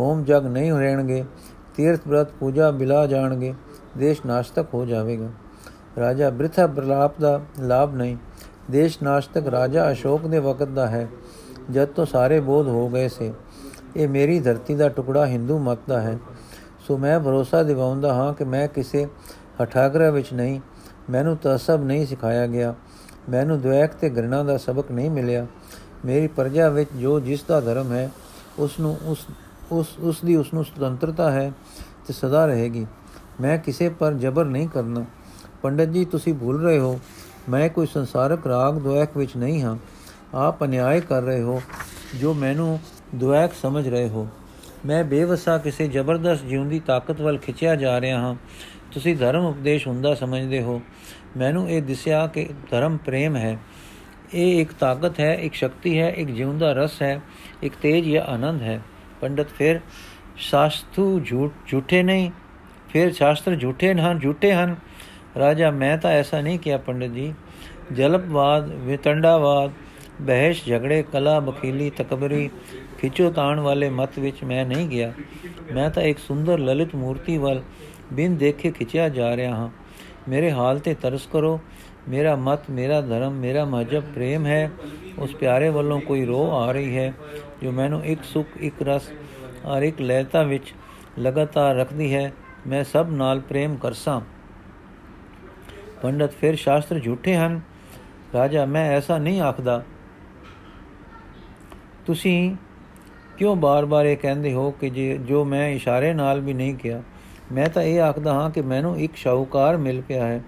ਹੋਮ 0.00 0.24
ਜਗ 0.24 0.46
ਨਹੀਂ 0.46 0.72
ਰਹਿਣਗੇ। 0.72 1.24
ਤੀਰਥ 1.74 2.00
ਵਰਤ 2.08 2.32
ਪੂਜਾ 2.32 2.70
ਬਿਲਾ 2.70 3.06
ਜਾਣਗੇ। 3.06 3.54
ਦੇਸ਼ 3.98 4.22
ਨਾਸ਼ਤਕ 4.26 4.66
ਹੋ 4.74 4.86
ਜਾਵੇਗਾ। 4.86 5.28
ਰਾਜਾ 5.98 6.30
ਬ੍ਰਿਥਾ 6.30 6.66
ਬਰਲਾਪ 6.66 7.20
ਦਾ 7.20 7.40
ਲਾਭ 7.60 7.94
ਨਹੀਂ। 7.94 8.16
ਦੇਸ਼ 8.70 8.98
ਨਾਸ਼ਤਕ 9.02 9.46
ਰਾਜਾ 9.46 9.92
ਅਸ਼ੋਕ 9.92 10.26
ਦੇ 10.26 10.38
ਵਕਤ 10.38 10.68
ਦਾ 10.68 10.86
ਹੈ। 10.86 11.08
ਜਦ 11.70 11.88
ਤੋਂ 11.88 12.06
ਸਾਰੇ 12.06 12.40
ਬੋਧ 12.40 12.66
ਹੋ 12.66 12.88
ਗਏ 12.88 13.08
ਸੇ। 13.08 13.32
ਇਹ 13.96 14.08
ਮੇਰੀ 14.08 14.40
ਧਰਤੀ 14.40 14.74
ਦਾ 14.74 14.88
ਟੁਕੜਾ 14.88 15.26
ਹਿੰਦੂ 15.26 15.58
ਮਤ 15.58 15.78
ਦਾ 15.88 16.00
ਹੈ। 16.00 16.18
ਸੋ 16.88 16.98
ਮੈਂ 16.98 17.20
ਭਰੋਸਾ 17.20 17.62
ਦਿਵਾਉਂਦਾ 17.62 18.14
ਹਾਂ 18.14 18.34
ਕਿ 18.34 18.44
ਮੈਂ 18.44 18.68
ਕਿਸੇ 18.68 19.08
ਹਠਾਗਰਾ 19.62 20.10
ਵਿੱਚ 20.10 20.32
ਨਹੀਂ, 20.32 20.60
ਮੈਨੂੰ 21.10 21.38
ਤਸਬ 21.42 21.84
ਨਹੀਂ 21.84 22.06
ਸਿਖਾਇਆ 22.06 22.46
ਗਿਆ। 22.46 22.74
ਮੈਨੂੰ 23.30 23.60
ਦੁਆਇਕ 23.60 23.90
ਤੇ 23.90 24.10
ਗਰਣਾ 24.10 24.42
ਦਾ 24.42 24.56
ਸਬਕ 24.56 24.92
ਨਹੀਂ 24.92 25.10
ਮਿਲਿਆ। 25.10 25.46
ਮੇਰੀ 26.04 26.26
ਪ੍ਰਜਾ 26.26 26.68
ਵਿੱਚ 26.68 26.90
ਜੋ 27.00 27.20
ਜਿਸ 27.20 27.42
ਦਾ 27.42 27.60
ਧਰਮ 27.60 27.92
ਹੈ 27.92 28.10
ਉਸ 28.58 28.80
ਨੂੰ 28.80 28.96
ਉਸ 29.04 29.18
ਉਸ 29.72 29.86
ਉਸ 29.98 30.20
ਦੀ 30.24 30.36
ਉਸ 30.36 30.54
ਨੂੰ 30.54 30.64
ਸੁਤੰਤਰਤਾ 30.64 31.30
ਹੈ 31.30 31.52
ਤੇ 32.06 32.12
ਸਦਾ 32.12 32.46
ਰਹੇਗੀ। 32.46 32.86
ਮੈਂ 33.40 33.58
ਕਿਸੇ 33.58 33.88
ਪਰ 33.88 34.12
ਜ਼ਬਰ 34.12 34.44
ਨਹੀਂ 34.44 34.68
ਕਰਨਾ। 34.68 35.04
ਪੰਡਤ 35.62 35.84
ਜੀ, 35.84 36.04
ਤੁਸੀਂ 36.04 36.34
ਭੁੱਲ 36.34 36.60
ਰਹੇ 36.60 36.78
ਹੋ, 36.78 37.00
ਮੈਂ 37.48 37.68
ਕੋਈ 37.68 37.86
ਸੰਸਾਰਕ 37.86 38.46
ਰਾਗ 38.46 38.74
ਦੁਆਇਕ 38.74 39.16
ਵਿੱਚ 39.16 39.36
ਨਹੀਂ 39.36 39.62
ਹਾਂ। 39.62 39.76
ਆਪ 40.34 40.64
ਅਨਿਆਏ 40.64 41.00
ਕਰ 41.00 41.22
ਰਹੇ 41.22 41.42
ਹੋ, 41.42 41.62
ਜੋ 42.20 42.34
ਮੈਨੂੰ 42.34 42.78
ਦੁਆਇਕ 43.14 43.52
ਸਮਝ 43.62 43.88
ਰਹੇ 43.88 44.08
ਹੋ। 44.08 44.28
ਮੈਂ 44.86 45.04
ਬੇਵਸਾ 45.04 45.58
ਕਿਸੇ 45.58 45.88
ਜ਼ਬਰਦਸਤ 45.88 46.44
ਜਿਉਂਦੀ 46.44 46.80
ਤਾਕਤ 46.80 47.20
ਵੱਲ 47.20 47.38
ਖਿੱਚਿਆ 47.38 47.74
ਜਾ 47.74 48.00
ਰਿਹਾ 48.00 48.18
ਹਾਂ। 48.18 48.34
ਤੁਸੀਂ 48.92 49.16
ਧਰਮ 49.16 49.44
ਉਪਦੇਸ਼ 49.44 49.88
ਹੁੰਦਾ 49.88 50.14
ਸਮਝਦੇ 50.14 50.62
ਹੋ। 50.62 50.82
ਮੈਨੂੰ 51.36 51.70
ਇਹ 51.70 51.82
ਦਿਸਿਆ 51.82 52.26
ਕਿ 52.26 52.48
ਧਰਮ 52.70 52.96
ਪ੍ਰੇਮ 52.96 53.36
ਹੈ। 53.36 53.58
ਇਹ 54.34 54.60
ਇੱਕ 54.60 54.72
ਤਾਕਤ 54.72 55.20
ਹੈ, 55.20 55.34
ਇੱਕ 55.34 55.54
ਸ਼ਕਤੀ 55.54 56.00
ਹੈ, 56.00 56.10
ਇੱਕ 56.10 56.30
ਜਿਉਂਦਾ 56.30 56.72
ਰਸ 56.72 57.02
ਹੈ, 57.02 57.20
ਇੱਕ 57.62 57.74
ਤੇਜ 57.82 58.10
ਜਾਂ 58.10 58.22
ਆਨੰਦ 58.22 58.62
ਹੈ। 58.62 58.80
ਪੰਡਤ 59.20 59.48
ਫਿਰ, 59.48 59.80
ਸ਼ਾਸਤੂ 60.36 61.20
ਝੂਠ, 61.20 61.52
ਝੂਠੇ 61.66 62.02
ਨਹੀਂ। 62.02 62.30
ਫਿਰ 62.88 63.12
ਸ਼ਾਸਤਰ, 63.12 63.56
ਝੂਠੇ 63.56 63.94
ਹਨ 63.94 64.18
ਝੂਠੇ 64.18 64.52
ਹਨ। 64.52 64.76
ਰਾਜਾ, 65.38 65.70
ਮੈਂ 65.70 65.98
ਤਾਂ 65.98 66.10
ਐਸਾ 66.10 66.40
ਨਹੀਂ 66.40 66.58
ਕਿਹਾ, 66.58 66.76
ਪੰਡਤ 66.76 67.06
ਜੀ। 67.06 67.34
ਜਲਪਵਾਦ, 67.92 68.74
ਵਿਤੰਡਾਵਾਦ, 68.74 69.70
ਬਹਿਸ਼, 70.20 70.66
ਝਗੜੇ, 70.66 71.02
ਕਲਾ 71.02 71.40
ਬਖੀਲੀ 71.40 71.90
ਤਕਬਰੀ 71.90 72.50
ਖਿੱਚੋ 72.98 73.30
ਤਾਣ 73.30 73.60
ਵਾਲੇ 73.60 73.88
ਮਤ 73.90 74.18
ਵਿੱਚ 74.18 74.44
ਮੈਂ 74.44 74.64
ਨਹੀਂ 74.64 74.88
ਗਿਆ। 74.88 75.12
ਮੈਂ 75.74 75.90
ਤਾਂ 75.90 76.02
ਇੱਕ 76.02 76.18
ਸੁੰਦਰ 76.18 76.58
ਲਲਿਤ 76.58 76.94
ਮੂਰਤੀ 76.94 77.38
ਵੱਲ 77.38 77.62
ਬਿਨ 78.12 78.36
ਦੇਖੇ 78.36 78.70
ਖਿੱਚਿਆ 78.70 79.08
ਜਾ 79.08 79.36
ਰਿਹਾ 79.36 79.56
ਹਾਂ। 79.56 79.68
ਮੇਰੇ 80.28 80.52
ਹਾਲ 80.52 80.78
ਤੇ 80.78 80.94
ਤਰਸ 80.94 81.26
ਕਰੋ। 81.26 81.60
ਮੇਰਾ 82.08 82.36
ਮਤ, 82.36 82.70
ਮੇਰਾ 82.70 83.00
ਧਰਮ, 83.00 83.32
ਮੇਰਾ 83.32 83.64
ਮਹਜਬ 83.64 84.02
ਪ੍ਰੇਮ 84.14 84.46
ਹੈ। 84.46 84.70
ਉਸ 85.18 85.34
ਪਿਆਰੇ 85.34 85.68
ਵੱਲੋਂ 85.68 86.00
ਕੋਈ 86.00 86.24
ਰੋ 86.24 86.50
ਆ 86.50 86.72
ਰਹੀ 86.72 86.96
ਹੈ 86.96 87.12
ਜੋ 87.62 87.72
ਮੈਨੂੰ 87.72 88.04
ਇੱਕ 88.04 88.24
ਸੁਖ, 88.24 88.46
ਇੱਕ 88.56 88.74
ਰਸ 88.82 89.10
ਔਰ 89.64 89.82
ਇੱਕ 89.82 90.00
ਲੈਤਾ 90.00 90.42
ਵਿੱਚ 90.42 90.74
ਲਗਾਤਾਰ 91.18 91.76
ਰੱਖਦੀ 91.76 92.14
ਹੈ। 92.14 92.32
ਮੈਂ 92.66 92.84
ਸਭ 92.84 93.06
ਨਾਲ 93.10 93.40
ਪ੍ਰੇਮ 93.40 93.76
ਕਰਸਾਂ। 93.76 94.20
ਪੰਡਤ 96.02 96.30
ਫਿਰ 96.30 96.56
ਸ਼ਾਸਤਰ 96.56 96.98
ਝੂਠੇ 96.98 97.36
ਹਨ। 97.36 97.60
ਰਾਜਾ, 98.34 98.66
ਮੈਂ 98.66 98.90
ਐਸਾ 98.90 99.18
ਨਹੀਂ 99.18 99.40
ਆਖਦਾ। 99.40 99.84
ਤੁਸੀਂ 102.06 102.56
ਕਿਉਂ 103.38 103.56
ਬਾਰ-ਬਾਰ 103.56 104.06
ਇਹ 104.06 104.16
ਕਹਿੰਦੇ 104.16 104.52
ਹੋ 104.52 104.70
ਕਿ 104.70 104.90
ਜੇ, 104.90 105.18
ਜੋ 105.18 105.44
ਮੈਂ 105.44 105.68
ਇਸ਼ਾਰੇ 105.68 106.12
ਨਾਲ 106.12 106.40
ਵੀ 106.40 106.54
ਨਹੀਂ 106.54 106.74
ਕਿਹਾ, 106.74 107.02
ਮੈਂ 107.52 107.68
ਤਾਂ 107.68 107.82
ਇਹ 107.82 108.00
ਆਖਦਾ 108.00 108.34
ਹਾਂ 108.34 108.50
ਕਿ 108.50 108.62
ਮੈਨੂੰ 108.62 108.98
ਇੱਕ 108.98 109.16
ਸ਼ਾਹੂਕਾਰ 109.16 109.76
ਮਿਲ 109.76 110.00
ਪਿਆ 110.00 110.26
ਹੈ। 110.26 110.44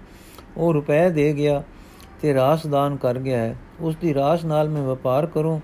ਉਹ 0.57 0.73
ਰੁਪਏ 0.73 1.09
ਦੇ 1.09 1.33
ਗਿਆ 1.33 1.63
ਤੇ 2.21 2.33
ਰਾਸਦਾਨ 2.33 2.95
ਕਰ 2.95 3.19
ਗਿਆ 3.19 3.39
ਹੈ। 3.39 3.55
ਉਸ 3.79 3.95
ਦੀ 3.95 4.13
ਰਾਸ 4.13 4.45
ਨਾਲ 4.45 4.69
ਮੈਂ 4.69 4.81
ਵਪਾਰ 4.81 5.25
ਕਰੂੰ 5.25 5.61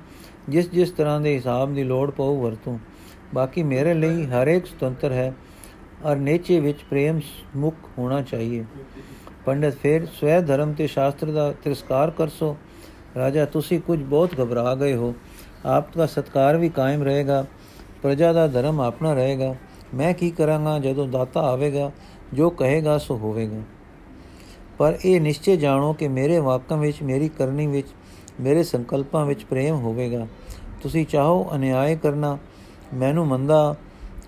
ਜਿਸ 0.49 0.71
ਜਿਸ 0.71 0.91
ਤਰ੍ਹਾਂ 0.91 1.21
ਦੇ 1.21 1.35
ਹਿਸਾਬ 1.35 1.73
ਦੀ 1.73 1.83
ਲੋੜ 1.83 2.11
ਪਊ 2.11 2.41
ਵਰਤੂੰ। 2.41 2.79
ਬਾਕੀ 3.33 3.63
ਮੇਰੇ 3.63 3.93
ਲਈ 3.93 4.25
ਹਰ 4.25 4.47
ਇੱਕ 4.47 4.65
ਸੁਤੰਤਰ 4.65 5.11
ਹੈ 5.11 5.33
ਔਰ 6.05 6.15
ਨੇਚੇ 6.15 6.59
ਵਿੱਚ 6.59 6.77
ਪ੍ਰੇਮ 6.89 7.19
ਮੁਖ 7.55 7.73
ਹੋਣਾ 7.97 8.21
ਚਾਹੀਏ। 8.21 8.65
ਪੰਡਤ 9.45 9.75
ਫਿਰ 9.75 10.05
ਸਵੈ 10.05 10.41
ਧਰਮ 10.41 10.73
ਤੇ 10.73 10.87
ਸ਼ਾਸਤਰ 10.87 11.31
ਦਾ 11.31 11.51
ਤਿਰਸਕਾਰ 11.51 12.09
ਕਰਸੋ। 12.09 12.57
ਰਾਜਾ, 13.17 13.45
ਤੁਸੀਂ 13.45 13.79
ਕੁਝ 13.79 14.03
ਬਹੁਤ 14.03 14.29
ਘਬਰਾ 14.43 14.75
ਗਏ 14.75 14.95
ਹੋ। 14.95 15.13
ਆਪ 15.65 15.97
ਦਾ 15.97 16.05
ਸਤਕਾਰ 16.05 16.57
ਵੀ 16.57 16.69
ਕਾਇਮ 16.69 17.03
ਰਹੇਗਾ, 17.03 17.45
ਪ੍ਰਜਾ 18.01 18.33
ਦਾ 18.33 18.47
ਧਰਮ 18.47 18.81
ਆਪਣਾ 18.81 19.13
ਰਹੇਗਾ। 19.13 19.55
ਮੈਂ 19.93 20.13
ਕੀ 20.13 20.31
ਕਰਾਂਗਾ 20.31 20.79
ਜਦੋਂ 20.79 21.07
ਦਾਤਾ 21.07 21.41
ਆਵੇਗਾ, 21.41 21.91
ਜੋ 22.33 22.49
ਕਹੇਗਾ 22.49 22.97
ਸੋ 22.97 23.17
ਹੋਵੇਗਾ। 23.17 23.61
ਪਰ 24.77 24.97
ਇਹ 25.05 25.21
ਨਿਸ਼ਚੈ 25.21 25.55
ਜਾਣੋ 25.55 25.93
ਕਿ 25.93 26.07
ਮੇਰੇ 26.07 26.39
ਵਾਕਾਂ 26.39 26.77
ਵਿੱਚ, 26.77 27.03
ਮੇਰੀ 27.03 27.29
ਕਰਨੀ 27.29 27.67
ਵਿੱਚ, 27.67 27.87
ਮੇਰੇ 28.41 28.63
ਸੰਕਲਪਾਂ 28.63 29.25
ਵਿੱਚ 29.25 29.43
ਪ੍ਰੇਮ 29.43 29.75
ਹੋਵੇਗਾ। 29.75 30.27
ਤੁਸੀਂ 30.81 31.05
ਚਾਹੋ 31.05 31.47
ਅਨਿਆਏ 31.55 31.95
ਕਰਨਾ, 31.95 32.37
ਮੈਨੂੰ 32.93 33.27
ਮੰਦਾ 33.27 33.75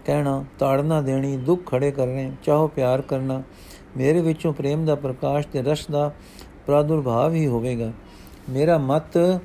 ਕਹਿਣਾ, 0.05 0.45
ਤਾੜਨਾ 0.59 1.01
ਦੇਣੀ, 1.01 1.37
ਦੁੱਖ 1.37 1.71
ਖੜੇ 1.71 1.91
ਕਰਨੇ, 1.91 2.31
ਚਾਹੋ 2.43 2.67
ਪਿਆਰ 2.67 3.01
ਕਰਨਾ। 3.01 3.43
ਮੇਰੇ 3.97 4.21
ਵਿੱਚੋਂ 4.21 4.53
ਪ੍ਰੇਮ 4.53 4.85
ਦਾ 4.85 4.95
ਪ੍ਰਕਾਸ਼ 4.95 5.47
ਤੇ 5.47 5.61
ਰਸ 5.61 5.87
ਦਾ 5.87 6.11
ਪ੍ਰਾਦੁਰਭਾਵ 6.65 7.33
ਹੀ 7.33 7.47
ਹੋਵੇਗਾ। 7.47 7.91
ਮੇਰਾ 8.49 8.77
ਮਤ 8.77 9.41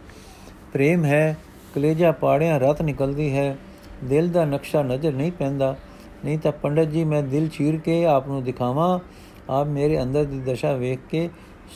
ਪ੍ਰੇਮ 0.73 1.05
ਹੈ 1.05 1.37
ਕਲੇਜਾ 1.75 2.13
ਪਾੜਿਆਂ 2.13 2.61
ਰਤ 2.61 2.83
ਨਿਕਲਦੀ 2.83 3.37
ਹੈ। 3.37 3.57
ਦਿਲ 4.05 4.29
ਦਾ 4.29 4.45
ਨਕਸ਼ਾ 4.45 4.83
ਨਜ਼ਰ 4.83 5.13
ਨਹੀਂ 5.13 5.33
ਪੈਂਦਾ। 5.33 5.77
ਨਹੀਂ 6.25 6.39
ਤਾਂ 6.39 6.53
ਪੰਡਤ 6.53 6.85
ਜੀ, 6.85 7.05
ਮੈਂ 7.05 7.23
ਦਿਲ 7.23 7.49
ਚੀਰ 7.49 7.81
ਕੇ 7.81 8.05
ਆਪ 8.07 8.29
ਨੂੰ 8.29 8.45
ਦਿਖਾਵਾਂ। 8.45 8.99
ਆਪ 9.51 9.67
ਮੇਰੇ 9.67 10.03
ਅੰਦਰ 10.03 10.25
ਦੀ 10.25 10.41
ਦਸ਼ਾ 10.41 10.73
ਵੇਖ 10.73 10.99
ਕੇ 11.11 11.29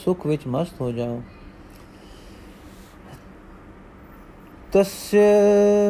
ਸੁਖ 0.05 0.27
ਵਿੱਚ 0.27 0.43
ਮਸਤ 0.47 0.81
ਹੋ 0.81 0.91
ਜਾਓ 0.93 1.23
ਤस्य 4.73 5.19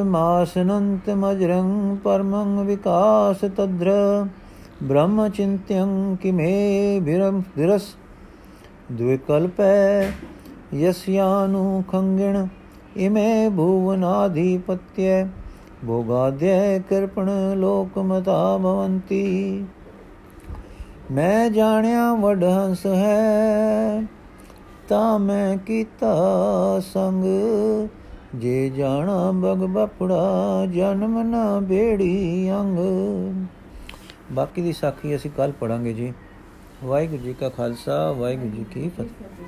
ਮਾਸਨੰਤਮਜਰੰ 0.04 1.96
ਪਰਮੰ 2.04 2.64
ਵਿਕਾਸ 2.64 3.36
ਤਦਰ। 3.36 4.26
ब्रह्मचिन्त्यं 4.82 6.16
किमे 6.16 6.48
विरं 7.00 7.36
विरस् 7.58 7.86
द्विकल्पे 8.92 9.68
यस्यानुखङ्गिण 10.80 12.36
इमे 12.97 13.49
भुवनाधिपत्य 13.49 15.29
भोगाद्य 15.85 16.55
कृपण 16.89 17.29
लोकमता 17.57 18.41
भवन्ति 18.57 19.21
ਮੈਂ 21.11 21.49
ਜਾਣਿਆ 21.49 22.13
ਵਡਹੰਸ 22.13 22.85
ਹੈ 22.85 24.03
ਤਾਂ 24.89 25.19
ਮੈਂ 25.19 25.57
ਕੀਤਾ 25.57 26.11
ਸੰਗ 26.93 27.23
ਜੇ 28.35 28.69
ਜਾਣਾ 28.69 29.31
ਬਗ 29.31 29.65
ਬਪੜਾ 29.65 30.65
ਜਨਮ 30.65 31.21
ਨਾ 31.21 31.59
ਬੇੜੀ 31.59 32.51
ਅੰਗ 32.51 32.77
ਬਾਕੀ 34.33 34.61
ਦੀ 34.61 34.73
ਸਾਖੀ 34.73 35.15
ਅਸੀਂ 35.15 35.31
ਕੱਲ 35.31 35.51
ਪੜਾਂਗੇ 35.51 35.93
ਜੀ 35.93 36.13
ਵਾਹਿਗੁਰੂ 36.83 37.23
ਜੀ 37.23 37.33
ਕਾ 37.33 37.49
ਖਾਲਸਾ 37.49 38.11
ਵਾਹਿਗੁਰੂ 38.11 38.49
ਜੀ 38.49 38.65
ਕੀ 38.73 38.89
ਫਤਿਹ 38.89 39.45